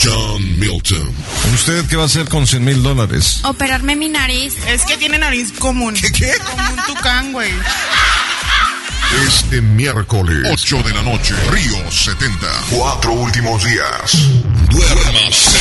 John 0.02 0.60
Milton. 0.60 1.14
¿Usted 1.54 1.86
qué 1.88 1.96
va 1.96 2.04
a 2.04 2.06
hacer 2.06 2.30
con 2.30 2.48
100 2.48 2.64
mil 2.64 2.82
dólares? 2.82 3.42
Operarme 3.44 3.96
mi 3.96 4.08
nariz. 4.08 4.56
Es 4.68 4.86
que 4.86 4.98
tiene 4.98 5.18
nariz 5.18 5.52
común. 5.52 5.94
¿Qué? 5.94 6.12
qué? 6.12 6.34
Como 6.46 6.70
un 6.70 6.86
tucán, 6.86 7.34
güey. 7.34 7.52
Este 9.12 9.60
miércoles, 9.60 10.48
8 10.52 10.84
de 10.84 10.94
la 10.94 11.02
noche, 11.02 11.34
Río 11.50 11.90
70. 11.90 12.48
Cuatro 12.70 13.14
últimos 13.14 13.64
días. 13.66 14.30
Duérmase. 14.70 15.58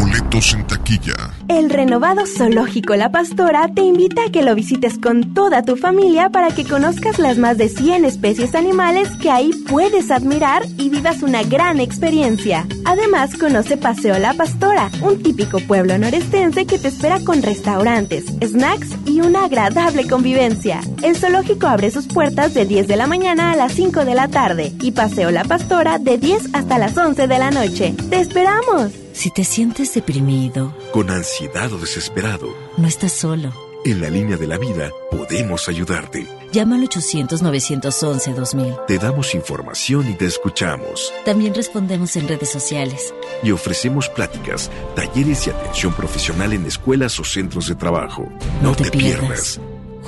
Boletos 0.00 0.52
en 0.54 0.66
taquilla. 0.66 1.14
El 1.46 1.70
renovado 1.70 2.26
Zoológico 2.26 2.96
La 2.96 3.12
Pastora 3.12 3.68
te 3.72 3.82
invita 3.82 4.24
a 4.26 4.32
que 4.32 4.42
lo 4.42 4.56
visites 4.56 4.98
con 4.98 5.32
toda 5.32 5.62
tu 5.62 5.76
familia 5.76 6.30
para 6.30 6.48
que 6.48 6.64
conozcas 6.64 7.20
las 7.20 7.38
más 7.38 7.56
de 7.56 7.68
100 7.68 8.04
especies 8.04 8.56
animales 8.56 9.08
que 9.20 9.30
ahí 9.30 9.52
puedes 9.68 10.10
admirar 10.10 10.64
y 10.76 10.88
vivas 10.88 11.22
una 11.22 11.44
gran 11.44 11.78
experiencia. 11.78 12.66
Además, 12.84 13.36
conoce 13.36 13.76
Paseo 13.76 14.18
La 14.18 14.34
Pastora, 14.34 14.90
un 15.02 15.22
típico 15.22 15.60
pueblo 15.60 15.96
norestense 15.98 16.66
que 16.66 16.80
te 16.80 16.88
espera 16.88 17.20
con 17.20 17.42
restaurantes, 17.42 18.24
snacks 18.42 18.88
y 19.06 19.20
una 19.20 19.44
agradable 19.44 20.08
convivencia. 20.08 20.80
El 21.02 21.16
zoológico 21.16 21.68
abre 21.68 21.92
sus 21.92 22.06
puertas 22.06 22.54
de 22.54 22.71
10 22.72 22.88
de 22.88 22.96
la 22.96 23.06
mañana 23.06 23.52
a 23.52 23.56
las 23.56 23.74
5 23.74 24.06
de 24.06 24.14
la 24.14 24.28
tarde 24.28 24.72
y 24.80 24.92
Paseo 24.92 25.30
La 25.30 25.44
Pastora 25.44 25.98
de 25.98 26.16
10 26.16 26.54
hasta 26.54 26.78
las 26.78 26.96
11 26.96 27.28
de 27.28 27.38
la 27.38 27.50
noche. 27.50 27.94
¡Te 28.08 28.18
esperamos! 28.18 28.92
Si 29.12 29.30
te 29.30 29.44
sientes 29.44 29.92
deprimido, 29.92 30.74
Con 30.90 31.10
ansiedad 31.10 31.70
o 31.70 31.76
desesperado, 31.76 32.48
no 32.78 32.88
estás 32.88 33.12
solo. 33.12 33.52
en 33.84 34.00
la 34.00 34.08
línea 34.08 34.38
de 34.38 34.46
la 34.46 34.56
vida 34.56 34.90
podemos 35.10 35.68
ayudarte. 35.68 36.26
Llama 36.50 36.76
al 36.76 36.88
800-911-2000. 36.88 38.86
Te 38.86 38.96
damos 38.96 39.34
información 39.34 40.08
y 40.08 40.14
te 40.14 40.24
escuchamos. 40.24 41.12
También 41.26 41.52
respondemos 41.54 42.16
en 42.16 42.26
redes 42.26 42.48
sociales. 42.48 43.12
Y 43.42 43.50
ofrecemos 43.50 44.08
pláticas, 44.08 44.70
talleres 44.96 45.46
y 45.46 45.50
atención 45.50 45.92
profesional 45.92 46.54
en 46.54 46.64
escuelas 46.64 47.20
o 47.20 47.24
centros 47.24 47.68
de 47.68 47.74
trabajo. 47.74 48.26
No, 48.62 48.74
te, 48.74 48.90
pierdas. 48.90 49.60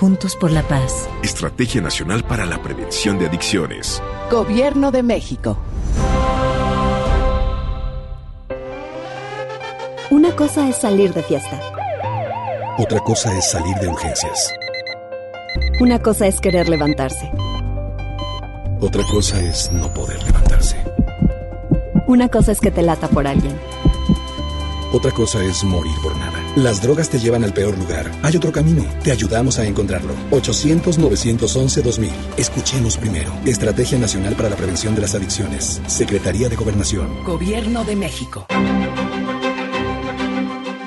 Juntos 0.04 0.36
por 0.36 0.50
la 0.50 0.62
paz. 0.68 1.08
Estrategia 1.22 1.80
Nacional 1.80 2.24
para 2.24 2.44
la 2.44 2.60
Prevención 2.60 3.18
de 3.18 3.24
Adicciones. 3.24 4.02
Gobierno 4.30 4.90
de 4.90 5.02
México. 5.02 5.56
Una 10.10 10.36
cosa 10.36 10.68
es 10.68 10.76
salir 10.76 11.14
de 11.14 11.22
fiesta. 11.22 11.58
Otra 12.76 13.00
cosa 13.00 13.34
es 13.38 13.50
salir 13.50 13.74
de 13.76 13.88
urgencias. 13.88 14.52
Una 15.80 15.98
cosa 15.98 16.26
es 16.26 16.38
querer 16.38 16.68
levantarse. 16.68 17.32
Otra 18.82 19.04
cosa 19.10 19.40
es 19.40 19.72
no 19.72 19.90
poder 19.94 20.22
levantarse. 20.22 20.76
Una 22.06 22.28
cosa 22.28 22.52
es 22.52 22.60
que 22.60 22.70
te 22.70 22.82
lata 22.82 23.08
por 23.08 23.26
alguien. 23.26 23.58
Otra 24.92 25.12
cosa 25.12 25.42
es 25.42 25.64
morir 25.64 25.94
por 26.02 26.14
nada. 26.18 26.43
Las 26.56 26.80
drogas 26.80 27.10
te 27.10 27.18
llevan 27.18 27.42
al 27.42 27.52
peor 27.52 27.76
lugar. 27.76 28.10
Hay 28.22 28.36
otro 28.36 28.52
camino. 28.52 28.84
Te 29.02 29.10
ayudamos 29.10 29.58
a 29.58 29.66
encontrarlo. 29.66 30.14
800-911-2000. 30.30 32.10
Escuchemos 32.36 32.96
primero. 32.96 33.32
Estrategia 33.44 33.98
Nacional 33.98 34.34
para 34.36 34.50
la 34.50 34.56
Prevención 34.56 34.94
de 34.94 35.00
las 35.00 35.16
Adicciones. 35.16 35.80
Secretaría 35.88 36.48
de 36.48 36.54
Gobernación. 36.54 37.24
Gobierno 37.24 37.84
de 37.84 37.96
México. 37.96 38.46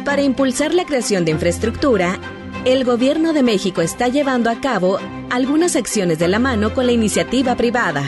Para 0.05 0.21
impulsar 0.21 0.73
la 0.73 0.85
creación 0.85 1.25
de 1.25 1.31
infraestructura, 1.31 2.17
el 2.63 2.85
Gobierno 2.85 3.33
de 3.33 3.43
México 3.43 3.81
está 3.81 4.07
llevando 4.07 4.49
a 4.49 4.61
cabo 4.61 4.99
algunas 5.29 5.75
acciones 5.75 6.17
de 6.17 6.29
la 6.29 6.39
mano 6.39 6.73
con 6.73 6.85
la 6.85 6.93
iniciativa 6.93 7.55
privada. 7.55 8.03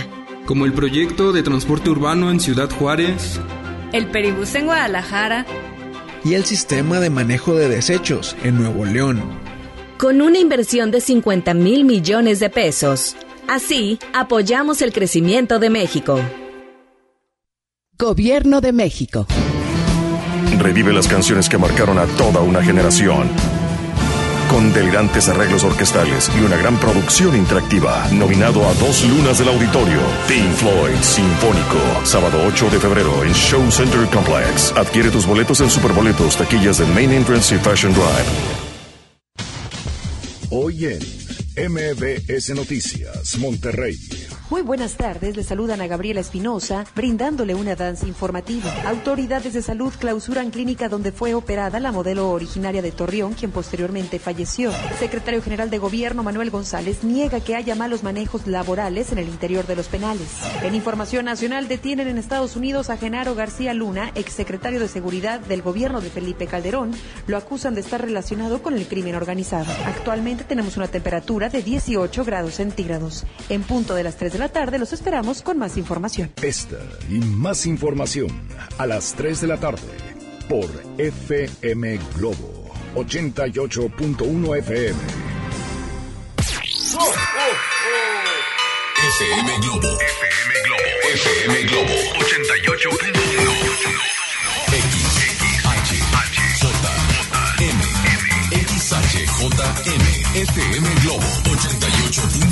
como 0.45 0.66
el 0.66 0.74
proyecto 0.74 1.32
de 1.32 1.43
transporte 1.43 1.91
urbano 1.91 2.32
en 2.32 2.39
Ciudad 2.39 2.72
Juárez, 2.72 3.39
El 3.91 4.07
peribús 4.07 4.55
en 4.55 4.66
Guadalajara. 4.66 5.45
Y 6.24 6.34
el 6.34 6.45
sistema 6.45 6.99
de 6.99 7.09
manejo 7.09 7.55
de 7.55 7.70
desechos 7.70 8.36
en 8.43 8.57
Nuevo 8.57 8.86
León. 8.86 9.22
Con 9.97 10.22
una 10.22 10.39
inversión 10.39 10.91
de 10.91 11.01
50 11.01 11.53
mil 11.53 11.86
millones 11.86 12.39
de 12.39 12.49
pesos. 12.49 13.15
Así, 13.47 13.99
apoyamos 14.13 14.82
el 14.82 14.93
crecimiento 14.93 15.59
de 15.59 15.70
México. 15.70 16.20
Gobierno 17.97 18.61
de 18.61 18.72
México. 18.72 19.28
Revive 20.57 20.93
las 20.93 21.07
canciones 21.07 21.49
que 21.49 21.57
marcaron 21.57 21.99
a 21.99 22.05
toda 22.05 22.41
una 22.41 22.63
generación. 22.63 23.30
Con 24.50 24.74
delirantes 24.74 25.30
arreglos 25.30 25.64
orquestales 25.64 26.30
y 26.36 26.41
una 26.41 26.58
gran 26.58 26.80
producción 26.80 27.36
interactiva. 27.36 28.08
Nominado 28.12 28.68
a 28.68 28.74
dos 28.74 29.06
lunas 29.06 29.38
del 29.38 29.50
auditorio. 29.50 30.00
Pink 30.28 30.52
Floyd 30.54 30.97
Sinfónico. 31.02 31.80
Sábado 32.04 32.41
8 32.47 32.70
de 32.72 32.80
febrero 32.80 33.24
en 33.24 33.32
Show 33.34 33.72
Center 33.72 34.08
Complex. 34.08 34.74
Adquiere 34.76 35.12
tus 35.12 35.28
boletos 35.28 35.62
en 35.62 35.70
Superboletos, 35.70 36.36
taquillas 36.36 36.80
de 36.80 36.86
Main 36.88 37.12
Entrance 37.12 37.56
y 37.56 37.60
Fashion 37.60 37.93
Drive. 37.93 38.60
Hoy 40.50 40.86
en 40.86 41.72
MBS 41.72 42.56
Noticias, 42.56 43.38
Monterrey. 43.38 43.97
Muy 44.50 44.64
buenas 44.64 44.95
tardes, 44.95 45.38
le 45.38 45.43
saludan 45.43 45.80
a 45.80 45.86
Gabriela 45.86 46.22
Espinosa, 46.22 46.84
brindándole 46.95 47.54
una 47.54 47.76
danza 47.76 48.08
informativa. 48.08 48.74
Autoridades 48.88 49.54
de 49.54 49.62
salud 49.62 49.93
clausuran 50.00 50.50
clínica 50.50 50.89
donde 50.89 51.12
fue 51.12 51.36
operada 51.36 51.80
la 51.80 51.91
modelo 51.91 52.32
originaria 52.32 52.82
de 52.82 52.91
Torreón, 52.91 53.36
quien 53.36 53.52
posteriormente 53.52 54.18
falleció. 54.18 54.72
Secretario 54.97 55.43
General 55.43 55.70
de 55.70 55.78
Gobierno 55.78 56.24
Manuel 56.24 56.50
González 56.50 57.04
niega 57.04 57.41
que 57.41 57.56
haya 57.56 57.76
malos 57.76 58.02
manejos 58.02 58.47
laborales 58.47 59.12
en 59.12 59.20
el 59.20 59.28
interior 59.28 59.68
de 59.68 59.76
los 59.76 59.88
penales. 59.88 60.28
En 60.64 60.74
Información 60.74 61.26
Nacional 61.26 61.68
detienen 61.68 62.08
en 62.08 62.18
Estados 62.18 62.56
Unidos 62.56 62.89
a 62.89 62.97
Genaro 62.97 63.36
García 63.36 63.76
Luna, 63.76 64.12
exsecretario 64.16 64.80
de 64.80 64.88
Seguridad 64.88 65.41
del 65.41 65.62
gobierno 65.62 66.02
de 66.02 66.10
Felipe 66.10 66.47
Calderón. 66.47 66.95
Lo 67.28 67.38
acusan 67.38 67.76
de 67.76 67.82
estar 67.82 68.02
relacionado 68.02 68.64
con 68.64 68.74
el 68.74 68.88
crimen 68.88 69.14
organizado. 69.14 69.72
Actualmente 69.86 70.43
tenemos 70.43 70.76
una 70.76 70.88
temperatura 70.88 71.50
de 71.50 71.62
18 71.62 72.26
grados 72.26 72.56
centígrados. 72.56 73.28
En 73.50 73.62
punto 73.62 73.93
de 73.93 74.04
las 74.04 74.16
3 74.16 74.34
de 74.34 74.39
la 74.40 74.50
tarde 74.50 74.80
los 74.80 74.94
esperamos 74.94 75.42
con 75.42 75.58
más 75.58 75.78
información. 75.78 76.32
Esta 76.42 76.78
y 77.10 77.20
más 77.20 77.66
información 77.66 78.30
a 78.78 78.88
las 78.88 79.14
3 79.14 79.42
de 79.42 79.48
la 79.48 79.58
tarde 79.58 79.82
por 80.48 80.66
FM 80.98 82.00
Globo 82.16 82.72
88.1 82.96 84.58
FM. 84.60 85.00
FM 89.00 89.50
Globo. 89.62 89.88
FM 89.88 90.54
Globo. 90.66 90.88
FM 91.14 91.64
Globo. 91.64 91.96
88.1. 92.20 93.90
XHJM. 98.80 99.60
FM 100.36 100.88
Globo 101.04 101.28
88.1 101.44 102.49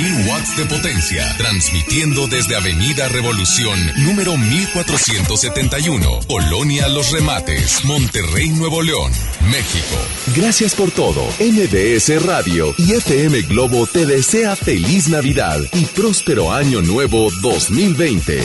10.000 0.00 0.30
watts 0.30 0.56
de 0.56 0.64
potencia, 0.64 1.36
transmitiendo 1.36 2.26
desde 2.26 2.56
Avenida 2.56 3.06
Revolución 3.08 3.78
número 3.98 4.38
1471, 4.38 6.20
Colonia 6.26 6.88
Los 6.88 7.10
Remates, 7.10 7.84
Monterrey, 7.84 8.48
Nuevo 8.48 8.80
León, 8.80 9.12
México. 9.50 9.96
Gracias 10.34 10.74
por 10.74 10.90
todo. 10.90 11.22
MBS 11.38 12.24
Radio 12.24 12.74
y 12.78 12.92
FM 12.92 13.42
Globo 13.42 13.86
te 13.86 14.06
desea 14.06 14.56
feliz 14.56 15.08
Navidad 15.08 15.60
y 15.74 15.84
próspero 15.84 16.50
año 16.50 16.80
nuevo 16.80 17.28
2020. 17.42 18.40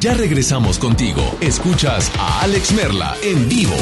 Ya 0.00 0.12
regresamos 0.12 0.78
contigo. 0.78 1.22
Escuchas 1.40 2.12
a 2.18 2.42
Alex 2.42 2.72
Merla 2.72 3.16
en 3.22 3.48
vivo. 3.48 3.76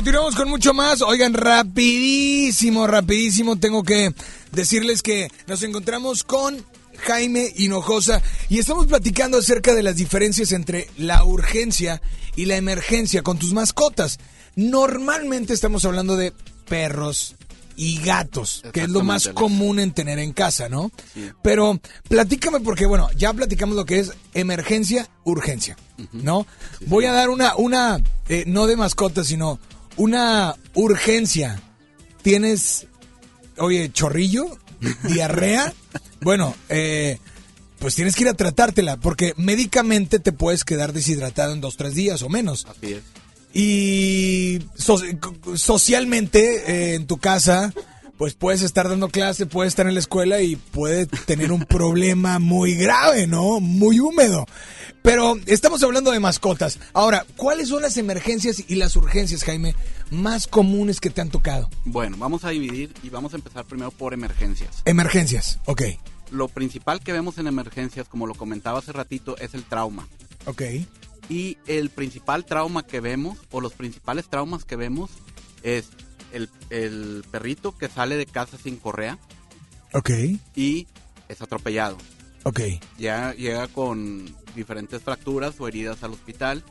Continuamos 0.00 0.34
con 0.34 0.48
mucho 0.48 0.72
más. 0.72 1.02
Oigan, 1.02 1.34
rapidísimo, 1.34 2.86
rapidísimo. 2.86 3.58
Tengo 3.58 3.82
que 3.82 4.14
decirles 4.50 5.02
que 5.02 5.28
nos 5.46 5.62
encontramos 5.62 6.24
con 6.24 6.64
Jaime 7.00 7.52
Hinojosa 7.54 8.22
y 8.48 8.60
estamos 8.60 8.86
platicando 8.86 9.36
acerca 9.36 9.74
de 9.74 9.82
las 9.82 9.96
diferencias 9.96 10.52
entre 10.52 10.88
la 10.96 11.22
urgencia 11.22 12.00
y 12.34 12.46
la 12.46 12.56
emergencia 12.56 13.22
con 13.22 13.38
tus 13.38 13.52
mascotas. 13.52 14.18
Normalmente 14.56 15.52
estamos 15.52 15.84
hablando 15.84 16.16
de 16.16 16.32
perros 16.66 17.36
y 17.76 18.00
gatos, 18.00 18.62
que 18.72 18.84
es 18.84 18.88
lo 18.88 19.04
más 19.04 19.28
común 19.28 19.80
en 19.80 19.92
tener 19.92 20.18
en 20.18 20.32
casa, 20.32 20.70
¿no? 20.70 20.90
Pero 21.42 21.78
platícame 22.08 22.60
porque, 22.60 22.86
bueno, 22.86 23.10
ya 23.18 23.34
platicamos 23.34 23.76
lo 23.76 23.84
que 23.84 23.98
es 23.98 24.12
emergencia, 24.32 25.10
urgencia, 25.24 25.76
¿no? 26.12 26.46
Voy 26.86 27.04
a 27.04 27.12
dar 27.12 27.28
una, 27.28 27.54
una, 27.56 28.00
eh, 28.30 28.44
no 28.46 28.66
de 28.66 28.76
mascota, 28.76 29.24
sino 29.24 29.60
una 30.00 30.56
urgencia. 30.74 31.60
¿Tienes, 32.22 32.86
oye, 33.58 33.90
chorrillo? 33.92 34.58
¿Diarrea? 35.04 35.72
bueno, 36.22 36.54
eh, 36.70 37.18
pues 37.78 37.94
tienes 37.94 38.14
que 38.16 38.22
ir 38.22 38.28
a 38.28 38.34
tratártela, 38.34 38.96
porque 38.96 39.34
médicamente 39.36 40.18
te 40.18 40.32
puedes 40.32 40.64
quedar 40.64 40.92
deshidratado 40.94 41.52
en 41.52 41.60
dos, 41.60 41.76
tres 41.76 41.94
días 41.94 42.22
o 42.22 42.28
menos. 42.30 42.66
Así 42.66 42.94
es. 42.94 43.02
Y 43.52 44.60
so- 44.74 45.00
socialmente 45.54 46.62
eh, 46.66 46.94
en 46.94 47.06
tu 47.06 47.18
casa, 47.18 47.74
pues 48.20 48.34
puedes 48.34 48.60
estar 48.60 48.86
dando 48.86 49.08
clase, 49.08 49.46
puedes 49.46 49.72
estar 49.72 49.86
en 49.86 49.94
la 49.94 50.00
escuela 50.00 50.42
y 50.42 50.56
puede 50.56 51.06
tener 51.06 51.52
un 51.52 51.64
problema 51.66 52.38
muy 52.38 52.74
grave, 52.74 53.26
¿no? 53.26 53.60
Muy 53.60 53.98
húmedo. 53.98 54.44
Pero 55.00 55.38
estamos 55.46 55.82
hablando 55.82 56.10
de 56.10 56.20
mascotas. 56.20 56.78
Ahora, 56.92 57.24
¿cuáles 57.38 57.70
son 57.70 57.80
las 57.80 57.96
emergencias 57.96 58.62
y 58.68 58.74
las 58.74 58.94
urgencias, 58.94 59.42
Jaime, 59.42 59.74
más 60.10 60.46
comunes 60.46 61.00
que 61.00 61.08
te 61.08 61.22
han 61.22 61.30
tocado? 61.30 61.70
Bueno, 61.86 62.18
vamos 62.18 62.44
a 62.44 62.50
dividir 62.50 62.92
y 63.02 63.08
vamos 63.08 63.32
a 63.32 63.36
empezar 63.36 63.64
primero 63.64 63.90
por 63.90 64.12
emergencias. 64.12 64.82
Emergencias, 64.84 65.58
ok. 65.64 65.80
Lo 66.30 66.48
principal 66.48 67.00
que 67.00 67.14
vemos 67.14 67.38
en 67.38 67.46
emergencias, 67.46 68.06
como 68.06 68.26
lo 68.26 68.34
comentaba 68.34 68.80
hace 68.80 68.92
ratito, 68.92 69.38
es 69.38 69.54
el 69.54 69.64
trauma. 69.64 70.06
Ok. 70.44 70.60
Y 71.30 71.56
el 71.66 71.88
principal 71.88 72.44
trauma 72.44 72.82
que 72.82 73.00
vemos, 73.00 73.38
o 73.50 73.62
los 73.62 73.72
principales 73.72 74.28
traumas 74.28 74.66
que 74.66 74.76
vemos, 74.76 75.08
es 75.62 75.88
el, 76.32 76.48
el 76.70 77.24
perrito 77.30 77.76
que 77.76 77.88
sale 77.88 78.16
de 78.16 78.26
casa 78.26 78.56
sin 78.58 78.76
correa 78.76 79.18
Ok. 79.92 80.10
y 80.54 80.86
es 81.28 81.42
atropellado. 81.42 81.96
Ok. 82.44 82.60
Ya 82.98 83.32
llega 83.34 83.68
con 83.68 84.34
diferentes 84.54 85.02
fracturas 85.02 85.54
o 85.60 85.68
heridas 85.68 86.02
al 86.02 86.12
hospital 86.12 86.62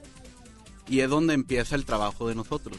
y 0.88 1.02
es 1.02 1.10
donde 1.10 1.34
empieza 1.34 1.76
el 1.76 1.86
trabajo 1.86 2.27
de 2.27 2.36
nosotros. 2.36 2.77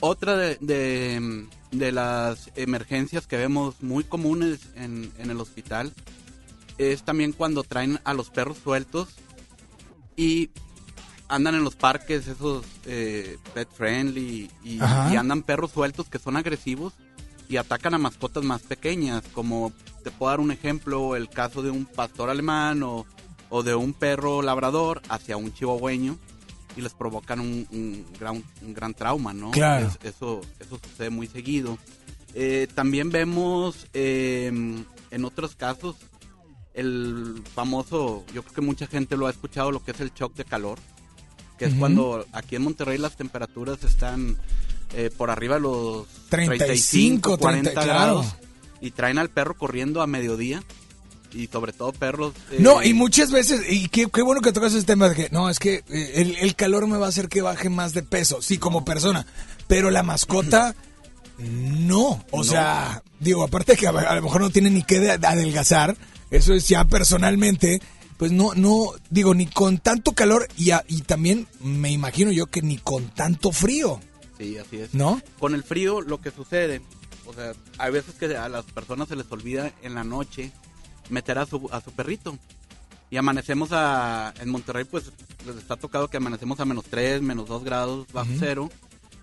Otra 0.00 0.36
de, 0.36 0.56
de- 0.60 1.46
de 1.72 1.92
las 1.92 2.50
emergencias 2.56 3.26
que 3.26 3.36
vemos 3.36 3.82
muy 3.82 4.02
comunes 4.04 4.60
en, 4.74 5.12
en 5.18 5.30
el 5.30 5.38
hospital 5.40 5.92
es 6.78 7.02
también 7.02 7.32
cuando 7.32 7.62
traen 7.64 7.98
a 8.04 8.14
los 8.14 8.30
perros 8.30 8.56
sueltos 8.62 9.08
y 10.16 10.50
andan 11.28 11.54
en 11.54 11.64
los 11.64 11.76
parques 11.76 12.26
esos 12.26 12.64
eh, 12.86 13.36
pet 13.54 13.68
friendly 13.72 14.50
y, 14.64 14.78
y 15.12 15.16
andan 15.16 15.42
perros 15.42 15.70
sueltos 15.72 16.08
que 16.08 16.18
son 16.18 16.36
agresivos 16.36 16.94
y 17.48 17.56
atacan 17.56 17.94
a 17.94 17.98
mascotas 17.98 18.44
más 18.44 18.62
pequeñas 18.62 19.22
como 19.32 19.72
te 20.04 20.10
puedo 20.10 20.30
dar 20.30 20.40
un 20.40 20.50
ejemplo 20.50 21.16
el 21.16 21.28
caso 21.28 21.62
de 21.62 21.70
un 21.70 21.84
pastor 21.86 22.30
alemán 22.30 22.82
o, 22.82 23.06
o 23.50 23.62
de 23.62 23.74
un 23.74 23.92
perro 23.94 24.42
labrador 24.42 25.02
hacia 25.08 25.36
un 25.36 25.52
chihuahueño 25.52 26.16
y 26.76 26.80
les 26.80 26.94
provocan 26.94 27.40
un, 27.40 27.66
un 27.72 28.06
gran, 28.20 28.42
un 28.62 28.74
gran 28.74 28.94
trauma, 28.94 29.32
¿no? 29.32 29.50
Claro. 29.50 29.86
Es- 29.88 30.14
eso, 30.14 30.40
eso 30.60 30.78
sucede 30.82 31.10
muy 31.10 31.26
seguido. 31.26 31.76
Eh, 32.34 32.68
también 32.74 33.10
vemos 33.10 33.86
eh, 33.94 34.46
en 35.10 35.24
otros 35.24 35.56
casos 35.56 35.96
el 36.74 37.42
famoso, 37.54 38.24
yo 38.32 38.42
creo 38.42 38.54
que 38.54 38.60
mucha 38.60 38.86
gente 38.86 39.16
lo 39.16 39.26
ha 39.26 39.30
escuchado, 39.30 39.72
lo 39.72 39.82
que 39.82 39.90
es 39.90 40.00
el 40.00 40.12
shock 40.14 40.34
de 40.36 40.44
calor, 40.44 40.78
que 41.58 41.64
es 41.66 41.74
cuando 41.74 42.24
aquí 42.32 42.56
en 42.56 42.62
Monterrey 42.62 42.98
las 42.98 43.16
temperaturas 43.16 43.82
están 43.84 44.36
eh, 44.94 45.10
por 45.16 45.30
arriba 45.30 45.56
de 45.56 45.60
los 45.62 46.06
35, 46.30 47.36
40 47.38 47.72
30, 47.72 47.84
grados 47.84 48.26
claro. 48.26 48.40
y 48.80 48.90
traen 48.92 49.18
al 49.18 49.28
perro 49.28 49.54
corriendo 49.56 50.00
a 50.02 50.06
mediodía 50.06 50.62
y 51.34 51.46
sobre 51.48 51.72
todo 51.74 51.92
perros... 51.92 52.32
eh, 52.52 52.56
No, 52.60 52.82
y 52.82 52.94
muchas 52.94 53.30
veces, 53.30 53.60
y 53.70 53.88
qué, 53.88 54.06
qué 54.10 54.22
bueno 54.22 54.40
que 54.40 54.52
tocas 54.52 54.72
ese 54.72 54.86
tema, 54.86 55.10
de 55.10 55.14
que 55.14 55.28
no, 55.30 55.50
es 55.50 55.58
que 55.58 55.84
eh, 55.90 56.12
el, 56.14 56.36
el 56.36 56.54
calor 56.54 56.86
me 56.86 56.96
va 56.96 57.04
a 57.06 57.08
hacer 57.10 57.28
que 57.28 57.42
baje 57.42 57.68
más 57.68 57.92
de 57.92 58.02
peso, 58.02 58.40
sí, 58.40 58.56
como 58.56 58.84
persona, 58.84 59.26
pero 59.66 59.90
la 59.90 60.02
mascota, 60.02 60.74
no. 61.38 62.24
O 62.30 62.38
No. 62.38 62.44
sea, 62.44 63.02
digo, 63.20 63.42
aparte 63.44 63.76
que 63.76 63.86
a, 63.86 63.90
a 63.90 64.14
lo 64.14 64.22
mejor 64.22 64.40
no 64.40 64.50
tiene 64.50 64.70
ni 64.70 64.82
que 64.82 65.00
de- 65.00 65.10
adelgazar, 65.26 65.96
eso 66.30 66.54
es 66.54 66.68
ya 66.68 66.84
personalmente, 66.84 67.80
pues 68.18 68.30
no, 68.32 68.52
no, 68.54 68.90
digo, 69.10 69.34
ni 69.34 69.46
con 69.46 69.78
tanto 69.78 70.12
calor 70.12 70.46
y, 70.56 70.72
a- 70.72 70.84
y 70.88 71.00
también 71.02 71.46
me 71.60 71.90
imagino 71.90 72.30
yo 72.32 72.46
que 72.46 72.60
ni 72.60 72.76
con 72.76 73.08
tanto 73.14 73.50
frío. 73.52 74.00
Sí, 74.36 74.58
así 74.58 74.76
es. 74.78 74.92
¿No? 74.94 75.20
Con 75.38 75.54
el 75.54 75.62
frío 75.64 76.00
lo 76.02 76.20
que 76.20 76.30
sucede, 76.30 76.82
o 77.26 77.32
sea, 77.32 77.52
hay 77.78 77.92
veces 77.92 78.14
que 78.16 78.36
a 78.36 78.48
las 78.48 78.64
personas 78.66 79.08
se 79.08 79.16
les 79.16 79.30
olvida 79.30 79.72
en 79.82 79.94
la 79.94 80.04
noche 80.04 80.52
meter 81.10 81.38
a 81.38 81.46
su, 81.46 81.68
a 81.72 81.80
su 81.80 81.90
perrito. 81.92 82.36
Y 83.10 83.16
amanecemos 83.16 83.70
a, 83.72 84.34
en 84.38 84.50
Monterrey, 84.50 84.84
pues 84.84 85.04
les 85.46 85.56
está 85.56 85.76
tocado 85.76 86.08
que 86.08 86.18
amanecemos 86.18 86.60
a 86.60 86.66
menos 86.66 86.84
3, 86.90 87.22
menos 87.22 87.48
2 87.48 87.64
grados 87.64 88.06
bajo 88.12 88.30
cero. 88.38 88.70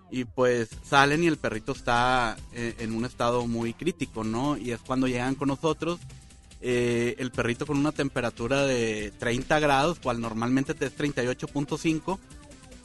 Y 0.10 0.24
pues 0.26 0.70
salen 0.88 1.24
y 1.24 1.28
el 1.28 1.38
perrito 1.38 1.72
está 1.74 2.36
eh, 2.54 2.76
en 2.80 2.94
un 2.96 3.06
estado 3.06 3.46
muy 3.46 3.74
crítico, 3.74 4.24
¿no? 4.24 4.58
Y 4.58 4.72
es 4.72 4.80
cuando 4.80 5.08
llegan 5.08 5.36
con 5.36 5.50
nosotros. 5.50 6.00
Eh, 6.68 7.16
el 7.20 7.30
perrito 7.30 7.68
con 7.68 7.78
una 7.78 7.92
temperatura 7.92 8.66
de 8.66 9.14
30 9.20 9.60
grados, 9.60 10.00
cual 10.00 10.20
normalmente 10.20 10.74
te 10.74 10.88
es 10.88 10.98
38.5 10.98 12.18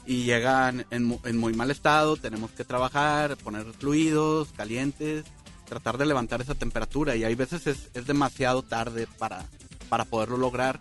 y 0.05 0.23
llegan 0.23 0.85
en, 0.91 1.03
mu- 1.05 1.19
en 1.25 1.37
muy 1.37 1.53
mal 1.53 1.71
estado, 1.71 2.15
tenemos 2.15 2.51
que 2.51 2.63
trabajar, 2.63 3.37
poner 3.37 3.65
fluidos 3.79 4.49
calientes, 4.55 5.25
tratar 5.67 5.97
de 5.97 6.05
levantar 6.05 6.41
esa 6.41 6.53
temperatura 6.53 7.15
y 7.15 7.23
hay 7.23 7.33
veces 7.33 7.65
es, 7.65 7.89
es 7.95 8.05
demasiado 8.05 8.61
tarde 8.61 9.07
para, 9.17 9.45
para 9.89 10.05
poderlo 10.05 10.37
lograr. 10.37 10.79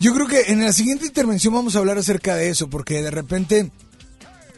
Yo 0.00 0.14
creo 0.14 0.26
que 0.26 0.50
en 0.52 0.64
la 0.64 0.72
siguiente 0.72 1.04
intervención 1.06 1.52
vamos 1.52 1.76
a 1.76 1.80
hablar 1.80 1.98
acerca 1.98 2.34
de 2.36 2.48
eso, 2.48 2.70
porque 2.70 3.02
de 3.02 3.10
repente 3.10 3.70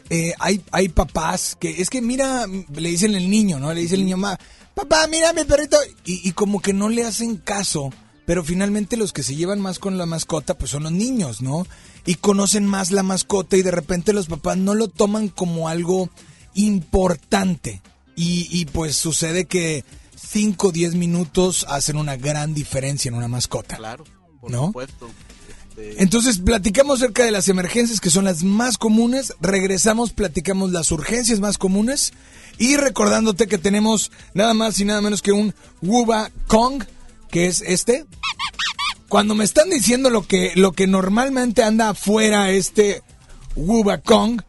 eh, 0.09 0.33
hay, 0.39 0.61
hay 0.71 0.87
papás 0.89 1.57
que 1.59 1.81
es 1.81 1.89
que 1.89 2.01
mira, 2.01 2.45
le 2.47 2.89
dicen 2.89 3.15
el 3.15 3.29
niño, 3.29 3.59
¿no? 3.59 3.73
Le 3.73 3.81
dice 3.81 3.95
el 3.95 4.03
niño, 4.05 4.17
"Ma, 4.17 4.37
papá, 4.75 5.07
mira 5.07 5.33
mi 5.33 5.43
perrito, 5.43 5.77
y, 6.05 6.27
y 6.27 6.31
como 6.33 6.61
que 6.61 6.73
no 6.73 6.89
le 6.89 7.03
hacen 7.05 7.37
caso, 7.37 7.91
pero 8.25 8.43
finalmente 8.43 8.97
los 8.97 9.13
que 9.13 9.23
se 9.23 9.35
llevan 9.35 9.59
más 9.59 9.79
con 9.79 9.97
la 9.97 10.05
mascota, 10.05 10.57
pues 10.57 10.71
son 10.71 10.83
los 10.83 10.91
niños, 10.91 11.41
¿no? 11.41 11.65
Y 12.05 12.15
conocen 12.15 12.65
más 12.65 12.91
la 12.91 13.03
mascota 13.03 13.57
y 13.57 13.61
de 13.61 13.71
repente 13.71 14.13
los 14.13 14.27
papás 14.27 14.57
no 14.57 14.73
lo 14.73 14.87
toman 14.87 15.27
como 15.27 15.67
algo 15.67 16.09
importante. 16.53 17.81
Y, 18.15 18.47
y 18.51 18.65
pues 18.65 18.95
sucede 18.95 19.45
que 19.45 19.83
5 20.15 20.67
o 20.67 20.71
10 20.71 20.95
minutos 20.95 21.65
hacen 21.69 21.97
una 21.97 22.15
gran 22.17 22.53
diferencia 22.53 23.09
en 23.09 23.15
una 23.15 23.27
mascota. 23.27 23.77
Claro, 23.77 24.03
por 24.39 24.51
¿No? 24.51 24.67
supuesto. 24.67 25.09
Este, 25.69 26.03
Entonces, 26.03 26.39
platicamos 26.39 27.01
acerca 27.01 27.23
de 27.23 27.31
las 27.31 27.47
emergencias 27.47 27.99
que 27.99 28.09
son 28.09 28.25
las 28.25 28.43
más 28.43 28.77
comunes. 28.77 29.33
Regresamos, 29.41 30.11
platicamos 30.11 30.71
las 30.71 30.91
urgencias 30.91 31.39
más 31.39 31.57
comunes. 31.57 32.13
Y 32.57 32.77
recordándote 32.77 33.47
que 33.47 33.57
tenemos 33.57 34.11
nada 34.33 34.53
más 34.53 34.79
y 34.79 34.85
nada 34.85 35.01
menos 35.01 35.21
que 35.21 35.31
un 35.31 35.53
Wuba 35.81 36.31
Kong, 36.47 36.83
que 37.29 37.47
es 37.47 37.61
este. 37.61 38.05
Cuando 39.09 39.35
me 39.35 39.43
están 39.43 39.69
diciendo 39.69 40.09
lo 40.09 40.25
que, 40.25 40.53
lo 40.55 40.71
que 40.71 40.87
normalmente 40.87 41.63
anda 41.63 41.89
afuera 41.89 42.49
este 42.51 43.01
Wuba 43.55 43.97
Kong, 43.97 44.41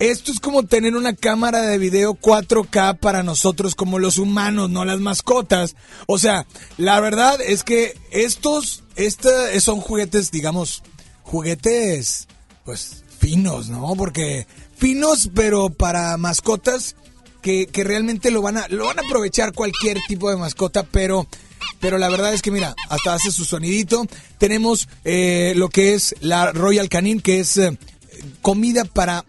esto 0.00 0.32
es 0.32 0.40
como 0.40 0.64
tener 0.64 0.96
una 0.96 1.14
cámara 1.14 1.60
de 1.60 1.76
video 1.76 2.14
4K 2.14 2.98
para 2.98 3.22
nosotros 3.22 3.74
como 3.74 3.98
los 3.98 4.16
humanos, 4.16 4.70
no 4.70 4.84
las 4.86 4.98
mascotas. 5.00 5.76
O 6.06 6.18
sea, 6.18 6.46
la 6.78 6.98
verdad 7.00 7.38
es 7.42 7.62
que 7.62 7.94
estos, 8.10 8.82
esta- 8.96 9.60
son 9.60 9.80
juguetes, 9.82 10.30
digamos, 10.30 10.82
juguetes, 11.22 12.26
pues, 12.64 13.04
finos, 13.18 13.68
¿no? 13.68 13.94
Porque 13.96 14.46
finos, 14.76 15.30
pero 15.34 15.68
para 15.70 16.16
mascotas 16.16 16.96
que, 17.40 17.68
realmente 17.74 18.30
lo 18.30 18.42
van 18.42 18.58
a, 18.58 18.68
lo 18.68 18.86
van 18.86 18.98
a 18.98 19.02
aprovechar 19.02 19.52
cualquier 19.52 19.98
tipo 20.08 20.30
de 20.30 20.36
mascota, 20.36 20.82
pero, 20.84 21.26
pero 21.80 21.98
la 21.98 22.08
verdad 22.08 22.34
es 22.34 22.42
que 22.42 22.50
mira, 22.50 22.74
hasta 22.88 23.14
hace 23.14 23.30
su 23.30 23.44
sonidito. 23.44 24.06
Tenemos 24.38 24.88
eh, 25.04 25.54
lo 25.56 25.68
que 25.68 25.94
es 25.94 26.14
la 26.20 26.52
Royal 26.52 26.88
Canin, 26.88 27.20
que 27.20 27.40
es 27.40 27.56
eh, 27.56 27.76
comida 28.42 28.84
para 28.84 29.24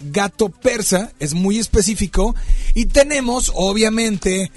gato 0.00 0.48
persa, 0.48 1.12
es 1.18 1.34
muy 1.34 1.58
específico. 1.58 2.34
Y 2.74 2.86
tenemos, 2.86 3.52
obviamente, 3.54 4.50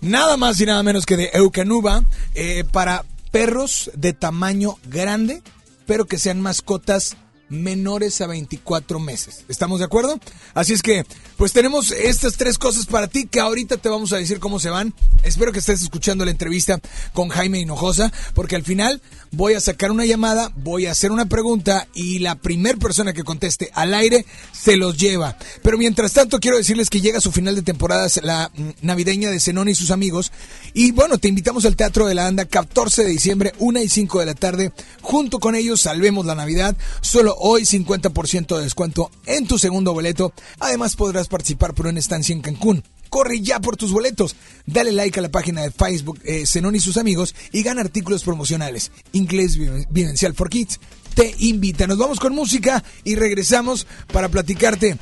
nada 0.00 0.36
más 0.36 0.60
y 0.60 0.66
nada 0.66 0.82
menos 0.82 1.06
que 1.06 1.16
de 1.16 1.30
Eucanuba, 1.34 2.04
eh, 2.34 2.64
para 2.70 3.04
perros 3.30 3.90
de 3.94 4.12
tamaño 4.12 4.78
grande, 4.84 5.42
pero 5.86 6.06
que 6.06 6.18
sean 6.18 6.40
mascotas 6.40 7.16
menores 7.52 8.20
a 8.20 8.26
24 8.26 8.98
meses. 8.98 9.44
¿Estamos 9.48 9.78
de 9.78 9.84
acuerdo? 9.84 10.18
Así 10.54 10.72
es 10.72 10.82
que, 10.82 11.04
pues 11.36 11.52
tenemos 11.52 11.92
estas 11.92 12.36
tres 12.36 12.58
cosas 12.58 12.86
para 12.86 13.08
ti 13.08 13.26
que 13.26 13.40
ahorita 13.40 13.76
te 13.76 13.88
vamos 13.88 14.12
a 14.12 14.16
decir 14.16 14.40
cómo 14.40 14.58
se 14.58 14.70
van. 14.70 14.94
Espero 15.22 15.52
que 15.52 15.58
estés 15.60 15.82
escuchando 15.82 16.24
la 16.24 16.30
entrevista 16.30 16.80
con 17.12 17.28
Jaime 17.28 17.60
Hinojosa, 17.60 18.12
porque 18.34 18.56
al 18.56 18.64
final 18.64 19.02
voy 19.30 19.54
a 19.54 19.60
sacar 19.60 19.90
una 19.90 20.04
llamada, 20.04 20.50
voy 20.56 20.86
a 20.86 20.92
hacer 20.92 21.12
una 21.12 21.26
pregunta 21.26 21.86
y 21.94 22.18
la 22.18 22.36
primer 22.36 22.78
persona 22.78 23.12
que 23.12 23.22
conteste 23.22 23.70
al 23.74 23.94
aire 23.94 24.24
se 24.52 24.76
los 24.76 24.96
lleva. 24.96 25.36
Pero 25.62 25.78
mientras 25.78 26.12
tanto, 26.12 26.40
quiero 26.40 26.56
decirles 26.56 26.90
que 26.90 27.00
llega 27.00 27.20
su 27.20 27.32
final 27.32 27.54
de 27.54 27.62
temporada, 27.62 28.08
la 28.22 28.50
mm, 28.54 28.68
navideña 28.82 29.30
de 29.30 29.40
Zenón 29.40 29.68
y 29.68 29.74
sus 29.74 29.90
amigos. 29.90 30.32
Y 30.74 30.92
bueno, 30.92 31.18
te 31.18 31.28
invitamos 31.28 31.64
al 31.64 31.76
Teatro 31.76 32.06
de 32.06 32.14
la 32.14 32.26
Anda, 32.26 32.44
14 32.46 33.04
de 33.04 33.10
diciembre, 33.10 33.52
1 33.58 33.80
y 33.80 33.88
5 33.88 34.20
de 34.20 34.26
la 34.26 34.34
tarde. 34.34 34.72
Junto 35.02 35.38
con 35.38 35.54
ellos, 35.54 35.82
salvemos 35.82 36.26
la 36.26 36.34
Navidad. 36.34 36.76
Solo 37.00 37.36
hoy 37.44 37.62
50% 37.62 38.56
de 38.56 38.62
descuento 38.62 39.10
en 39.26 39.46
tu 39.46 39.58
segundo 39.58 39.92
boleto. 39.92 40.32
Además, 40.60 40.96
podrás 40.96 41.28
participar 41.28 41.74
por 41.74 41.86
una 41.88 41.98
estancia 41.98 42.32
en 42.32 42.40
Cancún. 42.40 42.82
Corre 43.10 43.40
ya 43.42 43.60
por 43.60 43.76
tus 43.76 43.92
boletos. 43.92 44.36
Dale 44.64 44.92
like 44.92 45.18
a 45.18 45.22
la 45.22 45.28
página 45.30 45.60
de 45.62 45.70
Facebook 45.70 46.20
eh, 46.24 46.46
Zenón 46.46 46.76
y 46.76 46.80
sus 46.80 46.96
amigos 46.96 47.34
y 47.52 47.62
gana 47.62 47.82
artículos 47.82 48.22
promocionales. 48.24 48.90
Inglés 49.12 49.58
Viven- 49.58 49.86
Vivencial 49.90 50.34
for 50.34 50.48
Kids 50.48 50.80
te 51.14 51.34
invita. 51.40 51.86
Nos 51.86 51.98
vamos 51.98 52.20
con 52.20 52.34
música 52.34 52.82
y 53.04 53.16
regresamos 53.16 53.86
para 54.12 54.28
platicarte 54.30 54.96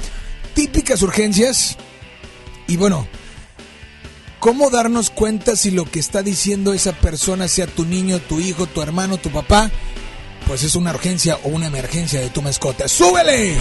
típicas 0.54 1.02
urgencias 1.02 1.76
y 2.66 2.76
bueno, 2.76 3.06
cómo 4.40 4.70
darnos 4.70 5.10
cuenta 5.10 5.54
si 5.54 5.70
lo 5.70 5.84
que 5.84 6.00
está 6.00 6.22
diciendo 6.22 6.72
esa 6.72 6.92
persona, 6.92 7.46
sea 7.48 7.66
tu 7.66 7.84
niño, 7.84 8.18
tu 8.20 8.40
hijo, 8.40 8.66
tu 8.66 8.82
hermano, 8.82 9.18
tu 9.18 9.30
papá, 9.30 9.70
pues 10.50 10.64
es 10.64 10.74
una 10.74 10.90
urgencia 10.90 11.38
o 11.44 11.48
una 11.50 11.68
emergencia 11.68 12.20
de 12.20 12.28
tu 12.28 12.42
mascota. 12.42 12.88
¡Súbele! 12.88 13.56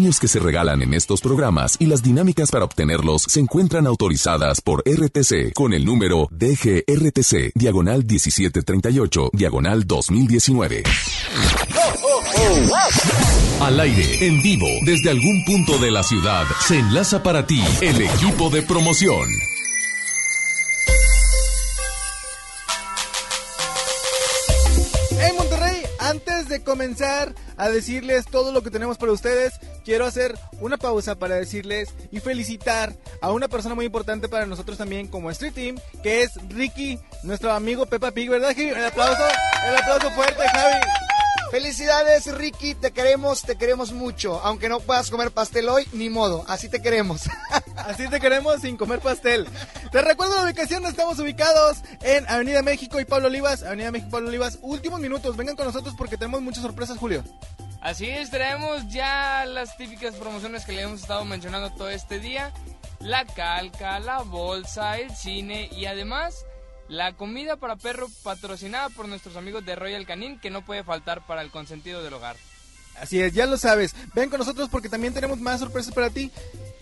Premios 0.00 0.18
que 0.18 0.28
se 0.28 0.40
regalan 0.40 0.80
en 0.80 0.94
estos 0.94 1.20
programas 1.20 1.76
y 1.78 1.84
las 1.84 2.02
dinámicas 2.02 2.50
para 2.50 2.64
obtenerlos 2.64 3.20
se 3.28 3.38
encuentran 3.38 3.86
autorizadas 3.86 4.62
por 4.62 4.82
RTC 4.86 5.52
con 5.52 5.74
el 5.74 5.84
número 5.84 6.26
DGRTC, 6.30 7.52
diagonal 7.54 8.06
1738, 8.06 9.30
diagonal 9.34 9.86
2019. 9.86 10.84
Al 13.60 13.78
aire, 13.80 14.26
en 14.26 14.40
vivo, 14.40 14.68
desde 14.86 15.10
algún 15.10 15.44
punto 15.44 15.76
de 15.76 15.90
la 15.90 16.02
ciudad, 16.02 16.46
se 16.66 16.78
enlaza 16.78 17.22
para 17.22 17.46
ti 17.46 17.62
el 17.82 18.00
equipo 18.00 18.48
de 18.48 18.62
promoción. 18.62 19.28
En 25.20 25.36
Monterrey, 25.36 25.82
antes 25.98 26.48
de 26.48 26.62
comenzar 26.62 27.34
a 27.58 27.68
decirles 27.68 28.24
todo 28.24 28.52
lo 28.52 28.62
que 28.62 28.70
tenemos 28.70 28.96
para 28.96 29.12
ustedes, 29.12 29.52
quiero 29.84 30.06
hacer 30.06 30.38
una 30.60 30.76
pausa 30.76 31.16
para 31.16 31.36
decirles 31.36 31.94
y 32.10 32.20
felicitar 32.20 32.94
a 33.20 33.32
una 33.32 33.48
persona 33.48 33.74
muy 33.74 33.86
importante 33.86 34.28
para 34.28 34.46
nosotros 34.46 34.78
también 34.78 35.08
como 35.08 35.30
Street 35.30 35.54
Team, 35.54 35.80
que 36.02 36.22
es 36.22 36.32
Ricky, 36.48 36.98
nuestro 37.22 37.52
amigo 37.52 37.86
Peppa 37.86 38.10
Pig, 38.10 38.30
¿verdad, 38.30 38.54
Javi? 38.54 38.68
El 38.68 38.84
aplauso, 38.84 39.22
el 39.66 39.76
aplauso 39.76 40.10
fuerte, 40.10 40.42
Javi. 40.48 40.80
Felicidades, 41.50 42.32
Ricky, 42.32 42.76
te 42.76 42.92
queremos, 42.92 43.42
te 43.42 43.56
queremos 43.56 43.90
mucho. 43.90 44.40
Aunque 44.44 44.68
no 44.68 44.78
puedas 44.78 45.10
comer 45.10 45.32
pastel 45.32 45.68
hoy, 45.68 45.84
ni 45.92 46.08
modo, 46.08 46.44
así 46.46 46.68
te 46.68 46.80
queremos. 46.80 47.22
Así 47.76 48.08
te 48.08 48.20
queremos 48.20 48.60
sin 48.60 48.76
comer 48.76 49.00
pastel. 49.00 49.48
Te 49.90 50.02
recuerdo 50.02 50.36
la 50.36 50.44
ubicación, 50.44 50.84
estamos 50.84 51.18
ubicados 51.18 51.78
en 52.02 52.28
Avenida 52.28 52.62
México 52.62 53.00
y 53.00 53.06
Pablo 53.06 53.28
Olivas. 53.28 53.62
Avenida 53.62 53.90
México 53.90 54.08
y 54.08 54.12
Pablo 54.12 54.28
Olivas, 54.28 54.58
últimos 54.60 55.00
minutos, 55.00 55.36
vengan 55.36 55.56
con 55.56 55.66
nosotros 55.66 55.94
porque 55.96 56.18
tenemos 56.18 56.42
muchas 56.42 56.62
sorpresas, 56.62 56.98
Julio. 56.98 57.24
Así 57.80 58.10
es, 58.10 58.30
traemos 58.30 58.88
ya 58.88 59.46
las 59.46 59.76
típicas 59.78 60.14
promociones 60.14 60.66
que 60.66 60.72
le 60.72 60.82
hemos 60.82 61.00
estado 61.00 61.24
mencionando 61.24 61.70
todo 61.72 61.88
este 61.88 62.18
día. 62.20 62.52
La 63.00 63.24
calca, 63.24 63.98
la 64.00 64.20
bolsa, 64.20 64.98
el 64.98 65.10
cine 65.16 65.70
y 65.72 65.86
además 65.86 66.44
la 66.88 67.12
comida 67.14 67.56
para 67.56 67.76
perro 67.76 68.08
patrocinada 68.22 68.90
por 68.90 69.08
nuestros 69.08 69.36
amigos 69.36 69.64
de 69.64 69.76
Royal 69.76 70.06
Canin 70.06 70.38
que 70.38 70.50
no 70.50 70.64
puede 70.64 70.84
faltar 70.84 71.26
para 71.26 71.40
el 71.40 71.50
consentido 71.50 72.02
del 72.02 72.12
hogar. 72.12 72.36
Así 73.00 73.20
es, 73.20 73.32
ya 73.32 73.46
lo 73.46 73.56
sabes. 73.56 73.94
Ven 74.12 74.28
con 74.28 74.40
nosotros 74.40 74.68
porque 74.70 74.90
también 74.90 75.14
tenemos 75.14 75.40
más 75.40 75.60
sorpresas 75.60 75.94
para 75.94 76.10
ti. 76.10 76.30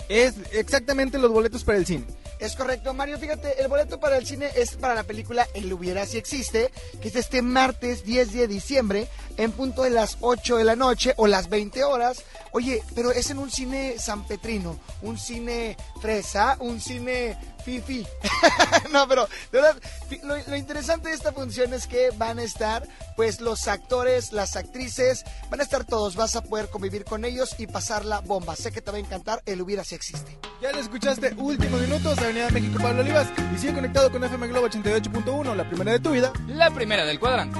Es 0.09 0.35
exactamente 0.53 1.19
los 1.19 1.31
boletos 1.31 1.65
para 1.65 1.79
el 1.79 1.87
cine. 1.87 2.05
Es 2.39 2.55
correcto, 2.55 2.95
Mario. 2.95 3.19
Fíjate, 3.19 3.61
el 3.61 3.69
boleto 3.69 3.99
para 3.99 4.17
el 4.17 4.25
cine 4.25 4.49
es 4.55 4.77
para 4.77 4.95
la 4.95 5.03
película 5.03 5.47
El 5.55 5.73
Hubiera 5.73 6.07
Si 6.07 6.19
Existe, 6.19 6.71
que 7.01 7.09
es 7.09 7.17
este 7.17 7.43
martes 7.43 8.05
10 8.05 8.33
de 8.33 8.47
diciembre, 8.47 9.09
en 9.37 9.51
punto 9.51 9.83
de 9.83 9.91
las 9.91 10.19
8 10.21 10.57
de 10.57 10.65
la 10.65 10.77
noche 10.77 11.15
o 11.17 11.27
las 11.27 11.49
20 11.49 11.83
horas. 11.83 12.23
Oye, 12.53 12.83
pero 12.95 13.11
es 13.11 13.31
en 13.31 13.39
un 13.39 13.51
cine 13.51 13.97
sanpetrino, 13.99 14.79
un 15.03 15.19
cine 15.19 15.77
fresa, 16.01 16.57
un 16.61 16.81
cine 16.81 17.37
fifi. 17.69 18.07
no, 18.93 19.07
pero 19.07 19.29
de 19.53 19.61
verdad, 19.61 19.77
lo, 20.23 20.37
lo 20.37 20.57
interesante 20.57 21.11
de 21.11 21.15
esta 21.15 21.33
función 21.33 21.75
es 21.75 21.87
que 21.87 22.11
van 22.17 22.39
a 22.39 22.43
estar, 22.43 22.87
pues, 23.17 23.41
los 23.41 23.69
actores, 23.69 24.33
las 24.33 24.57
actrices, 24.57 25.25
van 25.51 25.61
a 25.61 25.63
estar 25.63 25.85
todos. 25.85 26.17
Vas 26.17 26.37
a 26.37 26.43
poder 26.43 26.69
convivir 26.69 27.05
con 27.05 27.25
ellos 27.25 27.55
y 27.59 27.67
pasar 27.67 28.05
la 28.05 28.21
bomba. 28.21 28.57
Sé 28.57 28.73
que 28.73 28.81
te 28.81 28.91
va 28.91 28.97
a 28.97 29.01
encantar. 29.01 29.43
El 29.45 29.61
Hubiera 29.63 29.85
Si 29.85 29.95
Existe. 29.95 30.39
Ya 30.63 30.73
lo 30.73 30.81
escuchaste, 30.81 31.35
últimos 31.37 31.81
minutos, 31.81 32.19
Avenida 32.19 32.51
México 32.51 32.79
Pablo 32.83 33.03
Olivas. 33.03 33.29
Y 33.55 33.59
sigue 33.59 33.75
conectado 33.75 34.11
con 34.11 34.25
FM 34.25 34.49
Globo 34.49 34.69
88.1, 34.69 35.55
la 35.55 35.69
primera 35.69 35.93
de 35.93 36.01
tu 36.01 36.11
vida. 36.11 36.33
La 36.49 36.71
primera 36.71 37.05
del 37.05 37.21
cuadrante. 37.21 37.59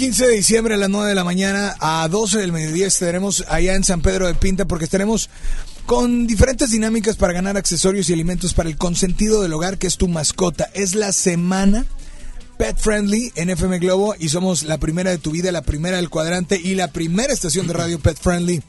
15 0.00 0.28
de 0.28 0.36
diciembre 0.36 0.74
a 0.76 0.78
las 0.78 0.88
9 0.88 1.10
de 1.10 1.14
la 1.14 1.24
mañana 1.24 1.76
a 1.78 2.08
12 2.08 2.38
del 2.38 2.52
mediodía 2.52 2.86
estaremos 2.86 3.44
allá 3.48 3.74
en 3.74 3.84
San 3.84 4.00
Pedro 4.00 4.28
de 4.28 4.34
Pinta 4.34 4.64
porque 4.64 4.86
estaremos 4.86 5.28
con 5.84 6.26
diferentes 6.26 6.70
dinámicas 6.70 7.16
para 7.16 7.34
ganar 7.34 7.58
accesorios 7.58 8.08
y 8.08 8.14
alimentos 8.14 8.54
para 8.54 8.70
el 8.70 8.78
consentido 8.78 9.42
del 9.42 9.52
hogar 9.52 9.76
que 9.76 9.86
es 9.86 9.98
tu 9.98 10.08
mascota. 10.08 10.70
Es 10.72 10.94
la 10.94 11.12
semana 11.12 11.84
Pet 12.56 12.78
Friendly 12.78 13.30
en 13.34 13.50
FM 13.50 13.78
Globo 13.78 14.14
y 14.18 14.30
somos 14.30 14.62
la 14.62 14.78
primera 14.78 15.10
de 15.10 15.18
tu 15.18 15.32
vida, 15.32 15.52
la 15.52 15.60
primera 15.60 15.98
del 15.98 16.08
cuadrante 16.08 16.58
y 16.58 16.76
la 16.76 16.88
primera 16.88 17.34
estación 17.34 17.66
de 17.66 17.74
radio 17.74 18.00
Pet 18.00 18.16
Friendly 18.18 18.62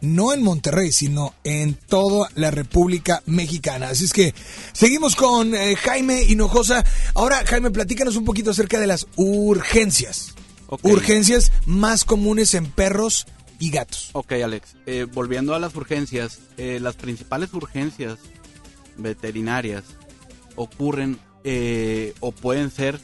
no 0.00 0.32
en 0.32 0.42
Monterrey, 0.42 0.92
sino 0.92 1.34
en 1.44 1.74
toda 1.74 2.28
la 2.34 2.50
República 2.50 3.22
Mexicana. 3.26 3.88
Así 3.88 4.04
es 4.04 4.12
que 4.12 4.34
seguimos 4.72 5.16
con 5.16 5.54
eh, 5.54 5.76
Jaime 5.76 6.22
Hinojosa. 6.22 6.84
Ahora, 7.14 7.44
Jaime, 7.46 7.70
platícanos 7.70 8.16
un 8.16 8.24
poquito 8.24 8.50
acerca 8.50 8.80
de 8.80 8.86
las 8.86 9.06
urgencias. 9.16 10.34
Urgencias 10.82 11.50
más 11.64 12.04
comunes 12.04 12.52
en 12.54 12.66
perros 12.66 13.26
y 13.58 13.70
gatos. 13.70 14.10
Ok, 14.12 14.32
Alex. 14.32 14.76
Eh, 14.86 15.06
volviendo 15.12 15.54
a 15.54 15.58
las 15.58 15.74
urgencias, 15.74 16.40
eh, 16.56 16.78
las 16.80 16.96
principales 16.96 17.52
urgencias 17.54 18.18
veterinarias 18.96 19.84
ocurren 20.56 21.18
eh, 21.44 22.14
o 22.20 22.32
pueden 22.32 22.70
ser 22.70 23.00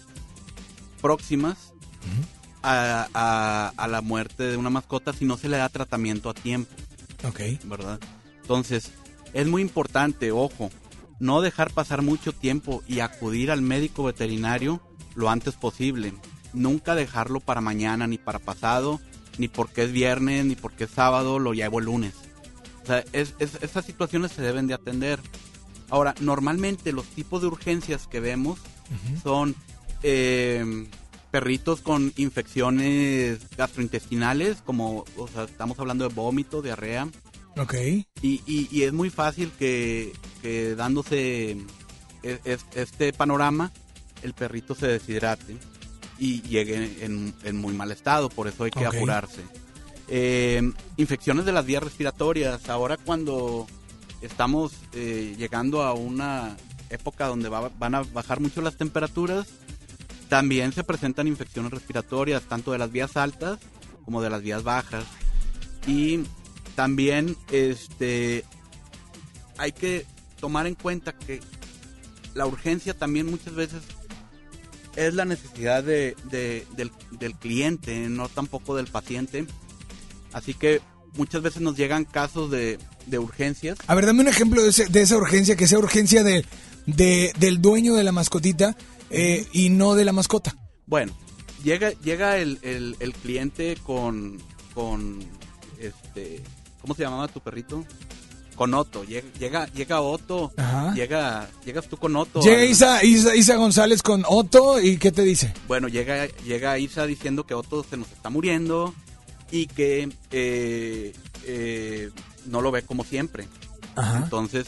próximas 1.00 1.56
a, 2.64 3.08
a- 3.14 3.72
a 3.76 3.88
la 3.88 4.00
muerte 4.00 4.42
de 4.44 4.56
una 4.56 4.70
mascota 4.70 5.12
si 5.12 5.24
no 5.24 5.36
se 5.36 5.48
le 5.48 5.58
da 5.58 5.68
tratamiento 5.68 6.30
a 6.30 6.34
tiempo. 6.34 6.72
Ok. 7.24 7.40
¿verdad? 7.64 8.00
Entonces, 8.42 8.90
es 9.32 9.46
muy 9.46 9.62
importante, 9.62 10.32
ojo, 10.32 10.70
no 11.20 11.40
dejar 11.40 11.70
pasar 11.72 12.02
mucho 12.02 12.32
tiempo 12.32 12.82
y 12.88 13.00
acudir 13.00 13.50
al 13.50 13.62
médico 13.62 14.04
veterinario 14.04 14.80
lo 15.14 15.30
antes 15.30 15.54
posible. 15.54 16.12
Nunca 16.52 16.94
dejarlo 16.94 17.40
para 17.40 17.60
mañana, 17.60 18.06
ni 18.06 18.18
para 18.18 18.38
pasado, 18.38 19.00
ni 19.38 19.48
porque 19.48 19.82
es 19.84 19.92
viernes, 19.92 20.44
ni 20.44 20.54
porque 20.56 20.84
es 20.84 20.90
sábado, 20.90 21.38
lo 21.38 21.52
llevo 21.54 21.78
el 21.78 21.86
lunes. 21.86 22.14
O 22.82 22.86
sea, 22.86 23.04
es, 23.12 23.34
es- 23.38 23.58
esas 23.62 23.84
situaciones 23.84 24.32
se 24.32 24.42
deben 24.42 24.66
de 24.66 24.74
atender. 24.74 25.20
Ahora, 25.90 26.14
normalmente 26.20 26.92
los 26.92 27.06
tipos 27.06 27.40
de 27.42 27.48
urgencias 27.48 28.06
que 28.06 28.20
vemos 28.20 28.58
son 29.22 29.54
eh, 30.02 30.86
perritos 31.38 31.80
con 31.80 32.12
infecciones 32.14 33.40
gastrointestinales, 33.56 34.58
como, 34.64 35.04
o 35.16 35.26
sea, 35.26 35.42
estamos 35.44 35.76
hablando 35.80 36.08
de 36.08 36.14
vómito, 36.14 36.62
diarrea. 36.62 37.08
Ok. 37.56 37.74
Y, 37.74 38.04
y- 38.46 38.68
y 38.70 38.82
es 38.84 38.92
muy 38.92 39.10
fácil 39.10 39.50
que, 39.58 40.12
que 40.42 40.76
dándose 40.76 41.56
e- 42.22 42.38
es- 42.44 42.64
este 42.76 43.12
panorama, 43.12 43.72
el 44.22 44.32
perrito 44.32 44.76
se 44.76 44.86
deshidrate 44.86 45.56
y 46.20 46.40
llegue 46.42 47.04
en, 47.04 47.34
en 47.42 47.56
muy 47.56 47.74
mal 47.74 47.90
estado, 47.90 48.28
por 48.28 48.46
eso 48.46 48.62
hay 48.62 48.70
que 48.70 48.86
apurarse. 48.98 49.40
Eh, 50.06 50.62
infecciones 50.96 51.44
de 51.46 51.50
las 51.52 51.66
vías 51.66 51.82
respiratorias, 51.82 52.68
ahora 52.68 52.96
cuando 52.96 53.66
estamos 54.22 54.70
eh, 54.92 55.34
llegando 55.36 55.82
a 55.82 55.94
una 55.94 56.56
época 56.90 57.26
donde 57.26 57.48
va- 57.48 57.72
van 57.76 57.96
a 57.96 58.02
bajar 58.04 58.38
mucho 58.38 58.60
las 58.62 58.76
temperaturas, 58.76 59.48
también 60.28 60.72
se 60.72 60.84
presentan 60.84 61.26
infecciones 61.28 61.70
respiratorias, 61.72 62.42
tanto 62.42 62.72
de 62.72 62.78
las 62.78 62.90
vías 62.90 63.16
altas 63.16 63.58
como 64.04 64.22
de 64.22 64.30
las 64.30 64.42
vías 64.42 64.62
bajas. 64.62 65.04
Y 65.86 66.20
también 66.74 67.36
este 67.52 68.44
hay 69.58 69.72
que 69.72 70.06
tomar 70.40 70.66
en 70.66 70.74
cuenta 70.74 71.12
que 71.12 71.40
la 72.34 72.46
urgencia 72.46 72.94
también 72.94 73.26
muchas 73.30 73.54
veces 73.54 73.82
es 74.96 75.14
la 75.14 75.24
necesidad 75.24 75.82
de, 75.84 76.16
de- 76.30 76.66
del, 76.76 76.90
cliente, 77.36 78.08
no 78.08 78.28
tampoco 78.28 78.74
del 78.76 78.86
paciente. 78.86 79.46
Así 80.32 80.54
que 80.54 80.80
muchas 81.16 81.42
veces 81.42 81.62
nos 81.62 81.76
llegan 81.76 82.04
casos 82.04 82.50
de, 82.50 82.78
de 83.06 83.18
urgencias. 83.18 83.78
A 83.86 83.94
ver, 83.94 84.06
dame 84.06 84.20
un 84.22 84.28
ejemplo 84.28 84.62
de, 84.62 84.70
ese- 84.70 84.88
esa 85.00 85.16
urgencia, 85.16 85.56
que 85.56 85.68
sea 85.68 85.78
urgencia 85.78 86.22
de- 86.24 86.44
del 87.38 87.60
dueño 87.62 87.94
de 87.94 88.04
la 88.04 88.12
mascotita 88.12 88.76
eh, 89.10 89.46
y 89.52 89.70
no 89.70 89.94
de 89.94 90.04
la 90.04 90.12
mascota. 90.12 90.54
Bueno, 90.86 91.12
llega, 91.62 91.90
llega 92.02 92.38
el, 92.38 92.58
el- 92.62 92.96
el 93.00 93.12
cliente 93.14 93.76
con, 93.84 94.38
con, 94.74 95.18
este, 95.78 96.42
¿cómo 96.80 96.94
se 96.94 97.02
llamaba 97.02 97.28
tu 97.28 97.40
perrito? 97.40 97.84
Con 98.54 98.72
Otto. 98.74 99.02
Llega, 99.04 99.26
llega, 99.38 99.66
llega 99.72 100.00
Otto, 100.00 100.52
Ajá. 100.56 100.94
llega, 100.94 101.48
llegas 101.64 101.88
tú 101.88 101.96
con 101.96 102.14
Otto. 102.14 102.40
Llega 102.40 102.64
Isa, 102.64 103.02
Isa, 103.04 103.34
Isa 103.34 103.56
González 103.56 104.00
con 104.00 104.24
Otto 104.28 104.80
y 104.80 104.96
¿qué 104.98 105.10
te 105.10 105.22
dice? 105.22 105.52
Bueno, 105.66 105.88
llega, 105.88 106.26
llega 106.44 106.78
Isa 106.78 107.04
diciendo 107.06 107.44
que 107.46 107.54
Otto 107.54 107.82
se 107.88 107.96
nos 107.96 108.10
está 108.12 108.30
muriendo 108.30 108.94
y 109.50 109.66
que 109.66 110.08
eh, 110.30 111.12
eh, 111.44 112.10
no 112.46 112.60
lo 112.60 112.70
ve 112.70 112.82
como 112.82 113.02
siempre. 113.02 113.48
Ajá. 113.96 114.18
Entonces 114.22 114.66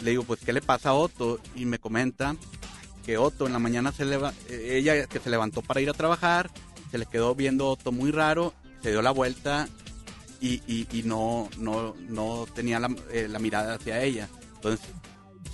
le 0.00 0.10
digo, 0.10 0.22
pues, 0.22 0.38
¿qué 0.44 0.52
le 0.52 0.62
pasa 0.62 0.90
a 0.90 0.94
Otto? 0.94 1.40
Y 1.56 1.64
me 1.64 1.80
comenta 1.80 2.36
que 3.06 3.16
Otto 3.18 3.46
en 3.46 3.52
la 3.52 3.58
mañana 3.60 3.92
se 3.92 4.04
leva, 4.04 4.34
eh, 4.48 4.74
ella 4.78 5.06
que 5.06 5.20
se 5.20 5.30
levantó 5.30 5.62
para 5.62 5.80
ir 5.80 5.88
a 5.88 5.94
trabajar, 5.94 6.50
se 6.90 6.98
le 6.98 7.06
quedó 7.06 7.34
viendo 7.34 7.68
Otto 7.68 7.92
muy 7.92 8.10
raro, 8.10 8.52
se 8.82 8.90
dio 8.90 9.00
la 9.00 9.12
vuelta 9.12 9.68
y, 10.40 10.54
y- 10.66 10.86
y 10.92 11.02
no, 11.04 11.48
no, 11.58 11.94
no 12.08 12.46
tenía 12.54 12.78
la, 12.80 12.94
eh, 13.12 13.28
la 13.30 13.38
mirada 13.38 13.74
hacia 13.74 14.02
ella. 14.02 14.28
Entonces 14.56 14.84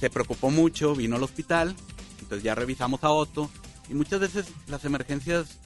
se 0.01 0.09
preocupó 0.11 0.51
mucho, 0.51 0.95
vino 0.97 1.17
al 1.17 1.23
hospital, 1.23 1.77
entonces 2.21 2.43
ya 2.43 2.55
revisamos 2.55 3.05
a 3.05 3.11
Otto 3.11 3.51
y 3.89 3.95
muchas 3.95 4.19
veces 4.21 4.47
las 4.67 4.85
emergencias, 4.87 5.59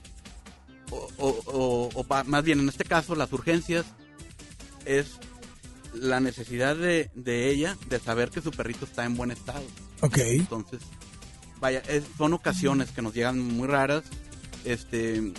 o, 0.91 1.09
o- 1.19 1.43
o- 1.47 1.91
o 1.95 2.25
más 2.25 2.43
bien 2.45 2.59
en 2.61 2.69
este 2.69 2.85
caso 2.85 3.15
las 3.15 3.33
urgencias, 3.33 3.87
es 4.85 5.07
la 5.95 6.21
necesidad 6.21 6.77
de, 6.77 7.11
de 7.15 7.49
ella 7.51 7.77
de 7.89 7.99
saber 8.01 8.31
que 8.31 8.43
su 8.43 8.51
perrito 8.51 8.85
está 8.85 9.05
en 9.05 9.17
buen 9.17 9.31
estado. 9.31 9.65
Ok. 10.03 10.19
Entonces, 10.19 10.81
vaya, 11.61 11.81
es- 11.89 12.05
son 12.19 12.33
ocasiones 12.33 12.91
que 12.91 13.03
nos 13.03 13.15
llegan 13.15 13.39
muy 13.41 13.67
raras. 13.69 14.03
Este, 14.65 15.33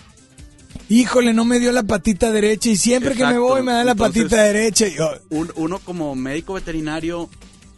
Híjole, 0.89 1.33
no 1.33 1.43
me 1.43 1.59
dio 1.59 1.71
la 1.71 1.83
patita 1.83 2.31
derecha 2.31 2.69
y 2.69 2.77
siempre 2.77 3.15
que 3.15 3.25
me 3.25 3.37
voy 3.39 3.61
me 3.61 3.71
da 3.73 3.83
la 3.83 3.91
Entonces, 3.91 4.23
patita 4.23 4.43
derecha. 4.43 4.87
yo- 4.87 5.11
un- 5.29 5.51
uno 5.55 5.79
como 5.79 6.15
médico 6.15 6.53
veterinario 6.53 7.29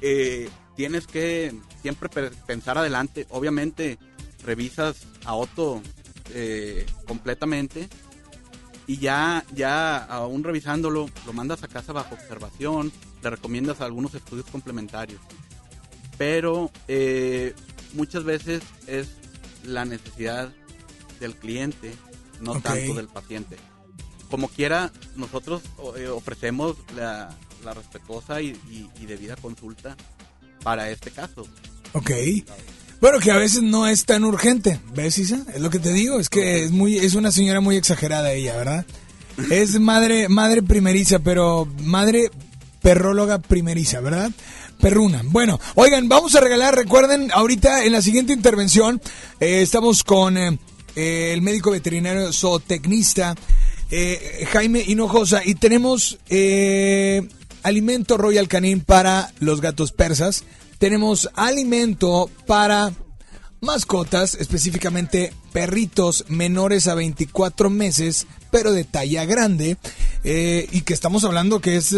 eh, 0.02 0.50
tienes 0.76 1.08
que 1.08 1.54
siempre 1.82 2.08
pe- 2.10 2.32
pensar 2.46 2.78
adelante. 2.78 3.26
Obviamente 3.30 3.98
revisas 4.46 4.98
a 5.26 5.34
Otto 5.36 5.82
eh, 6.34 6.86
completamente 7.08 7.90
y 8.86 8.98
ya, 8.98 9.44
ya 9.56 9.98
aún 9.98 10.44
revisándolo, 10.44 11.10
lo 11.26 11.34
mandas 11.34 11.64
a 11.64 11.68
casa 11.68 11.92
bajo 11.94 12.16
observación, 12.16 12.92
le 13.24 13.30
recomiendas 13.30 13.82
algunos 13.82 14.14
estudios 14.14 14.46
complementarios. 14.52 15.20
Pero 16.18 16.70
eh, 16.88 17.54
muchas 17.94 18.24
veces 18.24 18.62
es 18.88 19.08
la 19.64 19.86
necesidad 19.86 20.50
del 21.20 21.36
cliente, 21.36 21.94
no 22.42 22.54
tanto 22.62 22.94
del 22.96 23.08
paciente. 23.08 23.58
Como 24.30 24.48
quiera, 24.48 24.92
nosotros 25.16 25.62
eh, 25.98 26.08
ofrecemos 26.08 26.78
la, 26.96 27.36
la 27.64 27.74
respetuosa 27.74 28.42
y, 28.42 28.50
y- 28.70 28.90
y 29.02 29.06
debida 29.06 29.36
consulta 29.36 29.98
para 30.64 30.90
este 30.92 31.12
caso. 31.12 31.48
Ok. 31.94 32.12
Bueno, 33.02 33.20
que 33.20 33.32
a 33.32 33.38
veces 33.38 33.62
no 33.64 33.88
es 33.88 34.06
tan 34.06 34.24
urgente, 34.26 34.80
¿ves, 34.94 35.18
Isa? 35.18 35.44
Es 35.54 35.62
lo 35.62 35.70
que 35.70 35.80
te 35.80 35.92
digo, 35.94 36.20
es 36.20 36.30
que 36.30 36.64
es 36.66 36.72
muy 36.72 36.98
es 36.98 37.16
una 37.16 37.32
señora 37.32 37.62
muy 37.62 37.78
exagerada 37.78 38.34
ella, 38.34 38.58
¿verdad? 38.58 38.86
Es 39.50 39.80
madre 39.80 40.28
madre 40.28 40.62
primeriza, 40.62 41.20
pero 41.20 41.66
madre 41.82 42.30
perróloga 42.82 43.40
primeriza, 43.40 44.02
¿verdad? 44.02 44.32
Perruna. 44.80 45.22
Bueno, 45.26 45.60
oigan, 45.76 46.08
vamos 46.08 46.36
a 46.36 46.40
regalar, 46.40 46.74
recuerden, 46.74 47.32
ahorita 47.34 47.84
en 47.84 47.92
la 47.92 48.02
siguiente 48.02 48.32
intervención 48.32 49.02
eh, 49.42 49.62
estamos 49.62 50.04
con 50.06 50.38
eh, 50.38 50.58
eh, 50.96 51.34
el 51.34 51.42
médico 51.42 51.72
veterinario 51.72 52.32
zootecnista 52.32 53.36
eh, 53.92 54.48
Jaime 54.52 54.82
Hinojosa 54.86 55.42
y 55.44 55.56
tenemos 55.56 56.18
alimento 57.64 58.18
Royal 58.18 58.48
Canin 58.48 58.80
para 58.80 59.34
los 59.40 59.60
gatos 59.60 59.92
persas. 59.92 60.46
Tenemos 60.78 61.30
alimento 61.34 62.30
para 62.48 62.94
mascotas, 63.60 64.36
específicamente 64.36 65.34
perritos 65.52 66.24
menores 66.30 66.88
a 66.88 66.96
24 66.96 67.70
meses, 67.70 68.28
pero 68.50 68.72
de 68.72 68.86
talla 68.86 69.26
grande, 69.26 69.76
y 70.24 70.82
que 70.82 70.94
estamos 70.94 71.26
hablando 71.26 71.60
que 71.60 71.76
es, 71.76 71.94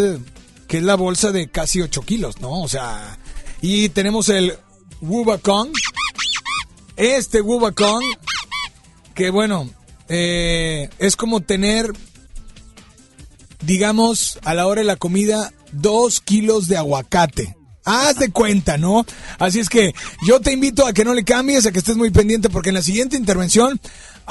que 0.71 0.77
es 0.77 0.83
la 0.83 0.95
bolsa 0.95 1.33
de 1.33 1.49
casi 1.49 1.81
8 1.81 2.01
kilos, 2.03 2.39
¿no? 2.39 2.61
O 2.61 2.69
sea, 2.69 3.19
y 3.59 3.89
tenemos 3.89 4.29
el 4.29 4.53
Wubacon. 5.01 5.69
Este 6.95 7.41
Wubacon, 7.41 8.01
que 9.13 9.31
bueno, 9.31 9.69
eh, 10.07 10.87
es 10.97 11.17
como 11.17 11.41
tener, 11.41 11.91
digamos, 13.65 14.39
a 14.45 14.53
la 14.53 14.65
hora 14.65 14.79
de 14.79 14.87
la 14.87 14.95
comida, 14.95 15.51
2 15.73 16.21
kilos 16.21 16.69
de 16.69 16.77
aguacate. 16.77 17.57
Haz 17.83 18.19
de 18.19 18.31
cuenta, 18.31 18.77
¿no? 18.77 19.05
Así 19.39 19.59
es 19.59 19.67
que 19.67 19.93
yo 20.25 20.39
te 20.39 20.53
invito 20.53 20.87
a 20.87 20.93
que 20.93 21.03
no 21.03 21.13
le 21.13 21.25
cambies, 21.25 21.65
a 21.65 21.73
que 21.73 21.79
estés 21.79 21.97
muy 21.97 22.11
pendiente, 22.11 22.49
porque 22.49 22.69
en 22.69 22.75
la 22.75 22.81
siguiente 22.81 23.17
intervención 23.17 23.77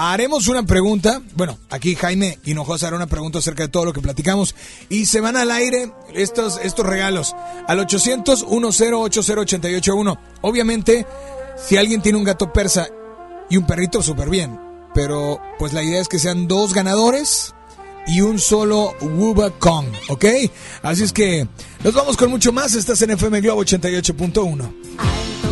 Haremos 0.02 0.48
una 0.48 0.62
pregunta. 0.62 1.20
Bueno, 1.34 1.58
aquí 1.68 1.94
Jaime 1.94 2.38
Hinojosa 2.46 2.86
hará 2.86 2.96
una 2.96 3.06
pregunta 3.06 3.38
acerca 3.38 3.64
de 3.64 3.68
todo 3.68 3.84
lo 3.84 3.92
que 3.92 4.00
platicamos. 4.00 4.54
Y 4.88 5.04
se 5.04 5.20
van 5.20 5.36
al 5.36 5.50
aire 5.50 5.92
estos, 6.14 6.58
estos 6.62 6.86
regalos. 6.86 7.36
Al 7.68 7.80
800 7.80 8.46
1080881 8.46 10.18
Obviamente, 10.40 11.04
si 11.62 11.76
alguien 11.76 12.00
tiene 12.00 12.16
un 12.16 12.24
gato 12.24 12.50
persa 12.50 12.88
y 13.50 13.58
un 13.58 13.66
perrito, 13.66 14.02
súper 14.02 14.30
bien. 14.30 14.58
Pero, 14.94 15.38
pues 15.58 15.74
la 15.74 15.82
idea 15.82 16.00
es 16.00 16.08
que 16.08 16.18
sean 16.18 16.48
dos 16.48 16.72
ganadores 16.72 17.54
y 18.06 18.22
un 18.22 18.38
solo 18.38 18.94
Wuba 19.02 19.50
Kong, 19.50 19.84
¿ok? 20.08 20.24
Así 20.82 21.02
es 21.02 21.12
que 21.12 21.46
nos 21.84 21.92
vamos 21.92 22.16
con 22.16 22.30
mucho 22.30 22.52
más. 22.52 22.74
Estás 22.74 23.02
en 23.02 23.10
FM 23.10 23.42
Globo 23.42 23.62
88.1. 23.62 25.49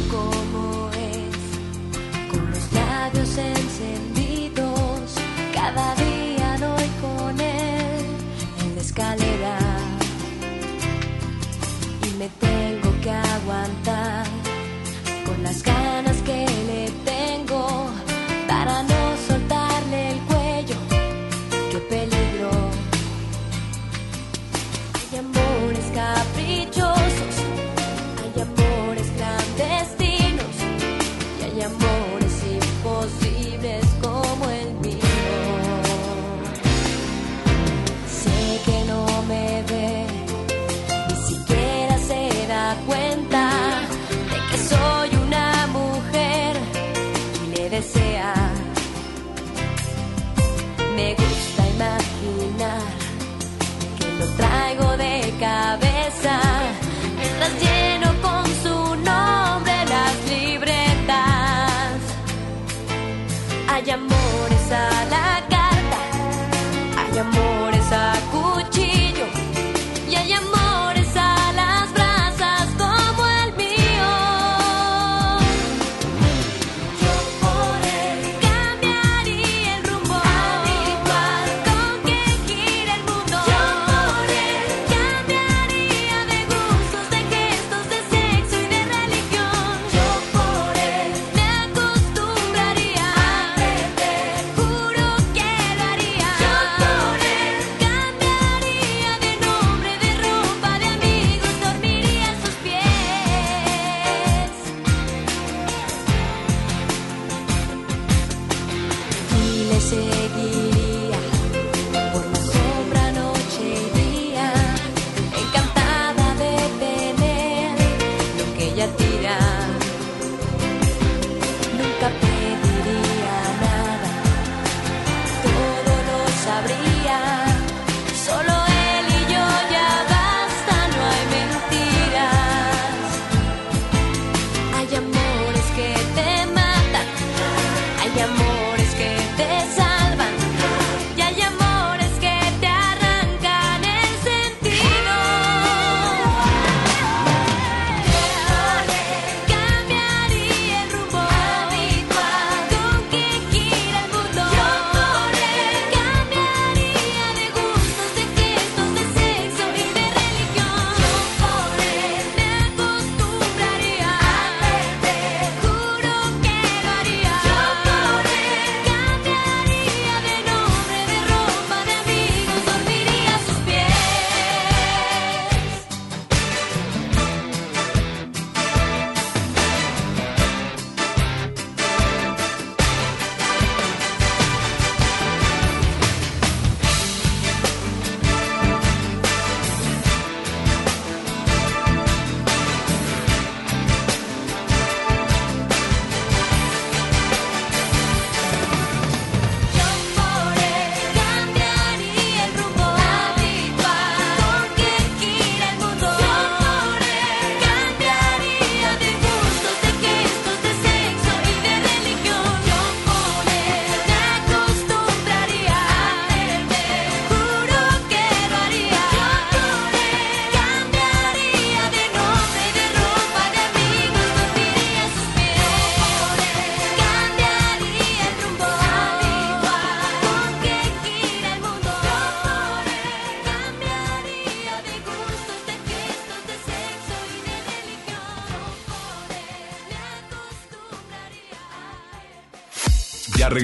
me 50.99 51.15
gusta 51.15 51.63
imaginar 51.77 52.83
que 53.99 54.09
lo 54.19 54.27
traigo 54.37 54.97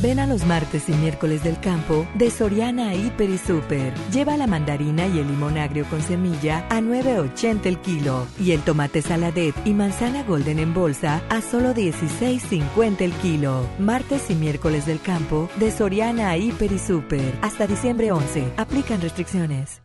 Ven 0.00 0.18
a 0.18 0.26
los 0.26 0.46
martes 0.46 0.88
y 0.88 0.92
miércoles 0.92 1.44
del 1.44 1.60
campo 1.60 2.06
de 2.14 2.30
Soriana 2.30 2.94
Hiper 2.94 3.30
y 3.30 3.38
Super. 3.38 3.92
Lleva 4.12 4.36
la 4.36 4.46
mandarina 4.46 5.06
y 5.06 5.18
el 5.18 5.28
limón 5.28 5.58
agrio 5.58 5.84
con 5.86 6.02
semilla 6.02 6.66
a 6.70 6.80
9.80 6.80 7.66
el 7.66 7.78
kilo 7.78 8.26
y 8.40 8.52
el 8.52 8.62
tomate 8.62 9.02
saladet 9.02 9.54
y 9.64 9.74
manzana 9.74 10.22
golden 10.22 10.58
en 10.58 10.72
bolsa 10.72 11.22
a 11.28 11.40
solo 11.40 11.74
16.50 11.74 13.02
el 13.02 13.12
kilo. 13.14 13.66
Martes 13.78 14.30
y 14.30 14.34
miércoles 14.34 14.86
del 14.86 15.00
campo 15.00 15.48
de 15.56 15.70
Soriana 15.70 16.36
Hiper 16.36 16.72
y 16.72 16.78
Super. 16.78 17.38
Hasta 17.42 17.66
diciembre 17.66 18.12
11. 18.12 18.54
Aplican 18.56 19.00
restricciones. 19.00 19.82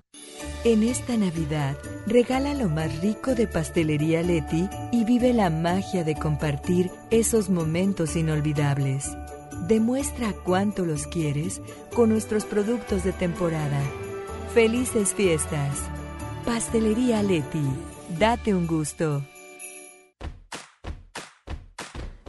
En 0.63 0.83
esta 0.83 1.15
Navidad, 1.17 1.77
regala 2.07 2.53
lo 2.53 2.67
más 2.67 2.99
rico 3.01 3.35
de 3.35 3.47
Pastelería 3.47 4.21
Leti 4.23 4.67
y 4.91 5.05
vive 5.05 5.31
la 5.33 5.49
magia 5.49 6.03
de 6.03 6.15
compartir 6.15 6.89
esos 7.09 7.49
momentos 7.49 8.15
inolvidables. 8.15 9.15
Demuestra 9.65 10.33
cuánto 10.45 10.85
los 10.85 11.07
quieres 11.07 11.61
con 11.93 12.09
nuestros 12.09 12.45
productos 12.45 13.03
de 13.03 13.11
temporada. 13.11 13.81
Felices 14.53 15.13
fiestas. 15.13 15.79
Pastelería 16.45 17.21
Leti. 17.23 17.63
Date 18.17 18.53
un 18.53 18.67
gusto. 18.67 19.23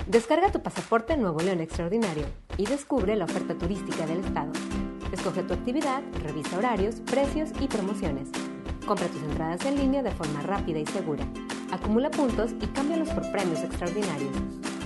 Descarga 0.08 0.50
tu 0.50 0.62
pasaporte 0.62 1.16
Nuevo 1.16 1.40
León 1.40 1.60
Extraordinario 1.60 2.24
y 2.56 2.64
descubre 2.64 3.14
la 3.14 3.26
oferta 3.26 3.54
turística 3.54 4.06
del 4.06 4.24
estado. 4.24 4.50
Escoge 5.12 5.42
tu 5.42 5.54
actividad, 5.54 6.02
revisa 6.22 6.58
horarios, 6.58 6.96
precios 7.02 7.50
y 7.60 7.68
promociones. 7.68 8.30
Compra 8.86 9.06
tus 9.06 9.22
entradas 9.22 9.64
en 9.66 9.76
línea 9.76 10.02
de 10.02 10.10
forma 10.10 10.40
rápida 10.40 10.78
y 10.78 10.86
segura. 10.86 11.24
Acumula 11.70 12.10
puntos 12.10 12.52
y 12.60 12.66
cámbialos 12.68 13.10
por 13.10 13.30
premios 13.30 13.60
extraordinarios. 13.60 14.32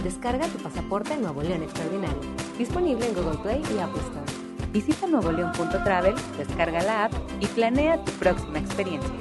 Descarga 0.02 0.48
tu 0.48 0.58
pasaporte 0.58 1.16
Nuevo 1.16 1.42
León 1.42 1.62
Extraordinario. 1.62 2.18
Disponible 2.58 3.06
en 3.06 3.14
Google 3.14 3.38
Play 3.38 3.62
y 3.74 3.78
Apple 3.78 4.02
Store. 4.02 4.42
Visita 4.72 5.06
nuevoleón.travel, 5.06 6.14
descarga 6.38 6.82
la 6.82 7.04
app 7.04 7.12
y 7.40 7.46
planea 7.46 8.02
tu 8.04 8.10
próxima 8.12 8.58
experiencia. 8.58 9.12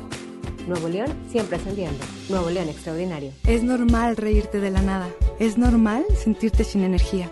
Nuevo 0.68 0.88
León 0.88 1.14
siempre 1.30 1.58
ascendiendo. 1.58 2.04
Nuevo 2.30 2.50
León 2.50 2.70
Extraordinario. 2.70 3.32
Es 3.46 3.62
normal 3.62 4.18
reírte 4.18 4.60
de 4.60 4.72
la 4.72 4.82
nada. 4.82 5.10
Es 5.40 5.58
normal 5.58 6.04
sentirte 6.18 6.64
sin 6.64 6.84
energía. 6.84 7.32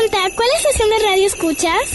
Santa, 0.00 0.30
¿cuál 0.34 0.48
estación 0.58 0.90
de 0.90 0.98
radio 0.98 1.26
escuchas? 1.26 1.90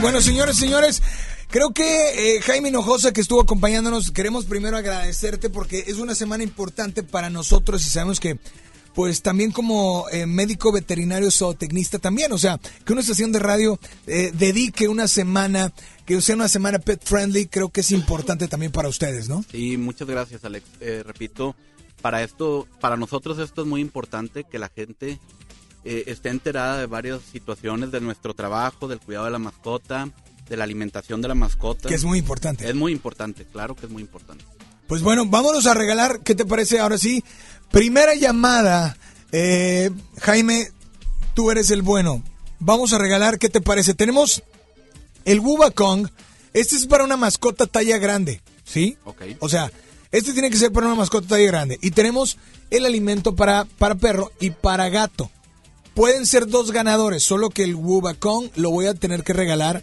Bueno, 0.00 0.20
señores, 0.20 0.56
señores, 0.56 1.02
creo 1.48 1.70
que 1.70 2.36
eh, 2.36 2.40
Jaime 2.42 2.68
Hinojosa 2.68 3.12
que 3.12 3.20
estuvo 3.20 3.40
acompañándonos, 3.40 4.10
queremos 4.10 4.44
primero 4.44 4.76
agradecerte 4.76 5.48
porque 5.48 5.84
es 5.86 5.96
una 5.96 6.14
semana 6.14 6.42
importante 6.42 7.02
para 7.02 7.30
nosotros 7.30 7.86
y 7.86 7.88
sabemos 7.88 8.20
que, 8.20 8.38
pues 8.94 9.22
también 9.22 9.52
como 9.52 10.06
eh, 10.10 10.26
médico 10.26 10.70
veterinario 10.70 11.30
zootecnista 11.30 11.98
también, 11.98 12.32
o 12.32 12.38
sea, 12.38 12.58
que 12.84 12.92
una 12.92 13.00
estación 13.00 13.32
de 13.32 13.38
radio 13.38 13.78
eh, 14.06 14.32
dedique 14.34 14.88
una 14.88 15.08
semana, 15.08 15.72
que 16.04 16.20
sea 16.20 16.34
una 16.34 16.48
semana 16.48 16.78
pet 16.78 17.02
friendly, 17.02 17.46
creo 17.46 17.70
que 17.70 17.80
es 17.80 17.90
importante 17.92 18.48
también 18.48 18.72
para 18.72 18.88
ustedes, 18.88 19.28
¿no? 19.28 19.44
Sí, 19.50 19.76
muchas 19.76 20.08
gracias, 20.08 20.44
Alex. 20.44 20.66
Repito, 21.04 21.56
para 22.02 22.22
esto, 22.22 22.66
para 22.80 22.96
nosotros 22.96 23.38
esto 23.38 23.62
es 23.62 23.68
muy 23.68 23.80
importante 23.80 24.44
que 24.44 24.58
la 24.58 24.68
gente 24.68 25.20
eh, 25.88 26.04
esté 26.08 26.30
enterada 26.30 26.78
de 26.78 26.86
varias 26.86 27.20
situaciones 27.30 27.92
de 27.92 28.00
nuestro 28.00 28.34
trabajo, 28.34 28.88
del 28.88 28.98
cuidado 28.98 29.26
de 29.26 29.30
la 29.30 29.38
mascota, 29.38 30.10
de 30.48 30.56
la 30.56 30.64
alimentación 30.64 31.22
de 31.22 31.28
la 31.28 31.36
mascota. 31.36 31.88
Que 31.88 31.94
es 31.94 32.02
muy 32.02 32.18
importante. 32.18 32.68
Es 32.68 32.74
muy 32.74 32.90
importante, 32.90 33.44
claro 33.44 33.76
que 33.76 33.86
es 33.86 33.92
muy 33.92 34.02
importante. 34.02 34.44
Pues 34.88 35.02
bueno, 35.02 35.26
vámonos 35.26 35.66
a 35.66 35.74
regalar, 35.74 36.20
¿qué 36.24 36.34
te 36.34 36.44
parece 36.44 36.80
ahora 36.80 36.98
sí? 36.98 37.22
Primera 37.70 38.16
llamada, 38.16 38.96
eh, 39.30 39.92
Jaime, 40.20 40.72
tú 41.34 41.52
eres 41.52 41.70
el 41.70 41.82
bueno. 41.82 42.20
Vamos 42.58 42.92
a 42.92 42.98
regalar, 42.98 43.38
¿qué 43.38 43.48
te 43.48 43.60
parece? 43.60 43.94
Tenemos 43.94 44.42
el 45.24 45.38
Wubacong, 45.38 46.10
este 46.52 46.74
es 46.74 46.86
para 46.86 47.04
una 47.04 47.16
mascota 47.16 47.66
talla 47.68 47.98
grande, 47.98 48.40
¿sí? 48.64 48.96
Ok. 49.04 49.22
O 49.38 49.48
sea, 49.48 49.70
este 50.10 50.32
tiene 50.32 50.50
que 50.50 50.56
ser 50.56 50.72
para 50.72 50.86
una 50.86 50.96
mascota 50.96 51.28
talla 51.28 51.46
grande. 51.46 51.78
Y 51.80 51.92
tenemos 51.92 52.38
el 52.70 52.86
alimento 52.86 53.36
para, 53.36 53.66
para 53.78 53.94
perro 53.94 54.32
y 54.40 54.50
para 54.50 54.88
gato. 54.88 55.30
Pueden 55.96 56.26
ser 56.26 56.46
dos 56.46 56.72
ganadores, 56.72 57.22
solo 57.22 57.48
que 57.48 57.64
el 57.64 57.74
Wubacong 57.74 58.50
lo 58.56 58.70
voy 58.70 58.86
a 58.86 58.92
tener 58.92 59.22
que 59.24 59.32
regalar 59.32 59.82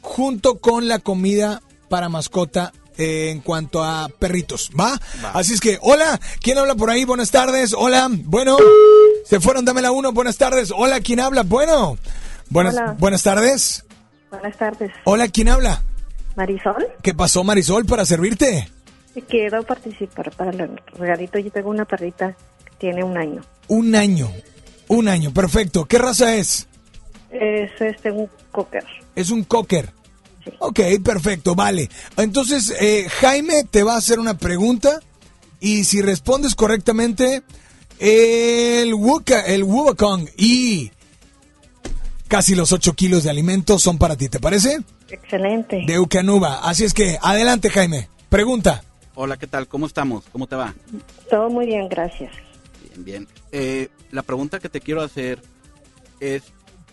junto 0.00 0.58
con 0.58 0.88
la 0.88 0.98
comida 1.00 1.60
para 1.90 2.08
mascota 2.08 2.72
eh, 2.96 3.28
en 3.30 3.40
cuanto 3.40 3.84
a 3.84 4.08
perritos, 4.18 4.70
¿va? 4.78 4.98
Así 5.34 5.52
es 5.52 5.60
que, 5.60 5.78
hola, 5.82 6.18
¿quién 6.40 6.56
habla 6.56 6.74
por 6.76 6.88
ahí? 6.88 7.04
Buenas 7.04 7.30
tardes, 7.30 7.74
hola, 7.76 8.08
bueno, 8.10 8.56
se 9.26 9.38
fueron, 9.38 9.66
dame 9.66 9.82
la 9.82 9.92
uno, 9.92 10.12
buenas 10.12 10.38
tardes, 10.38 10.72
hola, 10.74 10.98
¿quién 11.00 11.20
habla? 11.20 11.42
Bueno, 11.42 11.98
buenas, 12.48 12.74
Hola. 12.76 12.96
buenas 12.98 13.22
tardes, 13.22 13.84
Buenas 14.30 14.56
tardes. 14.56 14.90
hola, 15.04 15.28
¿quién 15.28 15.48
habla? 15.50 15.82
Marisol, 16.36 16.88
¿Qué 17.02 17.12
pasó, 17.12 17.44
Marisol, 17.44 17.84
para 17.84 18.06
servirte? 18.06 18.66
quiero 19.28 19.62
participar 19.64 20.30
para 20.30 20.52
el 20.52 20.80
regalito. 20.94 21.38
Yo 21.38 21.50
tengo 21.50 21.68
una 21.68 21.84
perrita 21.84 22.34
que 22.64 22.70
tiene 22.78 23.04
un 23.04 23.18
año. 23.18 23.42
Un 23.68 23.94
año, 23.94 24.30
un 24.90 25.06
año, 25.06 25.32
perfecto, 25.32 25.84
¿qué 25.84 25.98
raza 25.98 26.34
es? 26.34 26.66
Es 27.30 27.70
este 27.80 28.10
un 28.10 28.28
cocker. 28.50 28.84
Es 29.14 29.30
un 29.30 29.44
cocker. 29.44 29.92
Ok, 30.58 30.80
perfecto, 31.04 31.54
vale. 31.54 31.88
Entonces, 32.16 32.74
eh, 32.80 33.06
Jaime 33.08 33.64
te 33.70 33.84
va 33.84 33.94
a 33.94 33.98
hacer 33.98 34.18
una 34.18 34.36
pregunta 34.36 34.98
y 35.60 35.84
si 35.84 36.02
respondes 36.02 36.56
correctamente, 36.56 37.42
el 38.00 38.92
Wuka, 38.94 39.42
el 39.42 39.62
Wubacong 39.62 40.28
y 40.36 40.90
casi 42.26 42.56
los 42.56 42.72
8 42.72 42.94
kilos 42.94 43.22
de 43.22 43.30
alimentos 43.30 43.82
son 43.82 43.96
para 43.96 44.16
ti, 44.16 44.28
¿te 44.28 44.40
parece? 44.40 44.78
Excelente. 45.08 45.84
De 45.86 46.00
Ucanuba. 46.00 46.68
Así 46.68 46.84
es 46.84 46.94
que, 46.94 47.16
adelante, 47.22 47.70
Jaime. 47.70 48.08
Pregunta. 48.28 48.82
Hola, 49.14 49.36
¿qué 49.36 49.46
tal? 49.46 49.68
¿Cómo 49.68 49.86
estamos? 49.86 50.24
¿Cómo 50.32 50.48
te 50.48 50.56
va? 50.56 50.74
Todo 51.28 51.48
muy 51.48 51.66
bien, 51.66 51.88
gracias. 51.88 52.32
Bien, 52.90 53.04
bien. 53.04 53.28
Eh, 53.52 53.88
la 54.10 54.22
pregunta 54.22 54.58
que 54.58 54.68
te 54.68 54.80
quiero 54.80 55.02
hacer 55.02 55.40
es, 56.18 56.42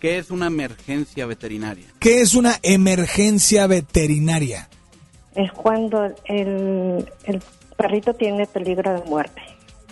¿qué 0.00 0.18
es 0.18 0.30
una 0.30 0.46
emergencia 0.46 1.26
veterinaria? 1.26 1.86
¿Qué 1.98 2.20
es 2.20 2.34
una 2.34 2.58
emergencia 2.62 3.66
veterinaria? 3.66 4.68
Es 5.34 5.52
cuando 5.52 6.04
el, 6.24 7.10
el 7.24 7.42
perrito 7.76 8.14
tiene 8.14 8.46
peligro 8.46 9.00
de 9.00 9.08
muerte. 9.08 9.42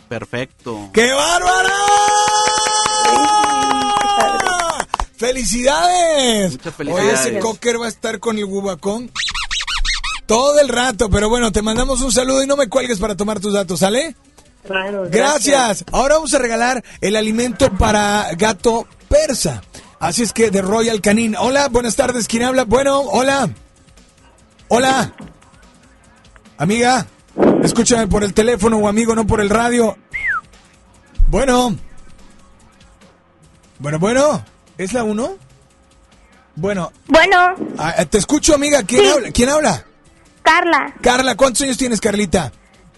Perfecto. 0.09 0.91
¡Qué 0.93 1.13
bárbaro! 1.13 1.69
¡Felicidades! 5.17 6.53
Muchas 6.53 6.75
felicidades. 6.75 7.21
ese 7.21 7.39
cocker 7.39 7.81
va 7.81 7.87
a 7.87 7.89
estar 7.89 8.21
con 8.21 8.39
el 8.39 8.45
Wubacón 8.45 9.11
todo 10.27 10.61
el 10.61 10.69
rato, 10.69 11.09
pero 11.09 11.29
bueno, 11.29 11.53
te 11.53 11.63
mandamos 11.63 12.01
un 12.03 12.13
saludo 12.13 12.43
y 12.43 12.47
no 12.47 12.57
me 12.57 12.69
cuelgues 12.69 12.99
para 12.99 13.17
tomar 13.17 13.41
tus 13.41 13.55
datos, 13.55 13.81
¿sale? 13.81 14.17
Claro, 14.67 15.07
Gracias. 15.11 15.85
Ahora 15.93 16.15
vamos 16.17 16.35
a 16.35 16.39
regalar 16.39 16.83
el 17.01 17.17
alimento 17.17 17.71
para 17.73 18.29
gato 18.37 18.87
persa. 19.09 19.63
Así 19.99 20.23
es 20.23 20.33
que 20.33 20.51
de 20.51 20.63
Royal 20.63 21.01
Canin. 21.01 21.37
Hola, 21.37 21.69
buenas 21.69 21.97
tardes. 21.97 22.29
¿Quién 22.29 22.43
habla? 22.45 22.65
Bueno, 22.65 23.01
hola. 23.01 23.49
Hola. 24.69 25.13
Amiga, 26.59 27.07
escúchame 27.63 28.07
por 28.07 28.25
el 28.25 28.35
teléfono 28.35 28.79
o 28.79 28.89
amigo, 28.89 29.15
no 29.15 29.27
por 29.27 29.41
el 29.41 29.51
radio. 29.51 29.97
Bueno. 31.29 31.77
Bueno, 33.79 33.99
bueno. 33.99 34.45
¿Es 34.79 34.93
la 34.93 35.05
uno? 35.05 35.37
Bueno. 36.55 36.93
Bueno, 37.07 37.37
ah, 37.79 38.05
te 38.07 38.19
escucho, 38.19 38.55
amiga. 38.55 38.83
¿Quién 38.83 39.03
Sí. 39.03 39.09
habla? 39.11 39.31
¿Quién 39.31 39.49
habla? 39.51 39.85
Carla, 40.43 40.95
Carla, 41.03 41.35
¿cuántos 41.37 41.63
años 41.63 41.77
tienes, 41.77 42.01
Carlita? 42.01 42.53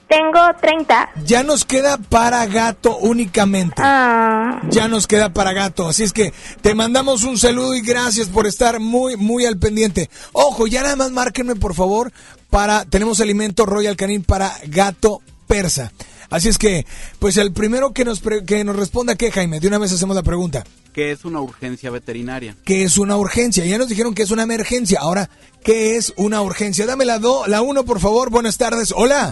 Tengo 0.09 0.39
30. 0.61 1.11
Ya 1.25 1.43
nos 1.43 1.65
queda 1.65 1.99
para 1.99 2.47
gato 2.47 2.97
únicamente. 2.99 3.83
Ah, 3.85 4.61
Ya 4.71 4.89
nos 4.89 5.07
queda 5.07 5.33
para 5.33 5.53
gato. 5.53 5.89
Así 5.89 6.03
es 6.05 6.13
que 6.13 6.33
te 6.63 6.75
mandamos 6.75 7.25
un 7.25 7.39
saludo 7.39 7.75
y 7.75 7.81
gracias 7.83 8.29
por 8.29 8.47
estar 8.47 8.81
muy, 8.81 9.17
muy 9.17 9.45
al 9.47 9.59
pendiente. 9.59 10.09
Ojo, 10.33 10.67
ya 10.67 10.83
nada 10.83 10.97
más 10.97 11.11
márquenme, 11.11 11.55
por 11.57 11.75
favor, 11.75 12.13
para. 12.51 12.85
Tenemos 12.87 13.21
alimento 13.21 13.67
Royal 13.67 13.97
Canin 13.97 14.23
para 14.25 14.53
gato 14.67 15.21
persa. 15.47 15.93
Así 16.31 16.49
es 16.51 16.59
que, 16.59 16.85
pues 17.19 17.37
el 17.39 17.53
primero 17.53 17.93
que 17.93 18.05
nos, 18.05 18.21
pre- 18.21 18.45
que 18.45 18.63
nos 18.63 18.77
responda, 18.77 19.15
¿qué, 19.17 19.31
Jaime? 19.33 19.61
De 19.61 19.69
una 19.69 19.79
vez 19.79 19.93
hacemos 19.93 20.15
la 20.15 20.23
pregunta. 20.23 20.65
¿Qué 20.99 21.12
es 21.12 21.25
una 21.25 21.41
urgencia 21.41 21.93
veterinaria? 21.93 22.57
¿Qué 22.65 22.83
es 22.83 22.99
una 22.99 23.16
urgencia? 23.16 23.65
Ya 23.65 23.79
nos 23.79 23.89
dijeron 23.89 24.16
que 24.16 24.25
es 24.25 24.33
una 24.33 24.43
emergencia. 24.43 24.99
Ahora, 25.01 25.31
¿qué 25.62 25.95
es 25.95 26.12
una 26.16 26.43
urgencia? 26.43 26.87
Dame 26.87 27.05
la 27.05 27.20
do, 27.20 27.47
la 27.47 27.62
uno, 27.62 27.85
por 27.85 28.01
favor. 28.01 28.31
Buenas 28.31 28.59
tardes. 28.59 28.93
Hola. 28.97 29.31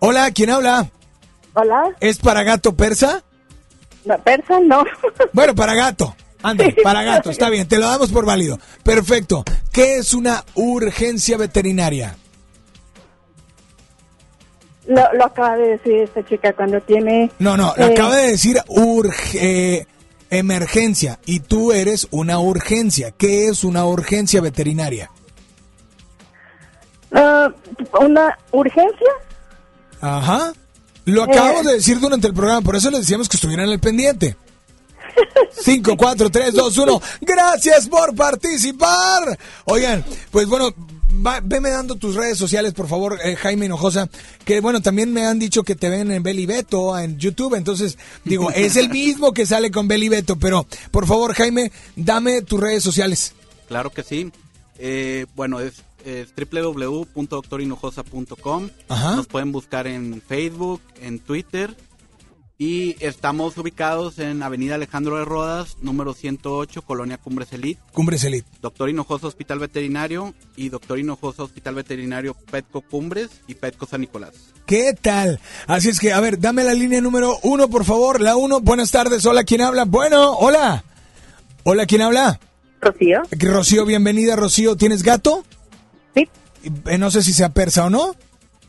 Hola, 0.00 0.30
¿quién 0.32 0.50
habla? 0.50 0.90
Hola. 1.54 1.84
¿Es 2.00 2.18
para 2.18 2.42
gato 2.42 2.76
persa? 2.76 3.24
No, 4.04 4.18
persa 4.18 4.60
no. 4.60 4.84
Bueno, 5.32 5.54
para 5.54 5.72
gato. 5.74 6.14
Ande, 6.42 6.76
para 6.82 7.02
gato, 7.02 7.30
está 7.30 7.48
bien, 7.48 7.66
te 7.66 7.78
lo 7.78 7.86
damos 7.86 8.10
por 8.12 8.26
válido. 8.26 8.58
Perfecto. 8.82 9.42
¿Qué 9.72 9.96
es 9.96 10.12
una 10.12 10.44
urgencia 10.54 11.38
veterinaria? 11.38 12.14
Lo, 14.86 15.02
lo 15.14 15.24
acaba 15.24 15.56
de 15.56 15.68
decir 15.78 15.94
esta 16.02 16.22
chica 16.26 16.52
cuando 16.52 16.78
tiene... 16.82 17.30
No, 17.38 17.56
no, 17.56 17.72
lo 17.76 17.86
eh, 17.86 17.92
acaba 17.94 18.16
de 18.16 18.32
decir 18.32 18.58
urge- 18.68 19.38
eh, 19.40 19.86
emergencia 20.30 21.18
y 21.26 21.40
tú 21.40 21.72
eres 21.72 22.08
una 22.10 22.38
urgencia. 22.38 23.10
¿Qué 23.10 23.46
es 23.48 23.64
una 23.64 23.84
urgencia 23.86 24.40
veterinaria? 24.40 25.10
ah, 27.12 27.48
¿Una 28.00 28.38
urgencia? 28.52 29.10
Ajá. 30.00 30.52
Lo 31.04 31.24
acabamos 31.24 31.64
de 31.66 31.74
decir 31.74 31.98
durante 31.98 32.28
el 32.28 32.34
programa, 32.34 32.60
por 32.60 32.76
eso 32.76 32.90
les 32.90 33.00
decíamos 33.00 33.28
que 33.28 33.36
estuvieran 33.36 33.68
al 33.68 33.80
pendiente. 33.80 34.36
5, 35.50 35.96
4, 35.96 36.30
3, 36.30 36.54
2, 36.54 36.78
1. 36.78 37.02
Gracias 37.22 37.88
por 37.88 38.14
participar. 38.14 39.38
Oigan, 39.64 40.04
pues 40.30 40.46
bueno, 40.48 40.72
va- 41.24 41.40
veme 41.42 41.70
dando 41.70 41.96
tus 41.96 42.14
redes 42.14 42.36
sociales, 42.38 42.72
por 42.74 42.88
favor, 42.88 43.18
eh, 43.24 43.36
Jaime 43.36 43.66
Hinojosa. 43.66 44.08
Que 44.44 44.60
bueno, 44.60 44.80
también 44.82 45.12
me 45.12 45.26
han 45.26 45.38
dicho 45.38 45.62
que 45.62 45.76
te 45.76 45.88
ven 45.88 46.10
en 46.10 46.22
Beli 46.22 46.46
Beto 46.46 46.98
en 46.98 47.18
YouTube. 47.18 47.54
Entonces, 47.54 47.96
digo, 48.24 48.50
es 48.50 48.76
el 48.76 48.88
mismo 48.90 49.32
que 49.32 49.46
sale 49.46 49.70
con 49.70 49.88
Beli 49.88 50.08
Beto. 50.08 50.36
Pero, 50.36 50.66
por 50.90 51.06
favor, 51.06 51.34
Jaime, 51.34 51.70
dame 51.96 52.42
tus 52.42 52.60
redes 52.60 52.82
sociales. 52.82 53.32
Claro 53.68 53.90
que 53.90 54.02
sí. 54.02 54.30
Eh, 54.78 55.26
bueno, 55.36 55.60
es, 55.60 55.74
es 56.04 56.28
www.doctorhinojosa.com. 56.34 58.70
Nos 58.88 59.26
pueden 59.26 59.52
buscar 59.52 59.86
en 59.86 60.22
Facebook, 60.26 60.80
en 61.00 61.18
Twitter. 61.18 61.76
Y 62.60 62.94
estamos 63.00 63.56
ubicados 63.56 64.18
en 64.18 64.42
Avenida 64.42 64.74
Alejandro 64.74 65.16
de 65.16 65.24
Rodas, 65.24 65.78
número 65.80 66.12
108, 66.12 66.82
Colonia 66.82 67.16
Cumbres 67.16 67.54
Elite. 67.54 67.80
Cumbres 67.90 68.22
Elite. 68.22 68.46
Doctor 68.60 68.90
Hinojosa 68.90 69.28
Hospital 69.28 69.60
Veterinario 69.60 70.34
y 70.56 70.68
Doctor 70.68 70.98
Hinojosa 70.98 71.44
Hospital 71.44 71.76
Veterinario 71.76 72.34
Petco 72.34 72.82
Cumbres 72.82 73.30
y 73.46 73.54
Petco 73.54 73.86
San 73.86 74.02
Nicolás. 74.02 74.34
¿Qué 74.66 74.92
tal? 74.92 75.40
Así 75.68 75.88
es 75.88 75.98
que, 75.98 76.12
a 76.12 76.20
ver, 76.20 76.38
dame 76.38 76.62
la 76.62 76.74
línea 76.74 77.00
número 77.00 77.38
uno, 77.44 77.70
por 77.70 77.86
favor. 77.86 78.20
La 78.20 78.36
uno, 78.36 78.60
buenas 78.60 78.90
tardes. 78.90 79.24
Hola, 79.24 79.44
¿quién 79.44 79.62
habla? 79.62 79.86
Bueno, 79.86 80.32
hola. 80.32 80.84
Hola, 81.64 81.86
¿quién 81.86 82.02
habla? 82.02 82.40
Rocío. 82.82 83.22
Rocío, 83.30 83.86
bienvenida, 83.86 84.36
Rocío. 84.36 84.76
¿Tienes 84.76 85.02
gato? 85.02 85.46
Sí. 86.14 86.28
Eh, 86.84 86.98
no 86.98 87.10
sé 87.10 87.22
si 87.22 87.32
sea 87.32 87.54
persa 87.54 87.86
o 87.86 87.90
no. 87.90 88.14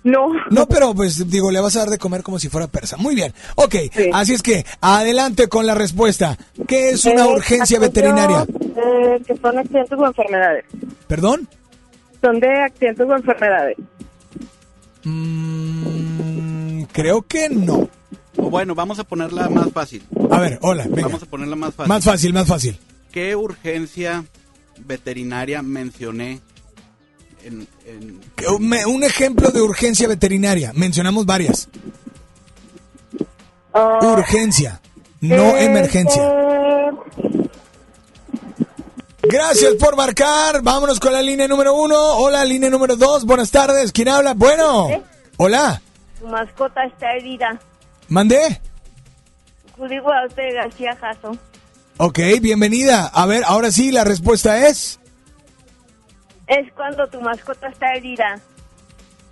No. 0.03 0.29
No, 0.49 0.67
pero 0.67 0.95
pues 0.95 1.29
digo, 1.29 1.51
le 1.51 1.59
vas 1.59 1.75
a 1.75 1.79
dar 1.79 1.89
de 1.89 1.97
comer 1.99 2.23
como 2.23 2.39
si 2.39 2.49
fuera 2.49 2.67
persa. 2.67 2.97
Muy 2.97 3.13
bien. 3.13 3.33
Ok, 3.55 3.75
así 4.13 4.33
es 4.33 4.41
que 4.41 4.65
adelante 4.81 5.47
con 5.47 5.67
la 5.67 5.75
respuesta. 5.75 6.37
¿Qué 6.67 6.89
es 6.89 7.05
una 7.05 7.25
Eh, 7.25 7.33
urgencia 7.35 7.79
veterinaria? 7.79 8.43
eh, 8.43 9.21
que 9.27 9.37
son 9.37 9.59
accidentes 9.59 9.97
o 9.99 10.05
enfermedades. 10.07 10.65
¿Perdón? 11.07 11.47
Son 12.21 12.39
de 12.39 12.49
accidentes 12.63 13.07
o 13.07 13.15
enfermedades. 13.15 13.77
Mm, 15.03 16.83
creo 16.91 17.21
que 17.23 17.49
no. 17.49 17.89
O 18.37 18.49
bueno, 18.49 18.73
vamos 18.75 18.97
a 18.99 19.03
ponerla 19.03 19.49
más 19.49 19.71
fácil. 19.71 20.03
A 20.31 20.39
ver, 20.39 20.57
hola, 20.61 20.85
venga. 20.87 21.03
Vamos 21.07 21.23
a 21.23 21.25
ponerla 21.25 21.55
más 21.55 21.73
fácil. 21.75 21.89
Más 21.89 22.03
fácil, 22.03 22.33
más 22.33 22.47
fácil. 22.47 22.77
¿Qué 23.11 23.35
urgencia 23.35 24.23
veterinaria 24.85 25.61
mencioné 25.61 26.39
en, 27.43 27.67
en- 27.85 28.21
Que 28.35 28.47
Un, 28.47 29.03
ejemplo 29.03 29.49
de 29.49 29.61
urgencia 29.61 30.07
veterinaria. 30.07 30.71
Mencionamos 30.73 31.25
varias. 31.25 31.67
Urgencia, 34.01 34.81
no 35.21 35.55
Eh, 35.57 35.65
emergencia. 35.65 36.21
eh, 36.23 36.91
Gracias 39.23 39.75
por 39.75 39.95
marcar. 39.95 40.61
Vámonos 40.61 40.99
con 40.99 41.13
la 41.13 41.21
línea 41.21 41.47
número 41.47 41.73
uno. 41.75 41.95
Hola, 42.17 42.43
línea 42.43 42.69
número 42.69 42.95
dos. 42.95 43.23
Buenas 43.25 43.51
tardes. 43.51 43.91
¿Quién 43.91 44.09
habla? 44.09 44.33
Bueno. 44.33 44.87
Hola. 45.37 45.81
Tu 46.19 46.27
mascota 46.27 46.83
está 46.83 47.13
herida. 47.13 47.59
¿Mandé? 48.09 48.59
Judy 49.77 49.99
Guadalupe 49.99 50.51
García 50.53 50.97
Jasso. 50.99 51.37
Ok, 51.97 52.19
bienvenida. 52.41 53.05
A 53.13 53.25
ver, 53.25 53.43
ahora 53.45 53.71
sí, 53.71 53.91
la 53.91 54.03
respuesta 54.03 54.67
es... 54.67 54.99
Es 56.59 56.71
cuando 56.73 57.07
tu 57.07 57.21
mascota 57.21 57.67
está 57.69 57.93
herida. 57.93 58.37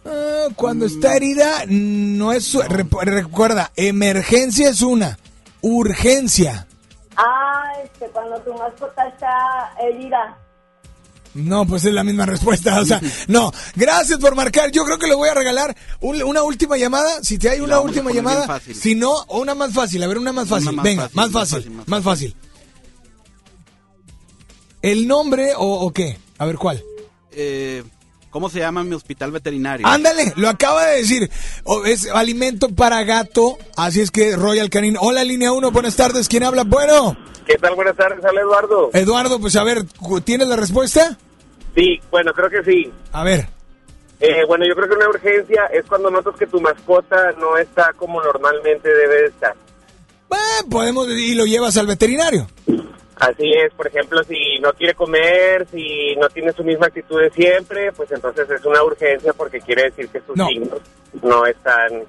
Ah, 0.06 0.46
Cuando 0.56 0.86
está 0.86 1.16
herida, 1.18 1.64
no 1.68 2.32
es... 2.32 2.46
su- 2.46 2.62
Recuerda, 2.62 3.72
emergencia 3.76 4.70
es 4.70 4.82
una. 4.82 5.20
Urgencia. 5.62 6.66
Ah, 7.18 7.74
este, 7.84 8.06
cuando 8.08 8.40
tu 8.40 8.54
mascota 8.54 9.06
está 9.10 9.28
herida. 9.84 10.38
No, 11.34 11.66
pues 11.66 11.84
es 11.84 11.94
la 11.94 12.06
misma 12.06 12.26
respuesta. 12.26 12.80
O 12.80 12.86
sea, 12.86 13.02
no. 13.28 13.52
Gracias 13.76 14.18
por 14.20 14.36
marcar. 14.36 14.72
Yo 14.72 14.86
creo 14.86 14.98
que 14.98 15.08
le 15.08 15.16
voy 15.16 15.28
a 15.28 15.34
regalar 15.34 15.76
un- 16.00 16.24
una 16.24 16.44
última 16.44 16.78
llamada. 16.78 17.22
Si 17.22 17.38
te 17.38 17.50
hay 17.50 17.60
una 17.60 17.82
última 17.82 18.12
bien 18.12 18.24
llamada. 18.24 18.48
fácil. 18.48 18.76
Si 18.76 18.96
no, 18.96 19.12
o 19.28 19.42
una 19.42 19.54
más 19.56 19.74
fácil. 19.74 20.02
A 20.02 20.08
ver, 20.08 20.18
una 20.20 20.32
más 20.32 20.48
fácil. 20.48 20.72
más 20.72 20.84
Venga, 20.86 21.04
fácil, 21.10 21.16
más 21.18 21.32
más 21.32 21.50
fácil. 21.50 21.64
fácil, 21.74 21.84
Más 21.88 22.04
fácil. 22.04 22.36
¿El 24.82 25.08
nombre 25.08 25.54
o, 25.58 25.66
o 25.68 25.92
qué? 25.92 26.18
A 26.38 26.46
ver, 26.46 26.56
¿cuál? 26.56 26.82
Eh, 27.40 27.84
¿Cómo 28.30 28.50
se 28.50 28.60
llama 28.60 28.84
mi 28.84 28.94
hospital 28.94 29.32
veterinario? 29.32 29.88
Ándale, 29.88 30.34
lo 30.36 30.50
acaba 30.50 30.86
de 30.86 30.98
decir. 30.98 31.32
Es 31.86 32.08
alimento 32.12 32.70
para 32.70 33.04
gato. 33.04 33.58
Así 33.76 34.02
es 34.02 34.12
que 34.12 34.36
Royal 34.36 34.70
Canin. 34.70 34.98
Hola, 35.00 35.24
línea 35.24 35.52
1. 35.52 35.72
Buenas 35.72 35.96
tardes. 35.96 36.28
¿Quién 36.28 36.44
habla? 36.44 36.64
Bueno. 36.64 37.18
¿Qué 37.48 37.56
tal? 37.56 37.74
Buenas 37.74 37.96
tardes, 37.96 38.24
habla 38.24 38.42
Eduardo. 38.42 38.92
Eduardo, 38.94 39.40
pues 39.40 39.56
a 39.56 39.64
ver, 39.64 39.80
¿tienes 40.24 40.48
la 40.48 40.56
respuesta? 40.56 41.18
Sí, 41.74 42.00
bueno, 42.12 42.32
creo 42.34 42.50
que 42.50 42.64
sí. 42.64 42.92
A 43.12 43.24
ver. 43.24 43.48
Eh, 44.20 44.46
bueno, 44.48 44.66
yo 44.68 44.76
creo 44.76 44.88
que 44.88 44.96
una 44.96 45.10
urgencia 45.10 45.66
es 45.74 45.86
cuando 45.86 46.12
notas 46.12 46.36
que 46.38 46.46
tu 46.46 46.62
mascota 46.62 47.32
no 47.40 47.58
está 47.58 47.94
como 47.94 48.22
normalmente 48.22 48.88
debe 48.88 49.22
de 49.22 49.28
estar. 49.30 49.56
Eh, 50.32 50.68
podemos 50.70 51.08
y 51.08 51.34
lo 51.34 51.46
llevas 51.46 51.78
al 51.78 51.88
veterinario. 51.88 52.48
Así 53.20 53.52
es, 53.52 53.74
por 53.74 53.88
ejemplo, 53.88 54.24
si 54.24 54.60
no 54.62 54.72
quiere 54.72 54.94
comer, 54.94 55.68
si 55.70 56.16
no 56.16 56.30
tiene 56.30 56.54
su 56.54 56.64
misma 56.64 56.88
actitud 56.88 57.20
de 57.20 57.30
siempre, 57.32 57.92
pues 57.92 58.10
entonces 58.12 58.50
es 58.50 58.66
una 58.66 58.82
urgencia 58.82 59.34
porque 59.34 59.60
quiere 59.60 59.84
decir 59.84 60.08
que 60.08 60.22
sus 60.22 60.36
signos 60.48 60.80
no 61.22 61.46
están 61.46 62.04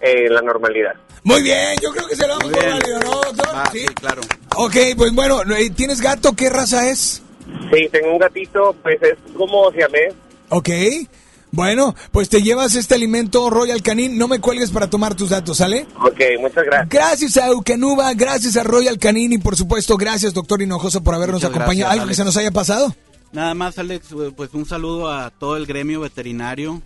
en 0.00 0.32
la 0.32 0.40
normalidad. 0.42 0.94
Muy 1.24 1.42
bien, 1.42 1.76
yo 1.82 1.90
creo 1.90 2.06
que 2.06 2.14
se 2.14 2.28
lo 2.28 2.38
damos 2.38 2.52
por 2.52 2.64
válido, 2.64 3.00
¿no, 3.00 3.10
doctor? 3.10 3.48
Ah, 3.52 3.68
sí, 3.72 3.84
claro. 3.94 4.22
Ok, 4.56 4.76
pues 4.96 5.12
bueno, 5.12 5.40
¿tienes 5.74 6.00
gato? 6.00 6.34
¿Qué 6.34 6.48
raza 6.48 6.88
es? 6.88 7.20
Sí, 7.72 7.88
tengo 7.90 8.12
un 8.12 8.18
gatito, 8.18 8.76
pues 8.82 9.02
es 9.02 9.16
como 9.36 9.72
siamés. 9.72 10.14
Ok. 10.50 10.68
Bueno, 11.54 11.94
pues 12.10 12.28
te 12.28 12.42
llevas 12.42 12.74
este 12.74 12.94
alimento 12.94 13.48
Royal 13.48 13.80
Canin. 13.82 14.18
No 14.18 14.26
me 14.28 14.40
cuelgues 14.40 14.70
para 14.70 14.90
tomar 14.90 15.14
tus 15.14 15.30
datos, 15.30 15.58
¿sale? 15.58 15.86
Ok, 16.00 16.20
muchas 16.40 16.64
gracias. 16.64 16.88
Gracias 16.88 17.36
a 17.36 17.46
Eucanuba, 17.48 18.12
gracias 18.14 18.56
a 18.56 18.64
Royal 18.64 18.98
Canin 18.98 19.32
y 19.32 19.38
por 19.38 19.54
supuesto 19.56 19.96
gracias 19.96 20.34
doctor 20.34 20.60
Hinojosa 20.62 21.00
por 21.02 21.14
habernos 21.14 21.36
Muchas 21.42 21.50
acompañado. 21.50 21.76
gracias, 21.90 21.92
¿Algo 21.92 22.08
que 22.08 22.14
se 22.14 22.24
nos 22.24 22.36
haya 22.36 22.50
pasado? 22.50 22.94
Nada 23.32 23.54
más, 23.54 23.78
Alex, 23.78 24.12
eh, 24.12 24.32
pues 24.36 24.50
un 24.54 24.66
saludo 24.66 25.10
a 25.12 25.30
todo 25.30 25.56
el 25.56 25.66
gremio 25.66 26.00
veterinario, 26.00 26.82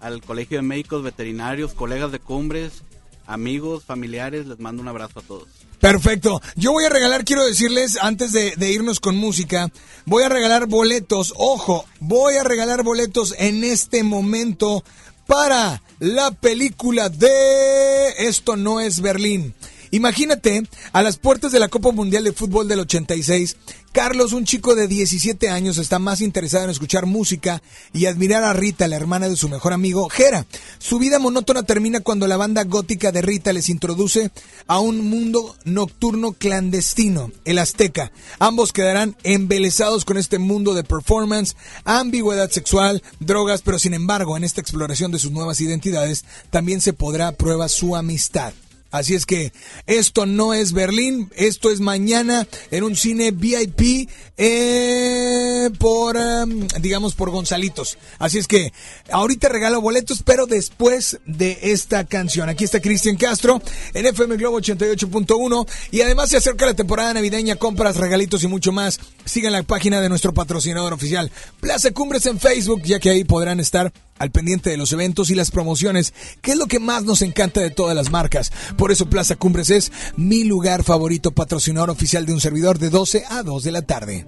al 0.00 0.22
Colegio 0.22 0.58
de 0.58 0.62
Médicos 0.62 1.02
Veterinarios, 1.02 1.72
colegas 1.74 2.12
de 2.12 2.18
Cumbres, 2.18 2.82
amigos, 3.28 3.84
familiares, 3.84 4.46
les 4.46 4.58
mando 4.58 4.82
un 4.82 4.88
abrazo 4.88 5.20
a 5.20 5.22
todos. 5.22 5.46
Perfecto. 5.78 6.40
Yo 6.56 6.72
voy 6.72 6.84
a 6.84 6.88
regalar, 6.88 7.24
quiero 7.24 7.46
decirles, 7.46 7.96
antes 8.00 8.32
de, 8.32 8.54
de 8.56 8.72
irnos 8.72 8.98
con 8.98 9.16
música, 9.16 9.70
voy 10.06 10.24
a 10.24 10.28
regalar 10.28 10.66
boletos. 10.66 11.32
Ojo, 11.36 11.84
voy 12.00 12.34
a 12.34 12.42
regalar 12.42 12.82
boletos 12.82 13.34
en 13.38 13.62
este 13.62 14.02
momento 14.02 14.82
para 15.28 15.82
la 16.00 16.32
película 16.32 17.10
de 17.10 18.08
Esto 18.18 18.56
no 18.56 18.80
es 18.80 19.00
Berlín. 19.00 19.54
Imagínate, 19.90 20.62
a 20.92 21.02
las 21.02 21.16
puertas 21.16 21.52
de 21.52 21.60
la 21.60 21.68
Copa 21.68 21.92
Mundial 21.92 22.24
de 22.24 22.32
Fútbol 22.32 22.68
del 22.68 22.80
86, 22.80 23.56
Carlos, 23.92 24.32
un 24.32 24.44
chico 24.44 24.74
de 24.74 24.86
17 24.86 25.48
años, 25.48 25.78
está 25.78 25.98
más 25.98 26.20
interesado 26.20 26.64
en 26.64 26.70
escuchar 26.70 27.06
música 27.06 27.62
y 27.92 28.06
admirar 28.06 28.44
a 28.44 28.52
Rita, 28.52 28.86
la 28.86 28.96
hermana 28.96 29.28
de 29.28 29.36
su 29.36 29.48
mejor 29.48 29.72
amigo, 29.72 30.08
Jera. 30.08 30.46
Su 30.78 30.98
vida 30.98 31.18
monótona 31.18 31.62
termina 31.62 32.00
cuando 32.00 32.26
la 32.26 32.36
banda 32.36 32.64
gótica 32.64 33.12
de 33.12 33.22
Rita 33.22 33.52
les 33.52 33.68
introduce 33.68 34.30
a 34.66 34.78
un 34.78 35.08
mundo 35.08 35.56
nocturno 35.64 36.32
clandestino, 36.32 37.32
el 37.44 37.58
Azteca. 37.58 38.12
Ambos 38.38 38.72
quedarán 38.72 39.16
embelesados 39.22 40.04
con 40.04 40.18
este 40.18 40.38
mundo 40.38 40.74
de 40.74 40.84
performance, 40.84 41.56
ambigüedad 41.84 42.50
sexual, 42.50 43.02
drogas, 43.20 43.62
pero 43.62 43.78
sin 43.78 43.94
embargo, 43.94 44.36
en 44.36 44.44
esta 44.44 44.60
exploración 44.60 45.12
de 45.12 45.18
sus 45.18 45.32
nuevas 45.32 45.60
identidades, 45.60 46.24
también 46.50 46.80
se 46.80 46.92
podrá 46.92 47.32
prueba 47.32 47.68
su 47.68 47.96
amistad. 47.96 48.52
Así 48.90 49.14
es 49.14 49.26
que 49.26 49.52
esto 49.86 50.24
no 50.24 50.54
es 50.54 50.72
Berlín, 50.72 51.30
esto 51.36 51.70
es 51.70 51.80
mañana 51.80 52.48
en 52.70 52.84
un 52.84 52.96
cine 52.96 53.32
VIP 53.32 54.08
eh, 54.38 55.68
por, 55.78 56.16
em, 56.16 56.66
digamos, 56.80 57.14
por 57.14 57.30
Gonzalitos. 57.30 57.98
Así 58.18 58.38
es 58.38 58.46
que 58.46 58.72
ahorita 59.10 59.50
regalo 59.50 59.82
boletos, 59.82 60.22
pero 60.22 60.46
después 60.46 61.18
de 61.26 61.58
esta 61.62 62.06
canción. 62.06 62.48
Aquí 62.48 62.64
está 62.64 62.80
Cristian 62.80 63.16
Castro 63.16 63.60
en 63.92 64.06
FM 64.06 64.36
Globo 64.36 64.58
88.1 64.58 65.66
y 65.90 66.00
además 66.00 66.30
se 66.30 66.38
acerca 66.38 66.64
la 66.64 66.74
temporada 66.74 67.12
navideña, 67.12 67.56
compras, 67.56 67.96
regalitos 67.96 68.42
y 68.42 68.46
mucho 68.46 68.72
más. 68.72 69.00
Sigan 69.26 69.52
la 69.52 69.64
página 69.64 70.00
de 70.00 70.08
nuestro 70.08 70.32
patrocinador 70.32 70.94
oficial, 70.94 71.30
Plaza 71.60 71.90
Cumbres 71.90 72.24
en 72.24 72.40
Facebook, 72.40 72.82
ya 72.84 73.00
que 73.00 73.10
ahí 73.10 73.24
podrán 73.24 73.60
estar 73.60 73.92
al 74.18 74.30
pendiente 74.30 74.70
de 74.70 74.76
los 74.76 74.92
eventos 74.92 75.30
y 75.30 75.34
las 75.34 75.50
promociones, 75.50 76.14
que 76.42 76.52
es 76.52 76.56
lo 76.56 76.66
que 76.66 76.78
más 76.78 77.04
nos 77.04 77.22
encanta 77.22 77.60
de 77.60 77.70
todas 77.70 77.96
las 77.96 78.10
marcas. 78.10 78.52
Por 78.76 78.92
eso 78.92 79.08
Plaza 79.10 79.36
Cumbres 79.36 79.70
es 79.70 79.92
mi 80.16 80.44
lugar 80.44 80.84
favorito 80.84 81.32
patrocinador 81.32 81.90
oficial 81.90 82.26
de 82.26 82.32
un 82.32 82.40
servidor 82.40 82.78
de 82.78 82.90
12 82.90 83.24
a 83.28 83.42
2 83.42 83.62
de 83.62 83.72
la 83.72 83.82
tarde. 83.82 84.26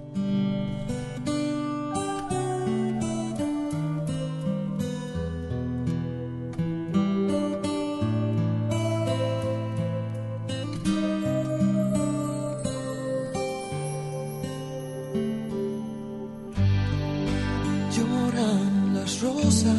Rosas, 19.21 19.75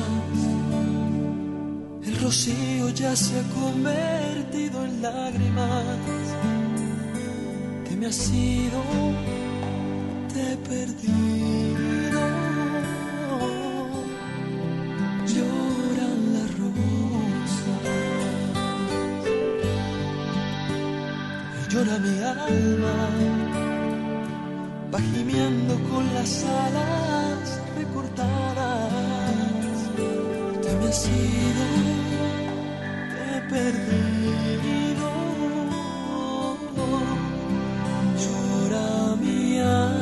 el 2.05 2.17
rocío 2.21 2.89
ya 2.91 3.17
se 3.17 3.41
ha 3.41 3.43
convertido 3.61 4.85
en 4.85 5.03
lágrimas. 5.03 5.97
Te 7.85 7.97
me 7.97 8.07
has 8.07 8.31
ido, 8.31 8.81
te 10.33 10.53
he 10.53 10.57
perdido. 10.57 12.21
Lloran 15.33 16.21
las 16.35 16.59
rosas 16.59 17.83
y 21.59 21.73
llora 21.73 21.99
mi 21.99 22.19
alma 22.23 22.97
va 24.93 25.01
gimiendo 25.01 25.75
con 25.89 26.15
las 26.15 26.45
alas 26.45 27.61
recortadas. 27.77 28.42
Te 30.93 30.99
me 30.99 31.05
has 31.05 31.09
ido, 31.09 31.67
te 33.13 33.23
he 33.25 33.41
perdido. 33.49 35.09
Llora 38.21 39.17
mi 39.17 39.59
alma. 39.59 40.02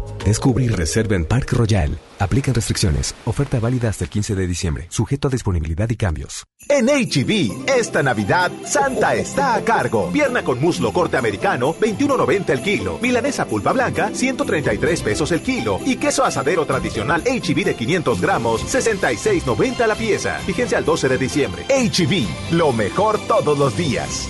Descubre 0.25 0.63
y 0.65 0.67
reserva 0.67 1.15
en 1.15 1.25
Park 1.25 1.53
Royal. 1.53 1.97
Aplican 2.19 2.53
restricciones. 2.53 3.15
Oferta 3.25 3.59
válida 3.59 3.89
hasta 3.89 4.03
el 4.03 4.09
15 4.09 4.35
de 4.35 4.47
diciembre. 4.47 4.85
Sujeto 4.89 5.27
a 5.27 5.31
disponibilidad 5.31 5.89
y 5.89 5.95
cambios. 5.95 6.43
En 6.69 6.87
HB, 6.87 7.67
esta 7.67 8.03
Navidad, 8.03 8.51
Santa 8.63 9.15
está 9.15 9.55
a 9.55 9.63
cargo. 9.63 10.11
Pierna 10.11 10.43
con 10.43 10.61
muslo 10.61 10.93
corte 10.93 11.17
americano, 11.17 11.73
21.90 11.73 12.49
el 12.51 12.61
kilo. 12.61 12.99
Milanesa 13.01 13.45
pulpa 13.45 13.73
blanca, 13.73 14.11
133 14.13 15.01
pesos 15.01 15.31
el 15.31 15.41
kilo. 15.41 15.79
Y 15.85 15.95
queso 15.95 16.23
asadero 16.23 16.65
tradicional 16.65 17.23
HB 17.23 17.65
de 17.65 17.75
500 17.75 18.21
gramos, 18.21 18.61
66.90 18.63 19.87
la 19.87 19.95
pieza. 19.95 20.39
Fíjense 20.45 20.75
al 20.75 20.85
12 20.85 21.09
de 21.09 21.17
diciembre. 21.17 21.65
HB, 21.67 22.53
lo 22.53 22.71
mejor 22.73 23.19
todos 23.27 23.57
los 23.57 23.75
días. 23.75 24.29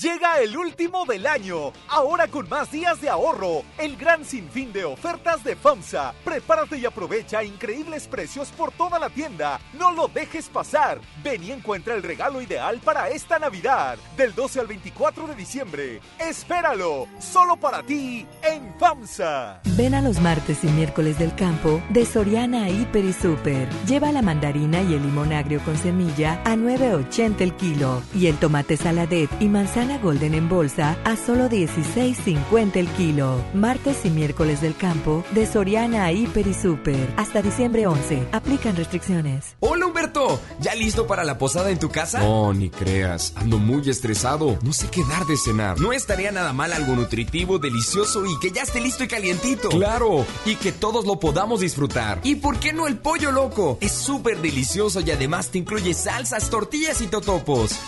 Llega 0.00 0.38
el 0.38 0.56
último 0.56 1.04
del 1.06 1.26
año, 1.26 1.72
ahora 1.88 2.28
con 2.28 2.48
más 2.48 2.70
días 2.70 3.00
de 3.00 3.08
ahorro, 3.08 3.64
el 3.78 3.96
gran 3.96 4.24
sinfín 4.24 4.72
de 4.72 4.84
ofertas 4.84 5.42
de 5.42 5.56
FAMSA. 5.56 6.14
Prepárate 6.24 6.78
y 6.78 6.86
aprovecha 6.86 7.42
increíbles 7.42 8.06
precios 8.06 8.52
por 8.52 8.70
toda 8.70 9.00
la 9.00 9.10
tienda. 9.10 9.58
No 9.72 9.90
lo 9.90 10.06
dejes 10.06 10.50
pasar. 10.50 11.00
Ven 11.24 11.42
y 11.42 11.50
encuentra 11.50 11.96
el 11.96 12.04
regalo 12.04 12.40
ideal 12.40 12.78
para 12.78 13.08
esta 13.08 13.40
Navidad, 13.40 13.98
del 14.16 14.36
12 14.36 14.60
al 14.60 14.68
24 14.68 15.26
de 15.26 15.34
diciembre. 15.34 16.00
Espéralo, 16.20 17.08
solo 17.18 17.56
para 17.56 17.82
ti 17.82 18.24
en 18.44 18.72
FAMSA. 18.78 19.62
Ven 19.76 19.94
a 19.94 20.00
los 20.00 20.20
martes 20.20 20.62
y 20.62 20.68
miércoles 20.68 21.18
del 21.18 21.34
campo 21.34 21.82
de 21.88 22.06
Soriana 22.06 22.68
Hiper 22.68 23.04
y 23.04 23.12
Super. 23.12 23.68
Lleva 23.88 24.12
la 24.12 24.22
mandarina 24.22 24.80
y 24.80 24.94
el 24.94 25.02
limón 25.02 25.32
agrio 25.32 25.60
con 25.64 25.76
semilla 25.76 26.40
a 26.44 26.54
9.80 26.54 27.40
el 27.40 27.56
kilo 27.56 28.00
y 28.14 28.28
el 28.28 28.36
tomate 28.36 28.76
saladet 28.76 29.30
y 29.40 29.48
manzana 29.48 29.87
golden 29.96 30.34
en 30.34 30.48
bolsa 30.48 30.98
a 31.04 31.16
solo 31.16 31.48
16.50 31.48 32.76
el 32.76 32.88
kilo. 32.88 33.42
Martes 33.54 34.04
y 34.04 34.10
miércoles 34.10 34.60
del 34.60 34.76
campo 34.76 35.24
de 35.30 35.46
Soriana 35.46 36.12
Hiper 36.12 36.46
y 36.46 36.52
Super. 36.52 37.14
Hasta 37.16 37.40
diciembre 37.40 37.86
11. 37.86 38.28
Aplican 38.32 38.76
restricciones. 38.76 39.56
Hola 39.60 39.86
Humberto, 39.86 40.38
¿ya 40.60 40.74
listo 40.74 41.06
para 41.06 41.24
la 41.24 41.38
posada 41.38 41.70
en 41.70 41.78
tu 41.78 41.88
casa? 41.88 42.20
No, 42.20 42.52
ni 42.52 42.68
creas, 42.68 43.32
ando 43.36 43.58
muy 43.58 43.88
estresado, 43.88 44.58
no 44.62 44.72
sé 44.72 44.88
qué 44.88 45.02
dar 45.08 45.24
de 45.24 45.36
cenar. 45.36 45.80
No 45.80 45.92
estaría 45.92 46.32
nada 46.32 46.52
mal 46.52 46.72
algo 46.72 46.94
nutritivo, 46.94 47.58
delicioso 47.58 48.26
y 48.26 48.38
que 48.40 48.50
ya 48.50 48.62
esté 48.62 48.80
listo 48.80 49.04
y 49.04 49.08
calientito. 49.08 49.68
Claro, 49.70 50.26
y 50.44 50.56
que 50.56 50.72
todos 50.72 51.06
lo 51.06 51.18
podamos 51.18 51.60
disfrutar. 51.60 52.20
¿Y 52.24 52.36
por 52.36 52.58
qué 52.58 52.72
no 52.72 52.86
el 52.86 52.98
pollo 52.98 53.30
loco? 53.30 53.78
Es 53.80 53.92
súper 53.92 54.42
delicioso 54.42 55.00
y 55.00 55.10
además 55.10 55.48
te 55.48 55.58
incluye 55.58 55.94
salsas, 55.94 56.50
tortillas 56.50 57.00
y 57.00 57.06
totopos. 57.06 57.78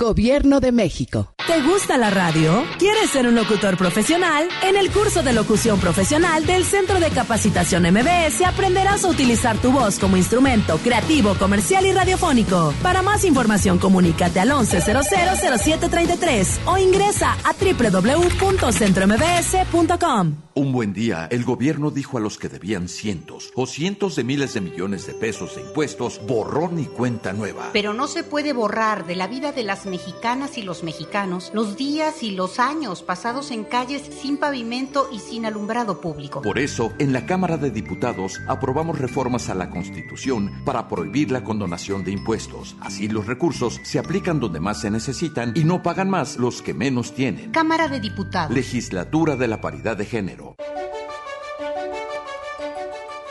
Gobierno 0.00 0.60
de 0.60 0.72
México. 0.72 1.34
¿Te 1.46 1.60
gusta 1.60 1.98
la 1.98 2.08
radio? 2.08 2.64
¿Quieres 2.78 3.10
ser 3.10 3.26
un 3.26 3.34
locutor 3.34 3.76
profesional? 3.76 4.48
En 4.62 4.76
el 4.76 4.90
curso 4.90 5.22
de 5.22 5.34
locución 5.34 5.78
profesional 5.78 6.46
del 6.46 6.64
Centro 6.64 7.00
de 7.00 7.10
Capacitación 7.10 7.82
MBS 7.82 8.40
aprenderás 8.46 9.04
a 9.04 9.08
utilizar 9.08 9.58
tu 9.58 9.72
voz 9.72 9.98
como 9.98 10.16
instrumento 10.16 10.78
creativo, 10.78 11.34
comercial 11.34 11.84
y 11.84 11.92
radiofónico. 11.92 12.72
Para 12.82 13.02
más 13.02 13.26
información, 13.26 13.78
comunícate 13.78 14.40
al 14.40 14.52
11000733 14.52 16.60
o 16.64 16.78
ingresa 16.78 17.36
a 17.44 17.52
www.centrombs.com. 17.52 20.36
Un 20.54 20.72
buen 20.72 20.92
día, 20.92 21.28
el 21.30 21.44
gobierno 21.44 21.90
dijo 21.90 22.18
a 22.18 22.20
los 22.20 22.36
que 22.36 22.48
debían 22.48 22.88
cientos 22.88 23.52
o 23.54 23.66
cientos 23.66 24.16
de 24.16 24.24
miles 24.24 24.54
de 24.54 24.60
millones 24.60 25.06
de 25.06 25.14
pesos 25.14 25.56
de 25.56 25.62
impuestos, 25.62 26.20
borrón 26.26 26.78
y 26.78 26.86
cuenta 26.86 27.32
nueva. 27.32 27.70
Pero 27.72 27.94
no 27.94 28.08
se 28.08 28.24
puede 28.24 28.52
borrar 28.52 29.06
de 29.06 29.16
la 29.16 29.26
vida 29.26 29.52
de 29.52 29.62
las 29.62 29.86
mexicanas 29.90 30.56
y 30.56 30.62
los 30.62 30.82
mexicanos 30.82 31.50
los 31.52 31.76
días 31.76 32.22
y 32.22 32.30
los 32.30 32.58
años 32.58 33.02
pasados 33.02 33.50
en 33.50 33.64
calles 33.64 34.02
sin 34.02 34.36
pavimento 34.36 35.08
y 35.12 35.18
sin 35.18 35.44
alumbrado 35.46 36.00
público. 36.00 36.42
Por 36.42 36.58
eso, 36.58 36.92
en 36.98 37.12
la 37.12 37.26
Cámara 37.26 37.56
de 37.56 37.70
Diputados 37.70 38.40
aprobamos 38.48 38.98
reformas 38.98 39.48
a 39.48 39.54
la 39.54 39.70
Constitución 39.70 40.62
para 40.64 40.88
prohibir 40.88 41.30
la 41.30 41.44
condonación 41.44 42.04
de 42.04 42.12
impuestos. 42.12 42.76
Así 42.80 43.08
los 43.08 43.26
recursos 43.26 43.80
se 43.82 43.98
aplican 43.98 44.40
donde 44.40 44.60
más 44.60 44.80
se 44.80 44.90
necesitan 44.90 45.52
y 45.54 45.64
no 45.64 45.82
pagan 45.82 46.08
más 46.08 46.36
los 46.36 46.62
que 46.62 46.74
menos 46.74 47.14
tienen. 47.14 47.50
Cámara 47.50 47.88
de 47.88 48.00
Diputados. 48.00 48.54
Legislatura 48.54 49.36
de 49.36 49.48
la 49.48 49.60
Paridad 49.60 49.96
de 49.96 50.06
Género. 50.06 50.56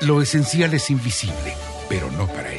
Lo 0.01 0.21
esencial 0.21 0.73
es 0.73 0.89
invisible, 0.89 1.55
pero 1.89 2.09
no 2.11 2.25
para 2.27 2.53
ellos. 2.53 2.58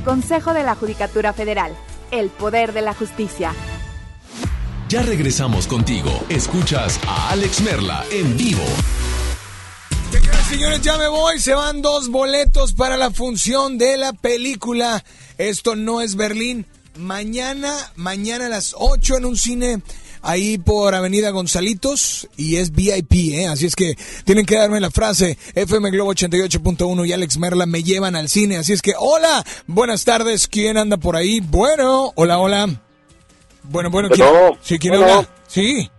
Consejo 0.03 0.53
de 0.53 0.63
la 0.63 0.75
Judicatura 0.75 1.33
Federal. 1.33 1.75
El 2.11 2.29
poder 2.29 2.73
de 2.73 2.81
la 2.81 2.93
justicia. 2.93 3.53
Ya 4.89 5.03
regresamos 5.03 5.67
contigo. 5.67 6.11
Escuchas 6.27 6.99
a 7.07 7.29
Alex 7.29 7.61
Merla 7.61 8.03
en 8.11 8.35
vivo. 8.35 8.63
señores, 10.49 10.81
ya 10.81 10.97
me 10.97 11.07
voy. 11.07 11.39
Se 11.39 11.53
van 11.53 11.81
dos 11.81 12.09
boletos 12.09 12.73
para 12.73 12.97
la 12.97 13.11
función 13.11 13.77
de 13.77 13.97
la 13.97 14.11
película. 14.11 15.03
Esto 15.37 15.75
no 15.75 16.01
es 16.01 16.15
Berlín. 16.15 16.65
Mañana, 16.97 17.73
mañana 17.95 18.47
a 18.47 18.49
las 18.49 18.75
8 18.77 19.17
en 19.17 19.25
un 19.25 19.37
cine 19.37 19.81
ahí 20.21 20.57
por 20.57 20.95
Avenida 20.95 21.31
Gonzalitos 21.31 22.27
y 22.37 22.57
es 22.57 22.71
VIP, 22.71 23.33
¿eh? 23.33 23.47
Así 23.47 23.65
es 23.65 23.75
que 23.75 23.95
tienen 24.25 24.45
que 24.45 24.55
darme 24.55 24.79
la 24.79 24.91
frase 24.91 25.37
FM 25.55 25.91
Globo 25.91 26.13
88.1 26.13 27.07
y 27.07 27.13
Alex 27.13 27.37
Merla 27.37 27.65
me 27.65 27.83
llevan 27.83 28.15
al 28.15 28.29
cine. 28.29 28.57
Así 28.57 28.73
es 28.73 28.81
que, 28.81 28.93
hola, 28.97 29.43
buenas 29.67 30.05
tardes, 30.05 30.47
¿quién 30.47 30.77
anda 30.77 30.97
por 30.97 31.15
ahí? 31.15 31.39
Bueno, 31.39 32.11
hola, 32.15 32.39
hola. 32.39 32.69
Bueno, 33.63 33.89
bueno, 33.89 34.09
¿quién? 34.09 34.27
Sí, 34.61 34.79
¿quién 34.79 34.95
habla? 34.95 35.27
Sí. 35.47 35.89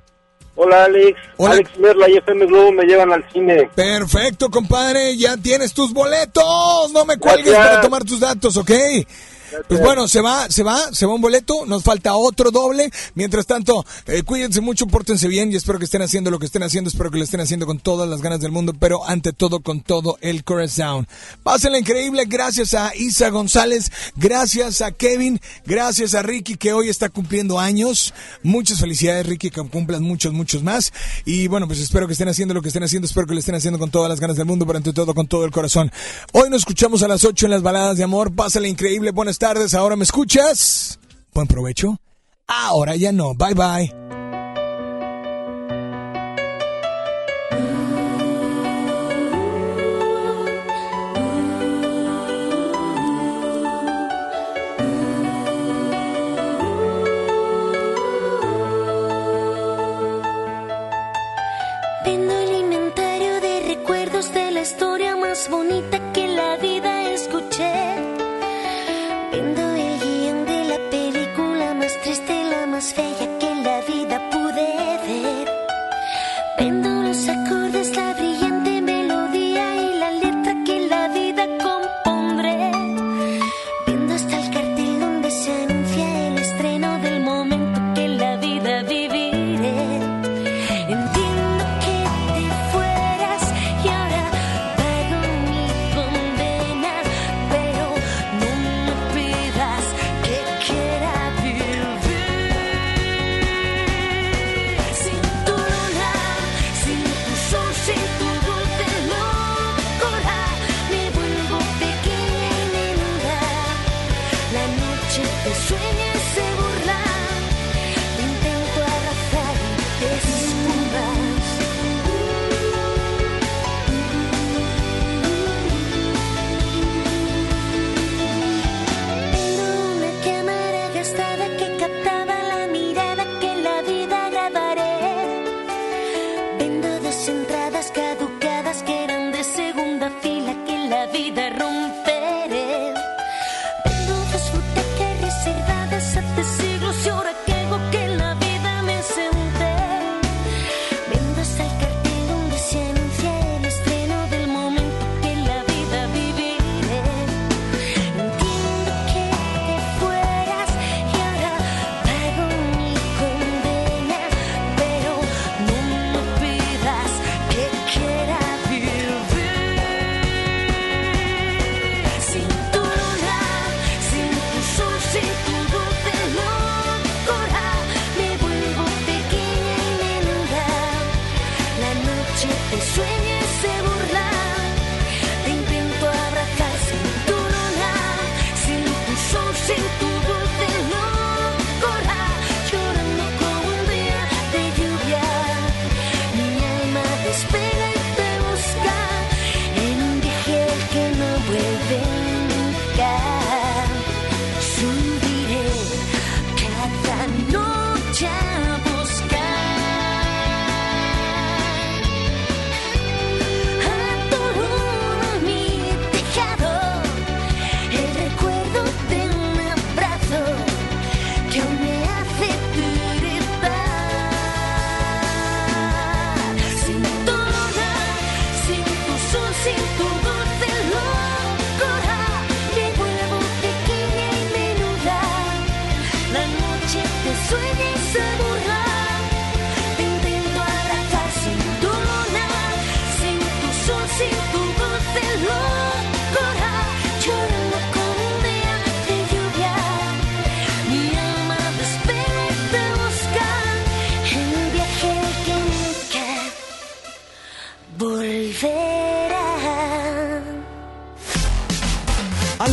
Hola 0.55 0.85
Alex, 0.85 1.19
Alex 1.39 1.78
Merla 1.78 2.11
y 2.11 2.19
FM 2.19 2.44
Globo 2.44 2.73
me 2.73 2.85
llevan 2.85 3.11
al 3.11 3.24
cine. 3.32 3.70
Perfecto, 3.74 4.51
compadre, 4.51 5.16
ya 5.16 5.36
tienes 5.39 5.73
tus 5.73 5.94
boletos. 5.94 6.93
No 6.93 7.07
me 7.07 7.16
cuelgues 7.16 7.55
para 7.55 7.81
tomar 7.81 8.05
tus 8.05 8.20
datos, 8.20 8.57
¿ok? 8.59 8.70
Pues 9.69 9.81
bueno, 9.81 10.09
se 10.09 10.20
va, 10.20 10.51
se 10.51 10.62
va, 10.62 10.93
se 10.93 11.07
va 11.07 11.15
un 11.15 11.20
boleto, 11.20 11.66
nos 11.66 11.83
falta 11.83 12.15
otro 12.15 12.51
doble. 12.51 12.91
Mientras 13.15 13.47
tanto, 13.47 13.85
eh, 14.07 14.23
cuídense 14.23 14.61
mucho, 14.61 14.87
pórtense 14.87 15.29
bien 15.29 15.53
y 15.53 15.57
espero 15.57 15.79
que 15.79 15.85
estén 15.85 16.03
haciendo 16.03 16.31
lo 16.31 16.39
que 16.39 16.47
estén 16.47 16.62
haciendo, 16.62 16.89
espero 16.89 17.11
que 17.11 17.19
lo 17.19 17.24
estén 17.24 17.41
haciendo 17.41 17.66
con 17.66 17.79
todas 17.79 18.09
las 18.09 18.23
ganas 18.23 18.41
del 18.41 18.53
mundo, 18.53 18.73
pero 18.79 19.07
ante 19.07 19.33
todo 19.33 19.61
con 19.61 19.81
todo 19.81 20.19
el 20.20 20.45
corazón. 20.45 21.07
Pásenla 21.43 21.79
increíble, 21.79 22.24
gracias 22.27 22.74
a 22.74 22.95
Isa 22.95 23.31
González, 23.31 23.91
gracias 24.16 24.81
a 24.81 24.93
Kevin, 24.93 25.41
gracias 25.66 26.15
a 26.15 26.23
Ricky 26.23 26.57
que 26.57 26.73
hoy 26.73 26.89
está 26.89 27.09
cumpliendo 27.09 27.59
años. 27.59 28.15
Muchas 28.43 28.81
felicidades 28.81 29.27
Ricky, 29.27 29.51
que 29.51 29.61
cumplan 29.62 30.03
muchos, 30.03 30.33
muchos 30.33 30.62
más. 30.62 30.93
Y 31.24 31.49
bueno, 31.49 31.66
pues 31.66 31.81
espero 31.81 32.07
que 32.07 32.12
estén 32.12 32.29
haciendo 32.29 32.55
lo 32.55 32.62
que 32.62 32.69
estén 32.69 32.83
haciendo, 32.83 33.07
espero 33.07 33.27
que 33.27 33.35
lo 33.35 33.41
estén 33.41 33.55
haciendo 33.55 33.79
con 33.79 33.91
todas 33.91 34.09
las 34.09 34.20
ganas 34.20 34.37
del 34.37 34.47
mundo, 34.47 34.66
pero 34.66 34.79
ante 34.79 34.93
todo 34.93 35.15
con 35.15 35.27
todo 35.27 35.45
el 35.45 35.51
corazón. 35.51 35.91
Hoy 36.33 36.51
nos 36.51 36.61
escuchamos 36.61 37.03
a 37.03 37.09
las 37.09 37.24
8 37.24 37.47
en 37.47 37.51
las 37.51 37.62
baladas 37.62 37.97
de 37.97 38.05
amor, 38.05 38.33
pásenla 38.33 38.69
increíble, 38.69 39.11
buenas 39.11 39.39
tardes, 39.43 39.74
ahora 39.74 39.97
me 39.97 40.05
escuchas. 40.05 41.01
Buen 41.35 41.48
provecho. 41.48 41.98
Ahora 42.47 42.94
ya 42.94 43.10
no. 43.10 43.35
Bye 43.35 43.55
bye. 43.55 44.22